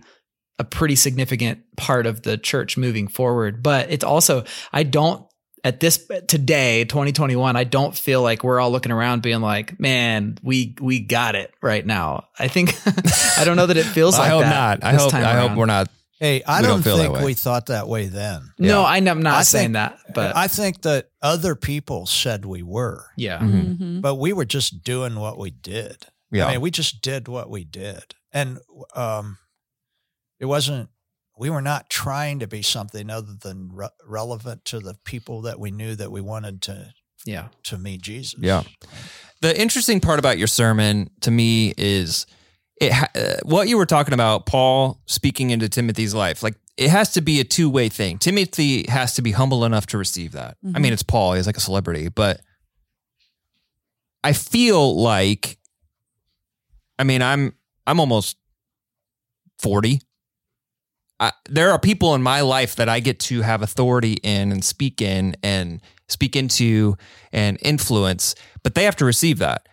a 0.58 0.64
pretty 0.64 0.96
significant 0.96 1.60
part 1.76 2.06
of 2.06 2.22
the 2.22 2.38
church 2.38 2.76
moving 2.76 3.08
forward. 3.08 3.62
But 3.62 3.90
it's 3.90 4.04
also, 4.04 4.44
I 4.72 4.82
don't 4.84 5.24
at 5.64 5.80
this 5.80 6.06
today, 6.28 6.84
2021, 6.84 7.56
I 7.56 7.64
don't 7.64 7.96
feel 7.96 8.22
like 8.22 8.44
we're 8.44 8.60
all 8.60 8.70
looking 8.70 8.92
around 8.92 9.22
being 9.22 9.40
like, 9.40 9.78
man, 9.80 10.38
we 10.42 10.74
we 10.80 11.00
got 11.00 11.34
it 11.34 11.52
right 11.62 11.84
now. 11.84 12.28
I 12.38 12.48
think 12.48 12.74
I 13.38 13.44
don't 13.44 13.56
know 13.56 13.66
that 13.66 13.76
it 13.76 13.84
feels 13.84 14.16
like 14.18 14.26
I 14.28 14.30
hope 14.30 14.42
that 14.42 14.80
not. 14.80 14.84
I 14.84 14.94
hope 14.96 15.10
time 15.10 15.24
I 15.24 15.34
hope 15.40 15.56
we're 15.56 15.66
not. 15.66 15.88
Hey, 16.18 16.42
I 16.46 16.62
don't 16.62 16.82
don't, 16.82 16.96
think 16.98 17.24
we 17.26 17.34
thought 17.34 17.66
that 17.66 17.88
way 17.88 18.06
then. 18.06 18.52
No, 18.58 18.84
I'm 18.86 19.04
not 19.04 19.34
I 19.34 19.42
saying 19.42 19.74
think- 19.74 19.74
that, 19.74 19.98
but 20.14 20.34
I 20.34 20.48
think 20.48 20.80
that 20.82 21.10
other 21.20 21.54
people 21.54 22.06
said 22.06 22.46
we 22.46 22.62
were, 22.62 23.04
yeah. 23.18 23.38
Mhm. 23.40 23.78
Mhm. 23.78 24.00
but 24.00 24.14
we 24.14 24.32
were 24.32 24.46
just 24.46 24.82
doing 24.82 25.16
what 25.16 25.36
we 25.36 25.50
did. 25.50 26.06
Yeah. 26.30 26.46
I 26.46 26.52
mean, 26.52 26.60
we 26.62 26.70
just 26.70 27.02
did 27.02 27.28
what 27.28 27.50
we 27.50 27.64
did. 27.64 28.14
And 28.32 28.58
um, 28.94 29.38
it 30.40 30.46
wasn't, 30.46 30.88
we 31.38 31.50
were 31.50 31.60
not 31.62 31.90
trying 31.90 32.38
to 32.40 32.46
be 32.46 32.62
something 32.62 33.10
other 33.10 33.34
than 33.40 33.70
re- 33.72 33.88
relevant 34.06 34.64
to 34.66 34.78
the 34.80 34.94
people 35.04 35.42
that 35.42 35.58
we 35.60 35.70
knew 35.70 35.94
that 35.94 36.10
we 36.10 36.20
wanted 36.20 36.62
to, 36.62 36.92
Yeah. 37.24 37.48
to 37.64 37.76
meet 37.78 38.00
Jesus. 38.02 38.34
Yeah. 38.40 38.62
The 39.42 39.58
interesting 39.60 40.00
part 40.00 40.18
about 40.18 40.38
your 40.38 40.46
sermon 40.46 41.10
to 41.20 41.30
me 41.30 41.74
is 41.76 42.26
it 42.80 42.92
uh, 43.14 43.36
what 43.44 43.68
you 43.68 43.76
were 43.76 43.86
talking 43.86 44.14
about 44.14 44.46
Paul 44.46 45.00
speaking 45.06 45.50
into 45.50 45.68
Timothy's 45.68 46.14
life. 46.14 46.42
Like 46.42 46.54
it 46.78 46.88
has 46.90 47.12
to 47.14 47.20
be 47.20 47.40
a 47.40 47.44
two-way 47.44 47.88
thing. 47.90 48.18
Timothy 48.18 48.86
has 48.88 49.14
to 49.14 49.22
be 49.22 49.32
humble 49.32 49.64
enough 49.64 49.86
to 49.88 49.98
receive 49.98 50.32
that. 50.32 50.56
I 50.64 50.68
Mhm. 50.78 50.80
mean, 50.82 50.92
it's 50.92 51.02
Paul, 51.02 51.34
he's 51.34 51.46
like 51.46 51.56
a 51.56 51.60
celebrity, 51.60 52.08
but 52.08 52.40
I 54.24 54.32
feel 54.32 55.00
like 55.00 55.58
I 56.98 57.04
mean, 57.04 57.20
I'm 57.22 57.54
I'm 57.86 58.00
almost 58.00 58.36
40. 59.58 60.00
I, 61.18 61.32
there 61.48 61.70
are 61.70 61.78
people 61.78 62.14
in 62.14 62.22
my 62.22 62.42
life 62.42 62.76
that 62.76 62.88
I 62.88 63.00
get 63.00 63.18
to 63.20 63.40
have 63.42 63.62
authority 63.62 64.14
in 64.22 64.52
and 64.52 64.62
speak 64.64 65.00
in 65.00 65.34
and 65.42 65.80
speak 66.08 66.36
into 66.36 66.96
and 67.32 67.58
influence, 67.62 68.34
but 68.62 68.74
they 68.74 68.84
have 68.84 68.96
to 68.96 69.04
receive 69.04 69.38
that. 69.38 69.66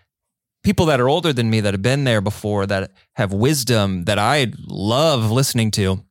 People 0.64 0.86
that 0.86 1.02
are 1.02 1.10
older 1.10 1.34
than 1.34 1.50
me 1.50 1.60
that 1.60 1.74
have 1.74 1.82
been 1.82 2.06
there 2.06 2.22
before, 2.22 2.66
that 2.68 2.92
have 3.16 3.34
wisdom 3.34 4.06
that 4.06 4.18
I 4.18 4.54
love 4.68 5.30
listening 5.32 5.72
to, 5.72 6.04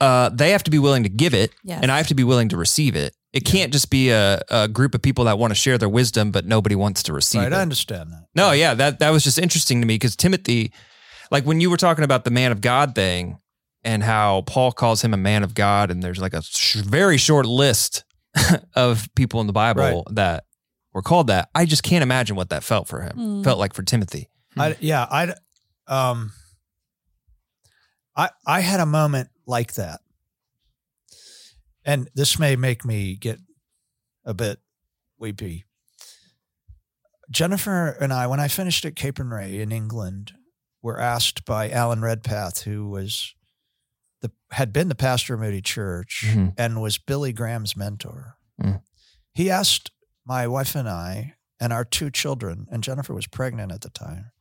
uh, 0.00 0.28
they 0.30 0.50
have 0.50 0.62
to 0.64 0.70
be 0.70 0.78
willing 0.78 1.02
to 1.04 1.08
give 1.08 1.32
it, 1.34 1.52
Yes. 1.64 1.80
and 1.82 1.90
I 1.90 1.96
have 1.96 2.08
to 2.08 2.14
be 2.14 2.24
willing 2.24 2.50
to 2.50 2.56
receive 2.58 2.96
it. 2.96 3.14
It 3.32 3.44
can't 3.44 3.72
just 3.72 3.90
be 3.90 4.10
a, 4.10 4.42
a 4.50 4.66
group 4.68 4.94
of 4.94 5.00
people 5.02 5.24
that 5.24 5.38
want 5.38 5.52
to 5.52 5.54
share 5.54 5.78
their 5.78 5.88
wisdom, 5.88 6.30
but 6.32 6.44
nobody 6.46 6.74
wants 6.74 7.02
to 7.04 7.12
receive 7.12 7.42
Right. 7.42 7.52
it. 7.52 7.56
I 7.56 7.62
understand 7.62 8.10
that. 8.12 8.24
No, 8.34 8.52
yeah, 8.52 8.74
that 8.74 8.98
that 8.98 9.10
was 9.10 9.24
just 9.24 9.38
interesting 9.38 9.80
to 9.80 9.86
me 9.86 9.94
because 9.94 10.16
Timothy, 10.16 10.72
like 11.30 11.44
when 11.44 11.60
you 11.60 11.70
were 11.70 11.76
talking 11.76 12.04
about 12.04 12.24
the 12.24 12.30
man 12.30 12.50
of 12.52 12.60
God 12.60 12.94
thing 12.94 13.38
and 13.82 14.02
how 14.02 14.42
Paul 14.42 14.72
calls 14.72 15.02
him 15.02 15.14
a 15.14 15.16
man 15.18 15.42
of 15.42 15.54
God, 15.54 15.90
and 15.90 16.02
there's 16.02 16.20
like 16.20 16.34
a 16.34 16.42
sh- 16.42 16.76
very 16.76 17.16
short 17.16 17.46
list 17.46 18.04
of 18.74 19.08
people 19.14 19.40
in 19.40 19.46
the 19.46 19.52
Bible 19.52 20.04
Right. 20.06 20.14
that 20.16 20.44
were 20.92 21.02
called 21.02 21.28
that. 21.28 21.48
I 21.54 21.64
just 21.66 21.82
can't 21.82 22.02
imagine 22.02 22.36
what 22.36 22.50
that 22.50 22.62
felt 22.64 22.88
for 22.88 23.00
him. 23.02 23.16
Mm. 23.16 23.44
Felt 23.44 23.58
like 23.58 23.72
for 23.74 23.82
Timothy. 23.82 24.28
I, 24.56 24.76
yeah, 24.80 25.06
I, 25.10 25.34
um, 25.86 26.32
I, 28.16 28.30
I 28.46 28.60
had 28.60 28.80
a 28.80 28.86
moment 28.86 29.28
like 29.46 29.74
that, 29.74 30.00
and 31.84 32.08
this 32.14 32.38
may 32.38 32.56
make 32.56 32.84
me 32.84 33.16
get 33.16 33.38
a 34.24 34.34
bit 34.34 34.58
weepy. 35.18 35.64
Jennifer 37.30 37.90
and 38.00 38.12
I, 38.12 38.26
when 38.26 38.40
I 38.40 38.48
finished 38.48 38.84
at 38.84 38.94
Capernwray 38.96 39.60
in 39.60 39.70
England, 39.72 40.32
were 40.82 40.98
asked 40.98 41.44
by 41.44 41.70
Alan 41.70 42.00
Redpath, 42.00 42.62
who 42.62 42.88
was 42.88 43.34
the 43.38 43.39
had 44.52 44.72
been 44.72 44.88
the 44.88 44.94
pastor 44.94 45.34
of 45.34 45.40
Moody 45.40 45.62
Church 45.62 46.24
Mhm. 46.26 46.54
and 46.58 46.82
was 46.82 46.98
Billy 46.98 47.32
Graham's 47.32 47.76
mentor. 47.76 48.36
Mm. 48.60 48.82
He 49.32 49.48
asked 49.50 49.90
my 50.24 50.46
wife 50.48 50.74
and 50.74 50.88
I 50.88 51.36
and 51.60 51.72
our 51.72 51.84
two 51.84 52.10
children, 52.10 52.66
and 52.70 52.82
Jennifer 52.82 53.14
was 53.14 53.26
pregnant 53.26 53.70
at 53.72 53.82
the 53.82 53.90
time, 53.90 54.32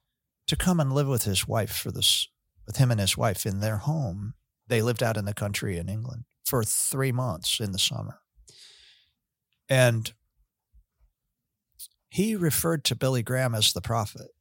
to 0.47 0.55
come 0.55 0.79
and 0.79 0.91
live 0.93 1.07
with 1.07 1.23
his 1.23 1.47
wife 1.47 1.71
for 1.75 1.91
this 1.91 2.27
with 2.65 2.77
him 2.77 2.91
and 2.91 2.99
his 2.99 3.17
wife 3.17 3.45
in 3.45 3.59
their 3.59 3.77
home. 3.77 4.35
They 4.67 4.81
lived 4.81 5.01
out 5.03 5.17
in 5.17 5.25
the 5.25 5.33
country 5.33 5.77
in 5.77 5.89
England 5.89 6.25
for 6.45 6.63
three 6.63 7.11
months 7.11 7.59
in 7.59 7.71
the 7.71 7.79
summer. 7.79 8.21
And 9.67 10.13
he 12.09 12.35
referred 12.35 12.83
to 12.85 12.95
Billy 12.95 13.21
Graham 13.23 13.53
as 13.55 13.73
the 13.73 13.81
prophet. 13.81 14.31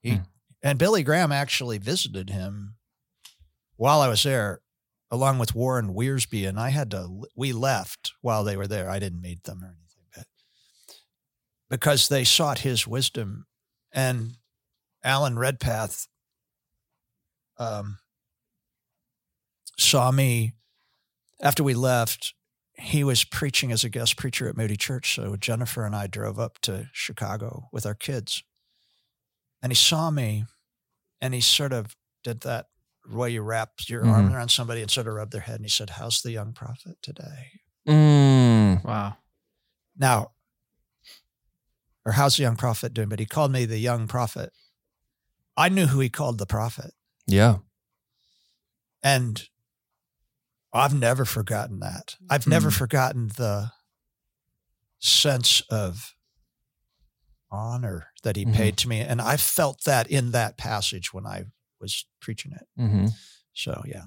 He, 0.00 0.16
Hmm. 0.16 0.22
And 0.64 0.78
Billy 0.78 1.02
Graham 1.02 1.32
actually 1.32 1.78
visited 1.78 2.30
him 2.30 2.76
while 3.76 4.00
I 4.00 4.06
was 4.08 4.22
there, 4.22 4.61
along 5.12 5.38
with 5.38 5.54
Warren 5.54 5.94
Wiersbe. 5.94 6.48
And 6.48 6.58
I 6.58 6.70
had 6.70 6.90
to, 6.92 7.24
we 7.36 7.52
left 7.52 8.14
while 8.22 8.42
they 8.42 8.56
were 8.56 8.66
there. 8.66 8.88
I 8.88 8.98
didn't 8.98 9.20
meet 9.20 9.44
them 9.44 9.62
or 9.62 9.66
anything, 9.66 10.06
but 10.16 10.26
because 11.68 12.08
they 12.08 12.24
sought 12.24 12.60
his 12.60 12.86
wisdom. 12.86 13.46
And 13.92 14.36
Alan 15.04 15.38
Redpath 15.38 16.08
um, 17.58 17.98
saw 19.78 20.10
me 20.10 20.54
after 21.42 21.62
we 21.62 21.74
left. 21.74 22.32
He 22.72 23.04
was 23.04 23.22
preaching 23.22 23.70
as 23.70 23.84
a 23.84 23.90
guest 23.90 24.16
preacher 24.16 24.48
at 24.48 24.56
Moody 24.56 24.78
Church. 24.78 25.14
So 25.14 25.36
Jennifer 25.36 25.84
and 25.84 25.94
I 25.94 26.06
drove 26.06 26.40
up 26.40 26.58
to 26.62 26.88
Chicago 26.92 27.68
with 27.70 27.84
our 27.84 27.94
kids. 27.94 28.42
And 29.62 29.70
he 29.70 29.76
saw 29.76 30.10
me 30.10 30.46
and 31.20 31.34
he 31.34 31.42
sort 31.42 31.74
of 31.74 31.94
did 32.24 32.40
that 32.40 32.68
way 33.10 33.30
you 33.30 33.42
wrap 33.42 33.72
your 33.88 34.06
arm 34.06 34.28
Mhm. 34.30 34.34
around 34.34 34.48
somebody 34.50 34.80
and 34.82 34.90
sort 34.90 35.06
of 35.08 35.14
rub 35.14 35.30
their 35.30 35.40
head. 35.40 35.56
And 35.56 35.64
he 35.64 35.68
said, 35.70 35.90
How's 35.90 36.22
the 36.22 36.30
young 36.30 36.52
prophet 36.52 36.96
today? 37.02 37.60
Mm. 37.86 38.84
Wow. 38.84 39.16
Now, 39.96 40.32
or 42.04 42.12
how's 42.12 42.36
the 42.36 42.42
young 42.42 42.56
prophet 42.56 42.94
doing? 42.94 43.08
But 43.08 43.18
he 43.18 43.26
called 43.26 43.52
me 43.52 43.64
the 43.64 43.78
young 43.78 44.06
prophet. 44.08 44.52
I 45.56 45.68
knew 45.68 45.86
who 45.86 46.00
he 46.00 46.08
called 46.08 46.38
the 46.38 46.46
prophet. 46.46 46.92
Yeah. 47.26 47.58
And 49.02 49.48
I've 50.72 50.94
never 50.94 51.24
forgotten 51.24 51.80
that. 51.80 52.16
I've 52.30 52.46
never 52.46 52.70
Hmm. 52.70 52.76
forgotten 52.78 53.28
the 53.28 53.72
sense 54.98 55.60
of 55.62 56.14
honor 57.50 58.08
that 58.22 58.36
he 58.36 58.46
Mhm. 58.46 58.54
paid 58.54 58.78
to 58.78 58.88
me. 58.88 59.00
And 59.00 59.20
I 59.20 59.36
felt 59.36 59.84
that 59.84 60.06
in 60.06 60.30
that 60.30 60.56
passage 60.56 61.12
when 61.12 61.26
I 61.26 61.46
was 61.82 62.06
preaching 62.20 62.52
it. 62.52 62.66
hmm 62.80 63.06
So, 63.54 63.82
yeah. 63.86 64.04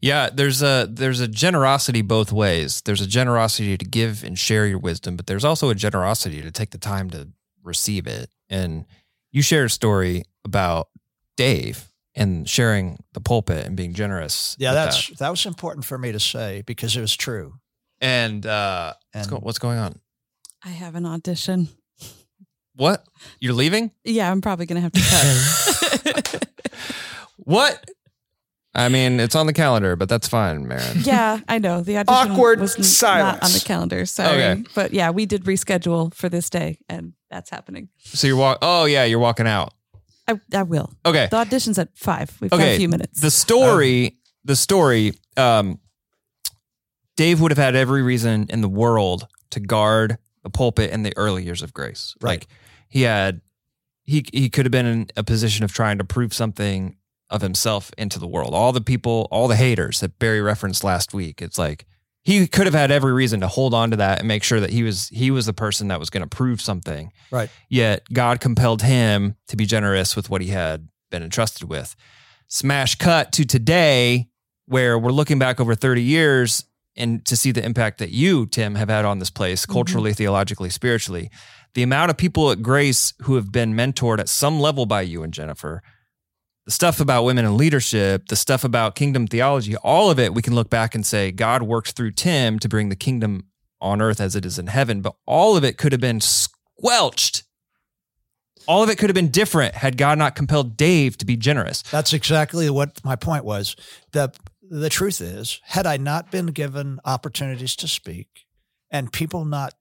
Yeah, 0.00 0.30
there's 0.32 0.62
a 0.62 0.88
there's 0.90 1.20
a 1.20 1.28
generosity 1.28 2.00
both 2.02 2.32
ways. 2.32 2.80
There's 2.86 3.02
a 3.02 3.06
generosity 3.06 3.76
to 3.76 3.84
give 3.84 4.24
and 4.24 4.38
share 4.38 4.66
your 4.66 4.78
wisdom, 4.78 5.16
but 5.16 5.26
there's 5.26 5.44
also 5.44 5.68
a 5.68 5.74
generosity 5.74 6.40
to 6.40 6.50
take 6.50 6.70
the 6.70 6.78
time 6.78 7.10
to 7.10 7.28
receive 7.62 8.06
it. 8.06 8.30
And 8.48 8.86
you 9.32 9.42
shared 9.42 9.66
a 9.66 9.68
story 9.68 10.22
about 10.44 10.88
Dave 11.36 11.92
and 12.14 12.48
sharing 12.48 12.98
the 13.12 13.20
pulpit 13.20 13.66
and 13.66 13.76
being 13.76 13.92
generous. 13.92 14.56
Yeah, 14.58 14.72
that's 14.72 15.08
that. 15.08 15.18
that. 15.18 15.30
was 15.30 15.44
important 15.44 15.84
for 15.84 15.98
me 15.98 16.12
to 16.12 16.20
say 16.20 16.62
because 16.64 16.96
it 16.96 17.02
was 17.02 17.14
true. 17.16 17.52
and 18.00 18.46
uh, 18.46 18.94
what's, 19.12 19.26
go- 19.26 19.40
what's 19.42 19.58
going 19.58 19.78
on? 19.78 20.00
I 20.64 20.70
have 20.70 20.94
an 20.94 21.04
audition. 21.04 21.68
What 22.76 23.04
you're 23.40 23.54
leaving? 23.54 23.90
Yeah, 24.04 24.30
I'm 24.30 24.40
probably 24.40 24.66
going 24.66 24.76
to 24.76 24.82
have 24.82 24.92
to 24.92 25.00
cut. 26.22 26.42
What? 27.46 27.82
I 28.74 28.90
mean, 28.90 29.20
it's 29.20 29.34
on 29.34 29.46
the 29.46 29.54
calendar, 29.54 29.96
but 29.96 30.10
that's 30.10 30.28
fine, 30.28 30.68
Marin. 30.68 30.98
yeah, 31.02 31.40
I 31.48 31.56
know. 31.58 31.80
The 31.80 31.96
audition 31.96 32.32
Awkward 32.32 32.60
was 32.60 32.76
n- 32.76 32.82
silence. 32.82 33.40
not 33.40 33.44
on 33.44 33.52
the 33.52 33.64
calendar. 33.64 34.04
Sorry. 34.04 34.42
Okay. 34.42 34.64
But 34.74 34.92
yeah, 34.92 35.08
we 35.10 35.24
did 35.24 35.44
reschedule 35.44 36.12
for 36.12 36.28
this 36.28 36.50
day 36.50 36.78
and 36.90 37.14
that's 37.30 37.48
happening. 37.48 37.88
So 37.98 38.26
you're 38.26 38.36
walk. 38.36 38.58
Oh 38.60 38.84
yeah, 38.84 39.04
you're 39.04 39.18
walking 39.18 39.46
out. 39.46 39.72
I, 40.28 40.38
I 40.52 40.64
will. 40.64 40.92
Okay. 41.06 41.28
The 41.30 41.38
audition's 41.38 41.78
at 41.78 41.96
five. 41.96 42.36
We've 42.40 42.50
got 42.50 42.60
Okay, 42.60 42.74
a 42.74 42.78
few 42.78 42.88
minutes. 42.90 43.20
The 43.20 43.30
story, 43.30 44.18
the 44.44 44.56
story, 44.56 45.12
um, 45.38 45.78
Dave 47.16 47.40
would 47.40 47.52
have 47.52 47.58
had 47.58 47.74
every 47.76 48.02
reason 48.02 48.46
in 48.50 48.60
the 48.60 48.68
world 48.68 49.26
to 49.50 49.60
guard 49.60 50.18
the 50.42 50.50
pulpit 50.50 50.90
in 50.90 51.02
the 51.02 51.16
early 51.16 51.44
years 51.44 51.62
of 51.62 51.72
grace. 51.72 52.14
Right. 52.20 52.40
Like 52.40 52.46
he 52.88 53.02
had 53.02 53.40
he 54.02 54.24
he 54.32 54.50
could 54.50 54.66
have 54.66 54.72
been 54.72 54.84
in 54.86 55.06
a 55.16 55.24
position 55.24 55.64
of 55.64 55.72
trying 55.72 55.96
to 55.98 56.04
prove 56.04 56.34
something 56.34 56.96
of 57.30 57.42
himself 57.42 57.90
into 57.98 58.18
the 58.18 58.26
world. 58.26 58.54
All 58.54 58.72
the 58.72 58.80
people, 58.80 59.28
all 59.30 59.48
the 59.48 59.56
haters 59.56 60.00
that 60.00 60.18
Barry 60.18 60.40
referenced 60.40 60.84
last 60.84 61.12
week. 61.12 61.42
It's 61.42 61.58
like 61.58 61.86
he 62.22 62.46
could 62.46 62.66
have 62.66 62.74
had 62.74 62.90
every 62.90 63.12
reason 63.12 63.40
to 63.40 63.48
hold 63.48 63.72
on 63.74 63.90
to 63.90 63.96
that 63.98 64.18
and 64.18 64.28
make 64.28 64.42
sure 64.42 64.60
that 64.60 64.70
he 64.70 64.82
was 64.82 65.08
he 65.08 65.30
was 65.30 65.46
the 65.46 65.52
person 65.52 65.88
that 65.88 66.00
was 66.00 66.10
going 66.10 66.28
to 66.28 66.36
prove 66.36 66.60
something. 66.60 67.12
Right. 67.30 67.50
Yet 67.68 68.02
God 68.12 68.40
compelled 68.40 68.82
him 68.82 69.36
to 69.48 69.56
be 69.56 69.66
generous 69.66 70.16
with 70.16 70.28
what 70.30 70.40
he 70.40 70.48
had 70.48 70.88
been 71.10 71.22
entrusted 71.22 71.68
with. 71.68 71.94
Smash 72.48 72.96
cut 72.96 73.32
to 73.32 73.44
today 73.44 74.28
where 74.66 74.98
we're 74.98 75.12
looking 75.12 75.38
back 75.38 75.60
over 75.60 75.74
30 75.74 76.02
years 76.02 76.64
and 76.96 77.24
to 77.26 77.36
see 77.36 77.52
the 77.52 77.64
impact 77.64 77.98
that 77.98 78.10
you, 78.10 78.46
Tim, 78.46 78.74
have 78.74 78.88
had 78.88 79.04
on 79.04 79.18
this 79.18 79.30
place 79.30 79.62
mm-hmm. 79.62 79.72
culturally, 79.72 80.12
theologically, 80.12 80.70
spiritually. 80.70 81.30
The 81.74 81.82
amount 81.82 82.10
of 82.10 82.16
people 82.16 82.50
at 82.50 82.62
Grace 82.62 83.12
who 83.22 83.34
have 83.34 83.52
been 83.52 83.74
mentored 83.74 84.18
at 84.18 84.28
some 84.28 84.58
level 84.58 84.86
by 84.86 85.02
you 85.02 85.22
and 85.22 85.32
Jennifer, 85.32 85.82
the 86.66 86.72
stuff 86.72 87.00
about 87.00 87.22
women 87.24 87.44
in 87.44 87.56
leadership, 87.56 88.26
the 88.28 88.36
stuff 88.36 88.64
about 88.64 88.94
kingdom 88.96 89.26
theology, 89.26 89.76
all 89.76 90.10
of 90.10 90.18
it, 90.18 90.34
we 90.34 90.42
can 90.42 90.54
look 90.54 90.68
back 90.68 90.94
and 90.94 91.06
say 91.06 91.30
God 91.30 91.62
worked 91.62 91.92
through 91.92 92.10
Tim 92.12 92.58
to 92.58 92.68
bring 92.68 92.88
the 92.88 92.96
kingdom 92.96 93.44
on 93.80 94.02
earth 94.02 94.20
as 94.20 94.34
it 94.34 94.44
is 94.44 94.58
in 94.58 94.66
heaven. 94.66 95.00
But 95.00 95.14
all 95.26 95.56
of 95.56 95.62
it 95.64 95.78
could 95.78 95.92
have 95.92 96.00
been 96.00 96.20
squelched. 96.20 97.44
All 98.66 98.82
of 98.82 98.90
it 98.90 98.98
could 98.98 99.08
have 99.08 99.14
been 99.14 99.30
different 99.30 99.76
had 99.76 99.96
God 99.96 100.18
not 100.18 100.34
compelled 100.34 100.76
Dave 100.76 101.16
to 101.18 101.24
be 101.24 101.36
generous. 101.36 101.82
That's 101.82 102.12
exactly 102.12 102.68
what 102.68 103.02
my 103.04 103.14
point 103.16 103.44
was. 103.44 103.76
The 104.12 104.32
the 104.68 104.88
truth 104.88 105.20
is, 105.20 105.60
had 105.62 105.86
I 105.86 105.96
not 105.96 106.32
been 106.32 106.46
given 106.46 106.98
opportunities 107.04 107.76
to 107.76 107.86
speak 107.86 108.46
and 108.90 109.12
people 109.12 109.44
not 109.44 109.74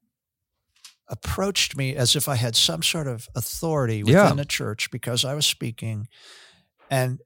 approached 1.07 1.75
me 1.75 1.95
as 1.95 2.15
if 2.15 2.27
I 2.27 2.35
had 2.35 2.55
some 2.55 2.83
sort 2.83 3.07
of 3.07 3.27
authority 3.35 4.03
within 4.03 4.15
Yeah. 4.15 4.33
the 4.33 4.45
church 4.45 4.91
because 4.91 5.25
I 5.25 5.33
was 5.33 5.47
speaking 5.47 6.07
and 6.89 7.19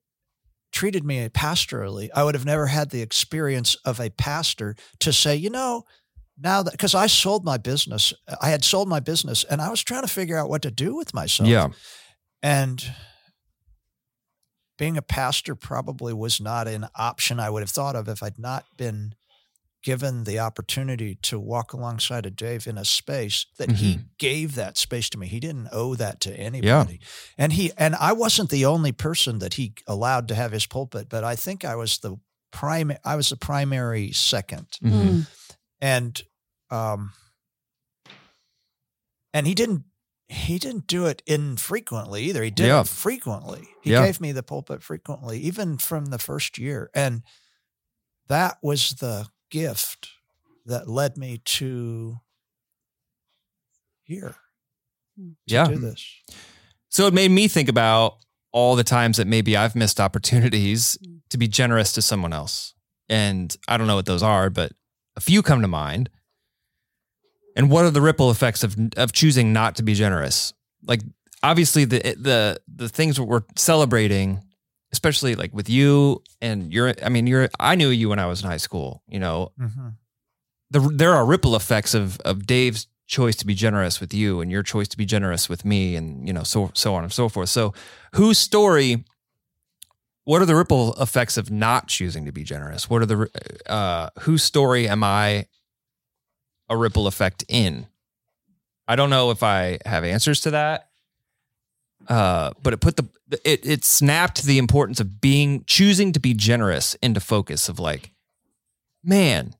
treated 0.71 1.03
me 1.03 1.27
pastorally, 1.29 2.09
I 2.13 2.23
would 2.23 2.35
have 2.35 2.45
never 2.45 2.67
had 2.67 2.89
the 2.89 3.01
experience 3.01 3.75
of 3.85 3.99
a 3.99 4.09
pastor 4.11 4.75
to 4.99 5.11
say, 5.11 5.35
you 5.35 5.49
know, 5.49 5.83
now 6.41 6.63
that 6.63 6.71
because 6.71 6.95
I 6.95 7.07
sold 7.07 7.43
my 7.43 7.57
business, 7.57 8.13
I 8.41 8.49
had 8.49 8.63
sold 8.63 8.87
my 8.87 8.99
business 8.99 9.43
and 9.43 9.61
I 9.61 9.69
was 9.69 9.83
trying 9.83 10.03
to 10.03 10.07
figure 10.07 10.37
out 10.37 10.49
what 10.49 10.61
to 10.61 10.71
do 10.71 10.95
with 10.95 11.13
myself. 11.13 11.49
Yeah. 11.49 11.67
And 12.41 12.83
being 14.77 14.95
a 14.95 15.01
pastor 15.01 15.55
probably 15.55 16.13
was 16.13 16.39
not 16.39 16.67
an 16.67 16.87
option 16.95 17.39
I 17.39 17.49
would 17.49 17.61
have 17.61 17.69
thought 17.69 17.97
of 17.97 18.07
if 18.07 18.23
I'd 18.23 18.39
not 18.39 18.65
been 18.77 19.13
given 19.81 20.25
the 20.25 20.39
opportunity 20.39 21.15
to 21.15 21.39
walk 21.39 21.71
alongside 21.73 22.25
of 22.25 22.35
Dave 22.35 22.67
in 22.67 22.77
a 22.77 22.83
space 22.85 23.45
that 23.57 23.71
he 23.71 23.99
gave 24.17 24.55
that 24.55 24.77
space 24.77 25.09
to 25.09 25.17
me. 25.17 25.27
He 25.27 25.39
didn't 25.39 25.69
owe 25.71 25.95
that 25.95 26.19
to 26.21 26.33
anybody. 26.37 26.99
And 27.37 27.53
he 27.53 27.71
and 27.77 27.95
I 27.95 28.11
wasn't 28.11 28.49
the 28.49 28.65
only 28.65 28.91
person 28.91 29.39
that 29.39 29.53
he 29.53 29.73
allowed 29.87 30.27
to 30.27 30.35
have 30.35 30.51
his 30.51 30.65
pulpit, 30.65 31.07
but 31.09 31.23
I 31.23 31.35
think 31.35 31.63
I 31.63 31.75
was 31.75 31.99
the 31.99 32.17
prime 32.51 32.91
I 33.05 33.15
was 33.15 33.29
the 33.29 33.37
primary 33.37 34.11
second 34.11 34.67
Mhm. 34.83 35.27
and 35.79 36.21
um 36.71 37.13
and 39.33 39.47
he 39.47 39.53
didn't 39.53 39.83
he 40.27 40.59
didn't 40.59 40.85
do 40.87 41.05
it 41.07 41.23
infrequently 41.25 42.23
either 42.23 42.43
he 42.43 42.51
did 42.51 42.67
Yeah. 42.67 42.81
it 42.81 42.87
frequently 42.87 43.67
he 43.81 43.91
Yeah. 43.91 44.05
gave 44.05 44.19
me 44.21 44.31
the 44.31 44.43
pulpit 44.43 44.83
frequently 44.83 45.39
even 45.39 45.77
from 45.77 46.07
the 46.07 46.19
first 46.19 46.57
year 46.57 46.89
and 46.93 47.23
that 48.27 48.57
was 48.61 48.91
the 48.95 49.27
gift 49.49 50.09
that 50.65 50.87
led 50.87 51.17
me 51.17 51.41
to 51.43 52.19
here 54.03 54.35
to 55.17 55.35
Yeah. 55.47 55.67
do 55.67 55.77
this 55.77 56.05
So 56.89 57.05
it 57.07 57.13
made 57.13 57.29
me 57.31 57.47
think 57.47 57.69
about 57.69 58.17
all 58.51 58.75
the 58.75 58.83
times 58.83 59.17
that 59.17 59.27
maybe 59.27 59.55
I've 59.55 59.75
missed 59.75 59.99
opportunities 59.99 60.97
to 61.29 61.37
be 61.37 61.47
generous 61.47 61.93
to 61.93 62.01
someone 62.01 62.33
else. 62.33 62.73
And 63.07 63.55
I 63.67 63.77
don't 63.77 63.85
know 63.87 63.95
what 63.95 64.07
those 64.07 64.23
are, 64.23 64.49
but 64.49 64.71
a 65.15 65.21
few 65.21 65.43
come 65.43 65.61
to 65.61 65.67
mind. 65.67 66.09
And 67.55 67.69
what 67.69 67.85
are 67.85 67.91
the 67.91 68.01
ripple 68.01 68.31
effects 68.31 68.63
of 68.63 68.75
of 68.97 69.11
choosing 69.11 69.53
not 69.53 69.75
to 69.75 69.83
be 69.83 69.93
generous? 69.93 70.53
Like 70.83 71.01
obviously 71.43 71.85
the 71.85 71.99
the 72.17 72.59
the 72.67 72.89
things 72.89 73.17
that 73.17 73.23
we're 73.25 73.43
celebrating, 73.55 74.43
especially 74.91 75.35
like 75.35 75.53
with 75.53 75.69
you 75.69 76.23
and 76.41 76.73
you're 76.73 76.93
I 77.03 77.09
mean 77.09 77.27
you're 77.27 77.49
I 77.59 77.75
knew 77.75 77.89
you 77.89 78.09
when 78.09 78.19
I 78.19 78.25
was 78.25 78.41
in 78.41 78.49
high 78.49 78.57
school, 78.57 79.03
you 79.07 79.19
know, 79.19 79.51
mm-hmm. 79.59 79.89
the, 80.71 80.79
there 80.79 81.13
are 81.13 81.25
ripple 81.25 81.55
effects 81.55 81.93
of 81.93 82.19
of 82.21 82.45
Dave's 82.45 82.87
choice 83.07 83.35
to 83.37 83.45
be 83.45 83.55
generous 83.55 83.99
with 83.99 84.13
you 84.13 84.39
and 84.39 84.51
your 84.51 84.61
choice 84.61 84.87
to 84.87 84.97
be 84.97 85.05
generous 85.05 85.49
with 85.49 85.65
me 85.65 85.95
and 85.95 86.27
you 86.27 86.33
know 86.33 86.43
so 86.43 86.71
so 86.73 86.95
on 86.95 87.03
and 87.03 87.13
so 87.13 87.29
forth. 87.29 87.49
So 87.49 87.73
whose 88.15 88.37
story 88.37 89.03
what 90.25 90.41
are 90.41 90.45
the 90.45 90.55
ripple 90.55 90.93
effects 91.01 91.37
of 91.37 91.49
not 91.49 91.87
choosing 91.87 92.25
to 92.25 92.31
be 92.31 92.43
generous? 92.43 92.89
What 92.89 93.01
are 93.01 93.05
the 93.05 93.29
uh 93.67 94.09
whose 94.21 94.43
story 94.43 94.87
am 94.87 95.03
I 95.03 95.47
a 96.69 96.77
ripple 96.77 97.07
effect 97.07 97.43
in? 97.47 97.87
I 98.87 98.95
don't 98.95 99.11
know 99.11 99.29
if 99.29 99.43
I 99.43 99.79
have 99.85 100.03
answers 100.03 100.41
to 100.41 100.51
that. 100.51 100.88
Uh, 102.07 102.51
but 102.63 102.73
it 102.73 102.77
put 102.81 102.95
the 102.95 103.07
it 103.43 103.65
it 103.65 103.83
snapped 103.85 104.43
the 104.43 104.57
importance 104.57 104.99
of 104.99 105.21
being 105.21 105.63
choosing 105.67 106.11
to 106.13 106.19
be 106.19 106.33
generous 106.33 106.95
into 107.01 107.19
focus 107.19 107.69
of 107.69 107.77
like, 107.79 108.11
man, 109.03 109.53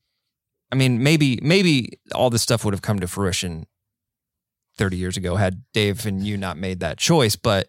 I 0.72 0.76
mean, 0.76 1.04
maybe 1.04 1.40
maybe 1.42 2.00
all 2.16 2.30
this 2.30 2.42
stuff 2.42 2.64
would 2.66 2.74
have 2.74 2.82
come 2.82 3.00
to 3.00 3.08
fruition 3.08 3.68
30 4.78 4.98
years 4.98 5.18
ago 5.18 5.36
had 5.36 5.64
Dave 5.74 6.06
and 6.06 6.26
you 6.26 6.38
not 6.38 6.58
made 6.58 6.80
that 6.80 6.98
choice, 6.98 7.36
but 7.36 7.68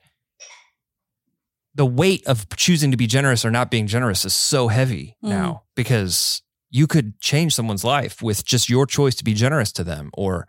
the 1.74 1.86
weight 1.86 2.26
of 2.26 2.48
choosing 2.56 2.90
to 2.90 2.96
be 2.96 3.06
generous 3.06 3.44
or 3.44 3.50
not 3.50 3.70
being 3.70 3.86
generous 3.86 4.24
is 4.24 4.34
so 4.34 4.68
heavy 4.68 5.16
Mm. 5.22 5.28
now 5.28 5.62
because 5.76 6.42
you 6.70 6.86
could 6.86 7.18
change 7.20 7.54
someone's 7.54 7.84
life 7.84 8.22
with 8.22 8.44
just 8.44 8.68
your 8.68 8.86
choice 8.86 9.14
to 9.16 9.24
be 9.24 9.34
generous 9.34 9.72
to 9.72 9.84
them 9.84 10.10
or 10.14 10.46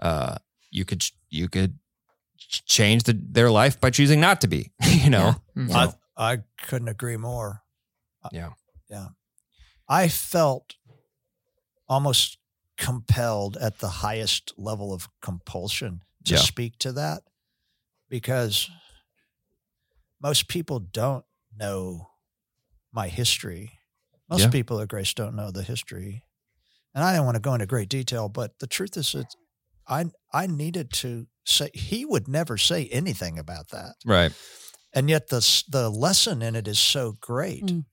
uh, 0.00 0.36
you 0.70 0.84
could 0.84 1.02
you 1.28 1.48
could 1.48 1.78
change 2.48 3.02
the, 3.04 3.12
their 3.30 3.50
life 3.50 3.80
by 3.80 3.90
choosing 3.90 4.20
not 4.20 4.40
to 4.40 4.48
be 4.48 4.70
you 4.88 5.10
know 5.10 5.34
Mhm. 5.56 5.70
So- 5.70 5.94
I, 6.16 6.32
I 6.32 6.38
couldn't 6.62 6.88
agree 6.88 7.16
more. 7.18 7.62
Yeah. 8.32 8.50
Yeah. 8.90 9.08
I 9.88 10.08
felt 10.08 10.74
almost 11.88 12.38
compelled 12.78 13.56
at 13.58 13.78
the 13.78 13.88
highest 13.88 14.52
level 14.56 14.92
of 14.92 15.08
compulsion 15.22 16.02
to 16.24 16.34
Yeah. 16.34 16.40
speak 16.40 16.78
to 16.78 16.92
that 16.92 17.22
because 18.08 18.68
most 20.20 20.48
people 20.48 20.78
don't 20.80 21.24
know 21.54 22.08
my 22.92 23.08
history. 23.08 23.78
Most 24.28 24.40
Yeah. 24.42 24.50
people 24.50 24.80
at 24.80 24.88
Grace 24.88 25.14
don't 25.14 25.36
know 25.36 25.50
the 25.50 25.62
history. 25.62 26.24
And 26.94 27.04
I 27.04 27.14
don't 27.14 27.26
want 27.26 27.36
to 27.36 27.40
go 27.40 27.54
into 27.54 27.66
great 27.66 27.88
detail, 27.90 28.28
but 28.28 28.58
the 28.58 28.66
truth 28.66 28.96
is 28.96 29.12
that 29.12 29.34
I 29.88 30.06
I 30.32 30.46
needed 30.46 30.92
to 30.94 31.26
say 31.44 31.70
he 31.74 32.04
would 32.04 32.28
never 32.28 32.56
say 32.58 32.88
anything 32.90 33.38
about 33.38 33.68
that 33.70 33.94
right 34.04 34.32
and 34.92 35.08
yet 35.08 35.28
the 35.28 35.64
the 35.68 35.88
lesson 35.90 36.42
in 36.42 36.56
it 36.56 36.66
is 36.66 36.78
so 36.78 37.16
great. 37.20 37.64
Mm. 37.66 37.84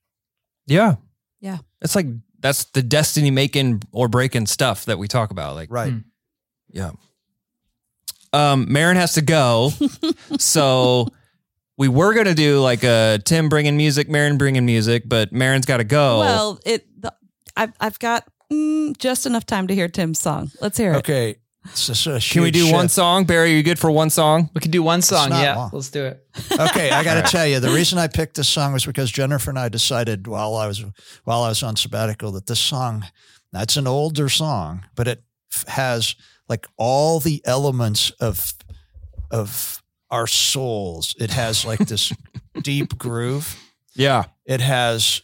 yeah 0.66 0.96
Yeah. 1.40 1.58
it's 1.80 1.94
like 1.94 2.06
that's 2.40 2.64
the 2.64 2.82
destiny 2.82 3.30
making 3.30 3.82
or 3.92 4.08
breaking 4.08 4.46
stuff 4.46 4.84
that 4.86 4.98
we 4.98 5.08
talk 5.08 5.30
about 5.30 5.54
like 5.54 5.70
Right. 5.70 5.92
Mm. 5.92 6.04
Yeah. 6.70 6.90
Um, 8.32 8.66
Marin 8.72 8.96
has 8.96 9.14
to 9.14 9.22
go. 9.22 9.70
so 10.38 11.06
we 11.78 11.88
were 11.88 12.14
going 12.14 12.26
to 12.26 12.34
do 12.34 12.60
like 12.60 12.82
a 12.82 13.20
Tim 13.24 13.48
bringing 13.48 13.76
music, 13.76 14.08
Marin 14.08 14.38
bringing 14.38 14.66
music, 14.66 15.04
but 15.06 15.32
Marin's 15.32 15.66
got 15.66 15.76
to 15.78 15.84
go. 15.84 16.18
Well, 16.18 16.58
it. 16.66 16.84
The, 17.00 17.14
I've 17.56 17.72
I've 17.80 17.98
got 18.00 18.24
mm, 18.52 18.96
just 18.98 19.26
enough 19.26 19.46
time 19.46 19.68
to 19.68 19.74
hear 19.74 19.88
Tim's 19.88 20.18
song. 20.18 20.50
Let's 20.60 20.76
hear 20.76 20.94
it. 20.94 20.96
Okay. 20.98 21.36
So, 21.72 21.94
so 21.94 22.16
a 22.16 22.20
Can 22.20 22.42
we 22.42 22.48
huge 22.48 22.66
do 22.66 22.72
one 22.72 22.88
song? 22.88 23.24
Barry, 23.24 23.52
are 23.52 23.56
you 23.56 23.62
good 23.62 23.78
for 23.78 23.90
one 23.90 24.10
song? 24.10 24.50
We 24.54 24.60
can 24.60 24.70
do 24.70 24.82
one 24.82 25.00
song. 25.00 25.30
Yeah, 25.30 25.56
long. 25.56 25.70
let's 25.72 25.90
do 25.90 26.04
it. 26.04 26.26
Okay, 26.52 26.90
I 26.90 27.02
got 27.02 27.24
to 27.24 27.30
tell 27.30 27.46
you, 27.46 27.58
the 27.58 27.70
reason 27.70 27.98
I 27.98 28.06
picked 28.06 28.36
this 28.36 28.48
song 28.48 28.72
was 28.72 28.84
because 28.84 29.10
Jennifer 29.10 29.50
and 29.50 29.58
I 29.58 29.68
decided 29.70 30.26
while 30.26 30.56
I 30.56 30.66
was 30.66 30.84
while 31.24 31.42
I 31.42 31.48
was 31.48 31.62
on 31.62 31.76
sabbatical 31.76 32.32
that 32.32 32.46
this 32.46 32.60
song, 32.60 33.06
that's 33.52 33.76
an 33.76 33.86
older 33.86 34.28
song, 34.28 34.84
but 34.94 35.08
it 35.08 35.22
f- 35.52 35.66
has 35.68 36.16
like 36.48 36.66
all 36.76 37.18
the 37.18 37.40
elements 37.46 38.10
of 38.20 38.52
of 39.30 39.82
our 40.10 40.26
souls. 40.26 41.14
It 41.18 41.30
has 41.30 41.64
like 41.64 41.80
this 41.80 42.12
deep 42.62 42.98
groove. 42.98 43.58
Yeah. 43.94 44.24
It 44.44 44.60
has 44.60 45.22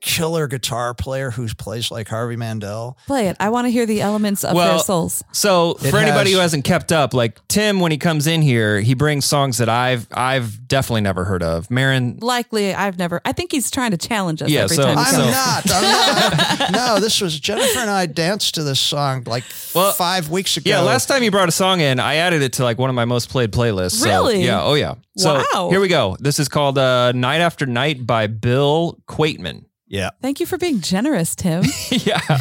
killer 0.00 0.46
guitar 0.46 0.94
player 0.94 1.30
who 1.30 1.46
plays 1.54 1.90
like 1.90 2.08
Harvey 2.08 2.36
Mandel. 2.36 2.96
Play 3.06 3.28
it. 3.28 3.36
I 3.40 3.48
want 3.50 3.66
to 3.66 3.70
hear 3.70 3.86
the 3.86 4.00
elements 4.00 4.44
of 4.44 4.54
Well, 4.54 4.74
their 4.76 4.78
souls. 4.84 5.22
So 5.32 5.72
It 5.82 5.90
for 5.90 5.96
anybody 5.98 6.30
has- 6.30 6.36
who 6.36 6.40
hasn't 6.40 6.64
kept 6.64 6.92
up, 6.92 7.14
like 7.14 7.40
Tim, 7.48 7.80
when 7.80 7.92
he 7.92 7.98
comes 7.98 8.26
in 8.26 8.42
here, 8.42 8.80
he 8.80 8.94
brings 8.94 9.24
songs 9.24 9.58
that 9.58 9.68
I've 9.68 10.06
I've 10.12 10.66
definitely 10.68 11.00
never 11.02 11.24
heard 11.24 11.42
of. 11.42 11.70
Marin, 11.70 12.18
Likely, 12.20 12.74
I've 12.74 12.98
never. 12.98 13.20
I 13.24 13.32
think 13.32 13.52
he's 13.52 13.70
trying 13.70 13.90
to 13.92 13.96
challenge 13.96 14.42
us 14.42 14.48
Yeah, 14.48 14.62
every 14.64 14.76
so- 14.76 14.82
time. 14.84 14.98
I'm 14.98 15.04
So- 15.14 15.30
not. 15.30 15.62
I'm 15.70 15.82
not. 15.82 16.70
no, 16.72 17.00
this 17.00 17.20
was 17.20 17.38
Jennifer 17.38 17.78
and 17.80 17.90
I 17.90 18.06
danced 18.06 18.54
to 18.56 18.62
this 18.62 18.80
song 18.80 19.24
like 19.26 19.44
Well, 19.74 19.92
five 19.92 20.28
weeks 20.30 20.56
ago. 20.56 20.70
yeah, 20.70 20.80
last 20.80 21.06
time 21.06 21.22
you 21.22 21.30
brought 21.30 21.48
a 21.48 21.52
song 21.52 21.80
in, 21.80 21.98
I 22.00 22.16
added 22.16 22.42
it 22.42 22.54
to 22.54 22.64
like 22.64 22.78
one 22.78 22.90
of 22.90 22.96
my 22.96 23.04
most 23.04 23.28
played 23.30 23.52
playlists. 23.52 23.92
So, 24.00 24.06
Really? 24.08 24.44
yeah. 24.44 24.62
Oh 24.62 24.74
yeah. 24.74 24.94
So 25.16 25.42
Wow. 25.54 25.68
here 25.70 25.80
we 25.80 25.88
go. 25.88 26.16
This 26.20 26.38
is 26.38 26.48
called 26.48 26.78
uh, 26.78 27.12
"Night 27.12 27.40
After 27.40 27.66
Night" 27.66 28.06
by 28.06 28.26
Bill 28.28 28.98
Quateman. 29.08 29.64
Yeah. 29.88 30.10
Thank 30.20 30.38
you 30.40 30.46
for 30.46 30.58
being 30.58 30.80
generous, 30.80 31.34
Tim. 31.34 31.64
yeah. 31.90 32.20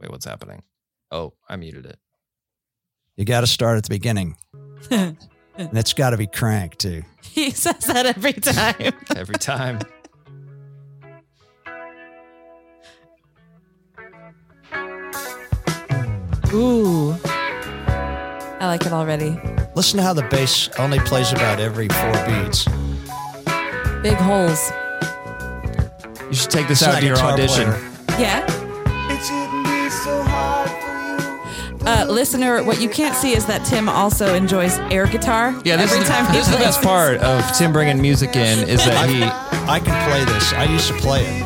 Wait, 0.00 0.10
what's 0.10 0.24
happening? 0.24 0.62
Oh, 1.10 1.34
I 1.48 1.56
muted 1.56 1.86
it. 1.86 1.98
You 3.16 3.24
got 3.24 3.40
to 3.40 3.46
start 3.46 3.78
at 3.78 3.84
the 3.84 3.88
beginning. 3.90 4.36
and 4.90 5.16
it's 5.56 5.92
got 5.92 6.10
to 6.10 6.16
be 6.16 6.26
crank 6.26 6.76
too. 6.78 7.02
he 7.22 7.50
says 7.50 7.86
that 7.86 8.06
every 8.06 8.32
time. 8.32 8.92
Every 9.16 9.38
time. 9.38 9.80
Ooh. 16.52 17.16
I 18.64 18.66
like 18.68 18.86
it 18.86 18.92
already. 18.94 19.38
Listen 19.74 19.98
to 19.98 20.02
how 20.02 20.14
the 20.14 20.22
bass 20.22 20.70
only 20.78 20.98
plays 21.00 21.32
about 21.32 21.60
every 21.60 21.86
four 21.88 22.12
beats. 22.24 22.64
Big 24.02 24.16
holes. 24.16 24.72
You 26.30 26.34
should 26.34 26.50
take 26.50 26.66
this 26.66 26.80
It's 26.80 26.88
out 26.88 26.94
not 26.94 27.00
to 27.00 27.04
a 27.04 27.08
your 27.08 27.16
guitar 27.16 27.32
audition. 27.32 27.72
player. 27.72 28.18
Yeah. 28.18 28.46
Uh, 31.84 32.06
listener, 32.08 32.62
what 32.64 32.80
you 32.80 32.88
can't 32.88 33.14
see 33.14 33.34
is 33.36 33.44
that 33.44 33.66
Tim 33.66 33.86
also 33.86 34.34
enjoys 34.34 34.78
air 34.90 35.06
guitar. 35.08 35.50
Yeah, 35.62 35.76
this 35.76 35.92
every 35.92 36.02
is, 36.02 36.08
time 36.08 36.24
he 36.28 36.32
this 36.38 36.46
is 36.46 36.52
the 36.52 36.56
plays 36.56 36.68
best 36.76 36.82
part 36.82 37.18
of 37.18 37.44
Tim 37.58 37.70
bringing 37.70 38.00
music 38.00 38.34
in 38.34 38.66
is 38.66 38.82
that 38.86 39.10
he. 39.10 39.22
I 39.70 39.78
can 39.78 40.08
play 40.08 40.24
this. 40.24 40.54
I 40.54 40.64
used 40.64 40.88
to 40.88 40.94
play 40.94 41.26
it 41.26 41.42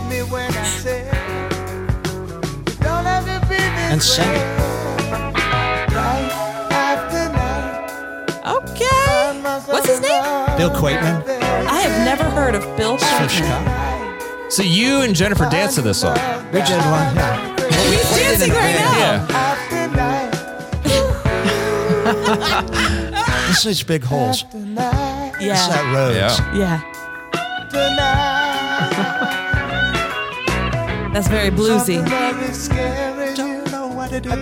and 3.90 4.00
sing 4.00 4.30
it. 4.30 4.57
Bill 10.58 10.70
Quateman 10.70 11.22
I 11.68 11.80
have 11.82 12.04
never 12.04 12.24
heard 12.24 12.54
of 12.56 12.62
Bill 12.76 12.96
from 12.98 13.28
Quateman. 13.28 14.50
So 14.50 14.62
you 14.64 15.02
and 15.02 15.14
Jennifer 15.14 15.48
danced 15.48 15.76
to 15.76 15.82
this 15.82 16.00
song. 16.00 16.16
We 16.52 16.60
did 16.62 16.78
one. 16.78 17.14
Yeah. 17.14 17.56
He's 17.90 18.04
played 18.06 18.34
it 18.34 18.38
dancing 18.38 18.52
right 18.52 18.74
now. 18.74 18.98
Yeah. 18.98 19.26
This 23.48 23.64
is 23.66 23.82
big 23.84 24.02
holes. 24.02 24.44
It's 24.52 25.40
Yeah. 25.40 25.68
that 25.68 25.84
Rhodes. 25.94 26.16
Yeah. 26.16 26.58
Yeah. 26.58 26.80
That's 31.12 31.28
very 31.28 31.50
bluesy. 31.50 32.02
Don't 33.36 33.64
know 33.70 33.86
what 33.88 34.12
it 34.12 34.26
is. 34.26 34.40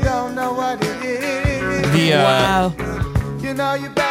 The 1.92 2.12
uh, 2.14 2.24
Wow. 2.24 2.72
You 3.42 3.52
know 3.54 3.74
you 3.74 3.88
better 3.90 4.05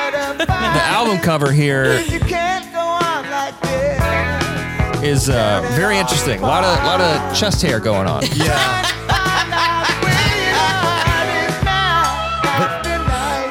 the 0.47 0.83
album 0.83 1.19
cover 1.19 1.51
here 1.51 1.99
You 2.01 2.19
can't 2.19 2.71
go 2.71 2.79
on 2.79 3.29
like 3.29 3.59
this. 3.61 5.03
is 5.03 5.29
uh, 5.29 5.61
very 5.75 5.97
interesting. 5.97 6.39
A 6.39 6.43
lot 6.45 6.63
of 6.63 6.83
lot 6.83 7.01
of 7.01 7.37
chest 7.37 7.61
hair 7.61 7.79
going 7.79 8.07
on. 8.07 8.23
Yeah. 8.33 8.91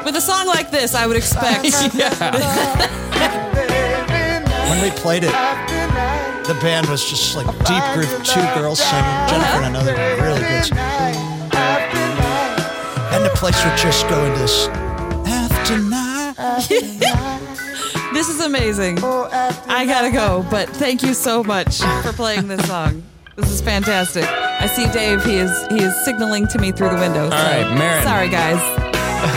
With 0.03 0.15
a 0.15 0.21
song 0.21 0.47
like 0.47 0.69
this, 0.71 0.93
I 0.95 1.07
would 1.07 1.17
expect. 1.17 1.65
When 4.69 4.81
we 4.83 4.89
played 4.91 5.23
it, 5.23 5.31
the 6.47 6.57
band 6.61 6.87
was 6.89 7.03
just 7.05 7.35
like 7.35 7.45
deep 7.65 7.83
groove, 7.93 8.09
two 8.25 8.41
girls 8.59 8.79
singing, 8.79 9.05
Jennifer 9.29 9.57
and 9.63 9.65
another 9.67 9.93
really 10.21 10.41
good 10.41 10.65
singer. 10.65 10.81
And 13.13 13.23
the 13.23 13.29
place 13.35 13.63
would 13.63 13.77
just 13.77 14.07
go 14.09 14.25
into 14.25 14.39
this 14.39 14.67
after 14.67 14.79
night. 14.79 14.84
this 18.13 18.29
is 18.29 18.39
amazing. 18.41 18.99
I 19.03 19.85
gotta 19.85 20.11
go, 20.11 20.45
but 20.49 20.69
thank 20.69 21.03
you 21.03 21.13
so 21.13 21.43
much 21.43 21.79
for 22.03 22.13
playing 22.13 22.47
this 22.47 22.65
song. 22.67 23.03
This 23.35 23.51
is 23.51 23.61
fantastic. 23.61 24.23
I 24.25 24.67
see 24.67 24.87
Dave. 24.91 25.23
He 25.25 25.35
is 25.37 25.51
he 25.69 25.79
is 25.83 25.93
signaling 26.05 26.47
to 26.47 26.57
me 26.59 26.71
through 26.71 26.89
the 26.89 26.95
window. 26.95 27.25
All 27.25 27.29
right, 27.31 27.67
Marin. 27.77 28.03
Sorry, 28.03 28.29
guys. 28.29 28.61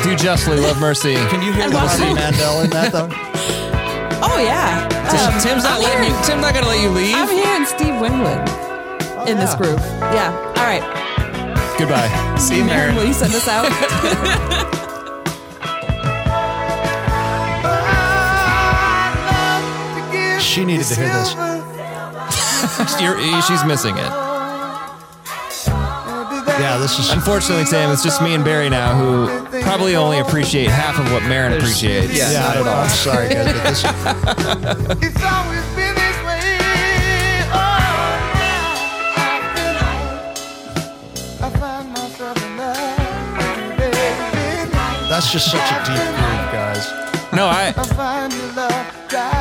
Do 0.05 0.15
justly, 0.17 0.59
love 0.61 0.79
mercy. 0.81 1.15
Can 1.15 1.43
you 1.43 1.53
hear 1.53 1.65
And 1.65 1.73
the 1.73 1.77
what- 1.79 1.89
Harvey 1.89 2.15
Mandel 2.15 2.61
in 2.63 2.71
that 2.71 2.93
though? 2.93 3.09
Oh 4.21 4.41
yeah. 4.43 4.83
Um, 5.11 5.41
Tim's 5.41 5.63
not 5.65 5.77
I'm 5.79 5.83
letting 5.83 6.05
you. 6.11 6.17
Tim's 6.25 6.43
not 6.43 6.53
gonna 6.53 6.67
let 6.67 6.81
you 6.83 6.91
leave. 6.91 7.15
I'm 7.15 7.29
hearing 7.29 7.65
Steve 7.65 8.01
Winwood 8.01 9.29
in 9.29 9.37
this 9.39 9.55
group. 9.55 9.79
Yeah. 10.13 10.35
All 10.57 10.65
right. 10.67 10.83
Goodbye. 11.79 12.09
See 12.37 12.59
you, 12.59 12.65
Marin, 12.65 12.95
Marin. 12.95 12.97
will 12.97 13.05
you 13.05 13.13
send 13.15 13.33
us 13.33 13.47
out? 13.49 14.75
She 20.59 20.65
needed 20.65 20.87
to 20.87 20.95
hear 20.97 21.07
this. 21.07 21.35
You're- 23.01 23.41
she's 23.43 23.65
missing 23.65 23.97
it. 23.97 24.11
Yeah, 26.59 26.79
this 26.81 26.99
is. 26.99 27.11
Unfortunately, 27.13 27.65
Tim, 27.65 27.93
it's 27.93 28.03
just 28.03 28.21
me 28.21 28.35
and 28.35 28.45
Barry 28.45 28.69
now 28.69 28.93
who 28.99 29.29
probably 29.63 29.95
only 29.95 30.19
appreciate 30.19 30.69
half 30.69 30.99
of 30.99 31.13
what 31.13 31.23
Marin 31.23 31.53
appreciates. 31.53 32.13
yeah. 32.13 32.33
Yeah, 32.33 32.49
I 32.49 32.55
don't 32.55 32.65
know. 32.65 32.73
I'm 32.73 32.89
sorry, 32.89 33.29
guys, 33.29 33.53
but 33.53 33.63
this. 33.63 33.85
It's 35.07 35.23
always 35.23 35.65
been 35.77 35.95
this 35.95 36.19
way. 36.27 36.59
Oh, 37.55 37.79
now 38.35 38.75
after 39.15 39.63
night, 39.79 41.41
I 41.41 41.51
find 41.61 41.89
myself 41.93 42.37
in 42.45 42.57
love, 42.57 43.79
baby. 43.79 45.09
That's 45.09 45.31
just 45.31 45.53
such 45.53 45.71
a 45.71 45.85
deep 45.87 46.03
groove, 46.03 46.51
guys. 46.51 46.91
No, 47.33 47.47
I. 47.47 47.69
I 47.77 47.85
find 47.95 48.33
your 48.33 48.53
love 48.55 48.87
driving 49.09 49.38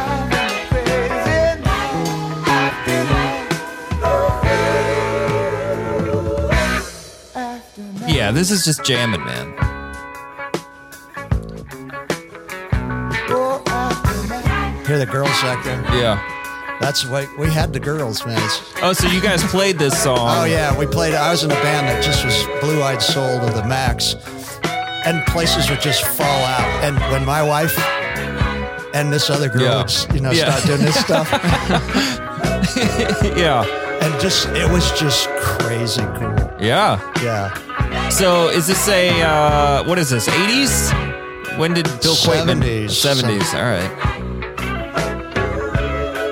Yeah, 8.28 8.34
this 8.34 8.51
is 8.51 8.65
just 8.65 8.84
jamming, 8.84 9.23
man. 9.23 9.53
Hear 14.86 14.97
the 14.97 15.07
girls 15.09 15.30
back 15.41 15.63
there? 15.63 15.80
Yeah. 15.97 16.19
That's 16.82 17.05
what 17.05 17.25
we 17.39 17.47
had 17.47 17.71
the 17.71 17.80
girls, 17.80 18.25
man. 18.25 18.36
It's- 18.36 18.61
Oh, 18.82 18.91
so 18.91 19.07
you 19.07 19.21
guys 19.21 19.41
played 19.45 19.80
this 19.80 19.97
song? 20.03 20.17
Oh 20.19 20.43
yeah, 20.43 20.78
we 20.78 20.86
played. 20.86 21.13
I 21.13 21.32
was 21.32 21.45
in 21.45 21.51
a 21.51 21.61
band 21.63 21.88
that 21.88 22.03
just 22.03 22.25
was 22.25 22.36
blue-eyed 22.59 23.01
soul 23.01 23.39
to 23.39 23.45
the 23.53 23.63
max, 23.63 24.15
and 25.05 25.25
places 25.28 25.69
would 25.69 25.80
just 25.80 26.03
fall 26.05 26.25
out. 26.43 26.84
And 26.84 26.99
when 27.09 27.23
my 27.23 27.41
wife 27.41 27.80
and 28.93 29.13
this 29.13 29.30
other 29.30 29.47
girl, 29.47 29.61
Yeah. 29.61 29.78
would, 29.78 29.86
s- 29.86 30.05
you 30.13 30.19
know, 30.19 30.32
Yeah. 30.32 30.49
start 30.51 30.65
doing 30.65 30.82
this 30.82 30.99
stuff, 30.99 31.32
yeah. 33.38 33.63
and 34.01 34.19
just 34.19 34.47
it 34.49 34.69
was 34.69 34.91
just 34.99 35.30
crazy 35.39 36.01
cool. 36.19 36.36
Yeah. 36.60 36.99
Yeah, 37.22 37.53
So 38.10 38.49
is 38.49 38.66
this 38.68 38.88
a 38.89 39.22
uh, 39.22 39.84
what 39.84 39.99
is 39.99 40.10
this? 40.10 40.28
80s? 40.28 40.91
When 41.58 41.74
did 41.74 41.86
Bill 42.01 42.16
Quateman? 42.16 42.62
70s. 42.88 42.89
70s. 42.89 43.53
All 43.53 43.64
right. 43.64 43.91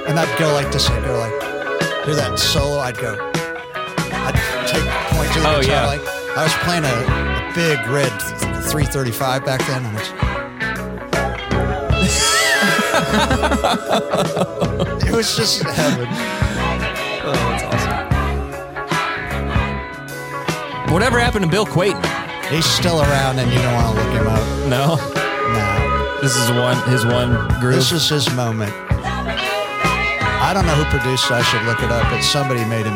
and 0.08 0.20
I'd 0.20 0.38
go 0.40 0.52
like 0.54 0.72
this. 0.72 0.90
I'd 0.90 1.04
go 1.04 1.18
like 1.20 1.32
do 2.06 2.16
that 2.16 2.40
solo. 2.40 2.80
I'd 2.80 2.98
go. 2.98 3.16
I'd 4.26 4.36
take 4.68 4.84
point 5.16 5.32
to 5.34 5.40
the 5.42 5.48
Oh, 5.48 5.62
guitar. 5.62 5.64
yeah. 5.64 5.86
Like 5.88 6.02
I 6.38 6.44
was 6.44 6.54
playing 6.66 6.86
a, 6.86 6.90
a 6.90 7.52
big 7.56 7.80
red 7.88 8.12
335 8.64 9.46
back 9.46 9.62
then, 9.68 9.86
and 9.86 9.98
it's. 9.98 10.12
it 15.06 15.12
was 15.16 15.36
just 15.36 15.64
heaven. 15.64 16.08
Whatever 20.96 21.20
happened 21.20 21.44
to 21.44 21.52
Bill 21.52 21.66
Quateman? 21.66 22.06
He's 22.50 22.64
still 22.66 23.02
around, 23.02 23.38
and 23.38 23.52
you 23.52 23.58
don't 23.60 23.74
want 23.74 23.98
to 23.98 24.02
look 24.02 24.14
him 24.16 24.28
up. 24.28 24.40
No. 24.70 24.96
Nah, 24.96 26.22
This 26.22 26.38
is 26.38 26.50
one 26.52 26.78
his 26.90 27.06
one 27.06 27.50
group. 27.60 27.76
this 27.76 27.92
is 27.92 28.08
his 28.08 28.34
moment. 28.34 28.72
I 28.72 30.52
don't 30.54 30.66
know 30.66 30.74
who 30.76 30.86
produced 30.86 31.26
it. 31.26 31.32
I 31.34 31.42
should 31.42 31.64
look 31.64 31.84
it 31.84 31.92
up, 31.92 32.10
but 32.10 32.22
somebody 32.22 32.64
made 32.64 32.86
him. 32.86 32.96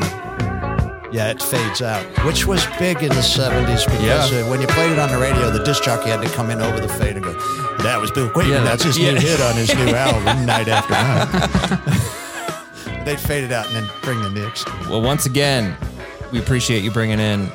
Yeah, 1.11 1.27
it 1.31 1.41
fades 1.43 1.81
out, 1.81 2.05
which 2.25 2.45
was 2.45 2.65
big 2.79 3.03
in 3.03 3.09
the 3.09 3.21
70s 3.21 3.83
because 3.83 4.31
Yeah. 4.31 4.43
uh, 4.45 4.49
when 4.49 4.61
you 4.61 4.67
played 4.67 4.93
it 4.93 4.99
on 4.99 5.09
the 5.11 5.17
radio, 5.17 5.51
the 5.51 5.61
disc 5.65 5.83
jockey 5.83 6.09
had 6.09 6.21
to 6.21 6.29
come 6.29 6.49
in 6.51 6.61
over 6.61 6.79
the 6.79 6.87
fade 6.87 7.17
and 7.17 7.25
go, 7.25 7.33
That 7.83 7.99
was 7.99 8.11
Bill 8.11 8.29
Quateman. 8.29 8.49
Yeah, 8.49 8.63
That's 8.63 8.83
his 8.83 8.97
yeah. 8.97 9.11
new 9.11 9.19
hit 9.19 9.41
on 9.41 9.55
his 9.55 9.75
new 9.75 9.89
album, 9.93 10.45
Night 10.45 10.69
After 10.69 10.93
Night. 10.93 13.03
they 13.05 13.17
fade 13.17 13.43
it 13.43 13.51
out 13.51 13.65
and 13.67 13.75
then 13.75 13.89
bring 14.03 14.21
the 14.21 14.29
next. 14.29 14.69
Well, 14.87 15.01
once 15.01 15.25
again, 15.25 15.75
we 16.31 16.39
appreciate 16.39 16.81
you 16.81 16.91
bringing 16.91 17.19
in. 17.19 17.51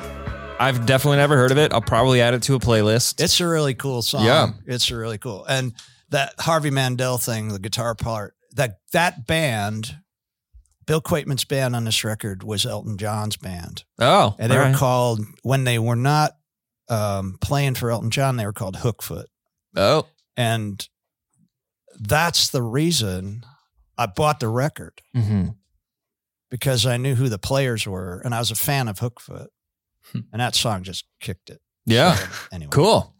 I've 0.57 0.85
definitely 0.85 1.17
never 1.17 1.35
heard 1.35 1.51
of 1.51 1.57
it. 1.57 1.73
I'll 1.73 1.81
probably 1.81 2.21
add 2.21 2.33
it 2.33 2.43
to 2.43 2.55
a 2.55 2.59
playlist. 2.59 3.21
It's 3.21 3.39
a 3.41 3.47
really 3.47 3.73
cool 3.73 4.01
song. 4.01 4.25
Yeah. 4.25 4.51
It's 4.65 4.89
a 4.89 4.95
really 4.95 5.17
cool. 5.17 5.43
And 5.45 5.73
that 6.09 6.33
Harvey 6.39 6.69
Mandel 6.69 7.17
thing, 7.17 7.49
the 7.49 7.59
guitar 7.59 7.93
part, 7.93 8.35
that 8.53 8.79
that 8.93 9.27
band, 9.27 9.97
Bill 10.85 11.01
Quateman's 11.01 11.43
band 11.43 11.75
on 11.75 11.83
this 11.83 12.03
record 12.05 12.41
was 12.43 12.65
Elton 12.65 12.97
John's 12.97 13.35
band. 13.35 13.83
oh, 13.99 14.35
And 14.39 14.51
they 14.51 14.57
all 14.57 14.71
were 14.71 14.77
called 14.77 15.19
when 15.43 15.65
they 15.65 15.77
were 15.77 15.95
not 15.97 16.31
um, 16.87 17.37
playing 17.41 17.75
for 17.75 17.91
Elton 17.91 18.11
John, 18.11 18.37
they 18.37 18.45
were 18.45 18.53
called 18.53 18.77
Hookfoot. 18.77 19.25
oh, 19.75 20.07
And 20.37 20.87
that's 21.99 22.49
the 22.49 22.61
reason 22.61 23.43
I 23.97 24.05
bought 24.05 24.39
the 24.39 24.49
record 24.49 25.01
hmm 25.13 25.47
because 26.51 26.85
I 26.85 26.95
knew 26.97 27.15
who 27.15 27.27
the 27.27 27.39
players 27.39 27.85
were 27.87 28.21
and 28.23 28.33
I 28.33 28.39
was 28.39 28.51
a 28.51 28.55
fan 28.55 28.87
of 28.87 28.99
Hookfoot. 28.99 29.47
and 30.13 30.39
that 30.41 30.55
song 30.55 30.83
just 30.83 31.05
kicked 31.19 31.49
it. 31.49 31.59
yeah, 31.85 32.15
So, 32.15 32.27
anyway. 32.53 32.69
cool. 32.71 33.13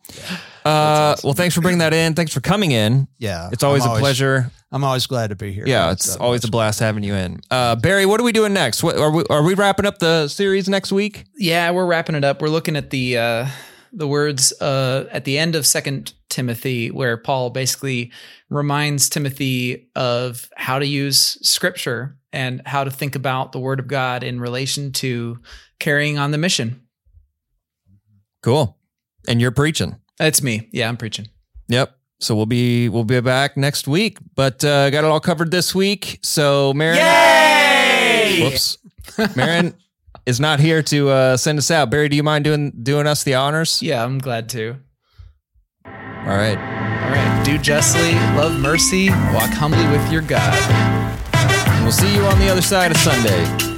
Uh, 0.63 1.15
well, 1.23 1.33
thanks 1.33 1.53
for 1.55 1.61
bringing 1.61 1.79
that 1.79 1.93
in. 1.93 2.13
Thanks 2.13 2.33
for 2.33 2.41
coming 2.41 2.71
in. 2.71 3.07
Yeah. 3.19 3.49
It's 3.51 3.63
always 3.63 3.85
I'm 3.85 3.95
a 3.97 3.99
pleasure. 3.99 4.51
I'm 4.71 4.83
always 4.83 5.05
glad 5.07 5.29
to 5.29 5.35
be 5.35 5.51
here. 5.51 5.65
Yeah, 5.67 5.81
That's- 5.87 6.05
it's 6.07 6.15
that 6.15 6.21
always 6.21 6.43
a 6.43 6.47
was- 6.47 6.51
blast 6.51 6.79
having 6.79 7.03
you 7.03 7.13
in. 7.15 7.39
Uh, 7.51 7.75
Barry, 7.75 8.05
what 8.05 8.19
are 8.19 8.23
we 8.23 8.31
doing 8.31 8.53
next? 8.53 8.83
What, 8.83 8.97
are 8.97 9.11
we 9.11 9.23
are 9.29 9.43
we 9.43 9.53
wrapping 9.53 9.85
up 9.85 9.99
the 9.99 10.27
series 10.27 10.67
next 10.67 10.91
week? 10.91 11.25
Yeah, 11.37 11.71
we're 11.71 11.85
wrapping 11.85 12.15
it 12.15 12.23
up. 12.23 12.41
We're 12.41 12.49
looking 12.49 12.75
at 12.75 12.89
the 12.89 13.17
uh, 13.17 13.47
the 13.93 14.07
words 14.07 14.51
uh, 14.61 15.07
at 15.11 15.25
the 15.25 15.37
end 15.37 15.55
of 15.55 15.65
Second 15.65 16.13
Timothy, 16.29 16.91
where 16.91 17.15
Paul 17.17 17.49
basically 17.51 18.11
reminds 18.49 19.07
Timothy 19.09 19.89
of 19.95 20.49
how 20.57 20.79
to 20.79 20.85
use 20.85 21.37
Scripture 21.47 22.17
and 22.33 22.61
how 22.65 22.83
to 22.83 22.91
think 22.91 23.15
about 23.15 23.53
the 23.53 23.59
Word 23.59 23.79
of 23.79 23.87
God 23.87 24.23
in 24.23 24.39
relation 24.41 24.91
to 24.93 25.39
carrying 25.79 26.17
on 26.17 26.31
the 26.31 26.37
mission. 26.37 26.81
Cool. 28.41 28.77
And 29.27 29.41
you're 29.41 29.51
preaching. 29.51 29.95
That's 30.17 30.41
me. 30.41 30.69
Yeah, 30.71 30.87
I'm 30.87 30.97
preaching. 30.97 31.27
Yep. 31.67 31.95
So 32.19 32.35
we'll 32.35 32.45
be 32.45 32.87
we'll 32.89 33.03
be 33.03 33.19
back 33.19 33.57
next 33.57 33.87
week, 33.87 34.17
but 34.35 34.63
uh, 34.63 34.89
got 34.89 35.03
it 35.03 35.07
all 35.07 35.19
covered 35.19 35.51
this 35.51 35.75
week. 35.75 36.19
So 36.23 36.73
Marin, 36.73 36.97
Yay! 36.97 38.41
whoops, 38.41 38.77
Marin 39.35 39.75
is 40.25 40.39
not 40.39 40.59
here 40.61 40.81
to 40.83 41.09
uh, 41.09 41.37
send 41.37 41.57
us 41.59 41.69
out. 41.69 41.89
Barry, 41.89 42.07
do 42.07 42.15
you 42.15 42.23
mind 42.23 42.45
doing 42.45 42.71
doing 42.83 43.05
us 43.05 43.23
the 43.23 43.33
honors? 43.33 43.81
Yeah, 43.81 44.03
I'm 44.03 44.19
glad 44.19 44.47
to. 44.49 44.77
All 45.85 45.91
right. 46.37 46.57
All 46.57 47.11
right. 47.11 47.43
Do 47.45 47.57
justly, 47.57 48.13
love 48.35 48.59
mercy, 48.59 49.09
walk 49.09 49.49
humbly 49.51 49.85
with 49.89 50.11
your 50.11 50.21
God. 50.21 50.55
And 51.33 51.83
we'll 51.83 51.91
see 51.91 52.13
you 52.15 52.21
on 52.21 52.39
the 52.39 52.49
other 52.49 52.61
side 52.61 52.91
of 52.91 52.97
Sunday. 52.97 53.74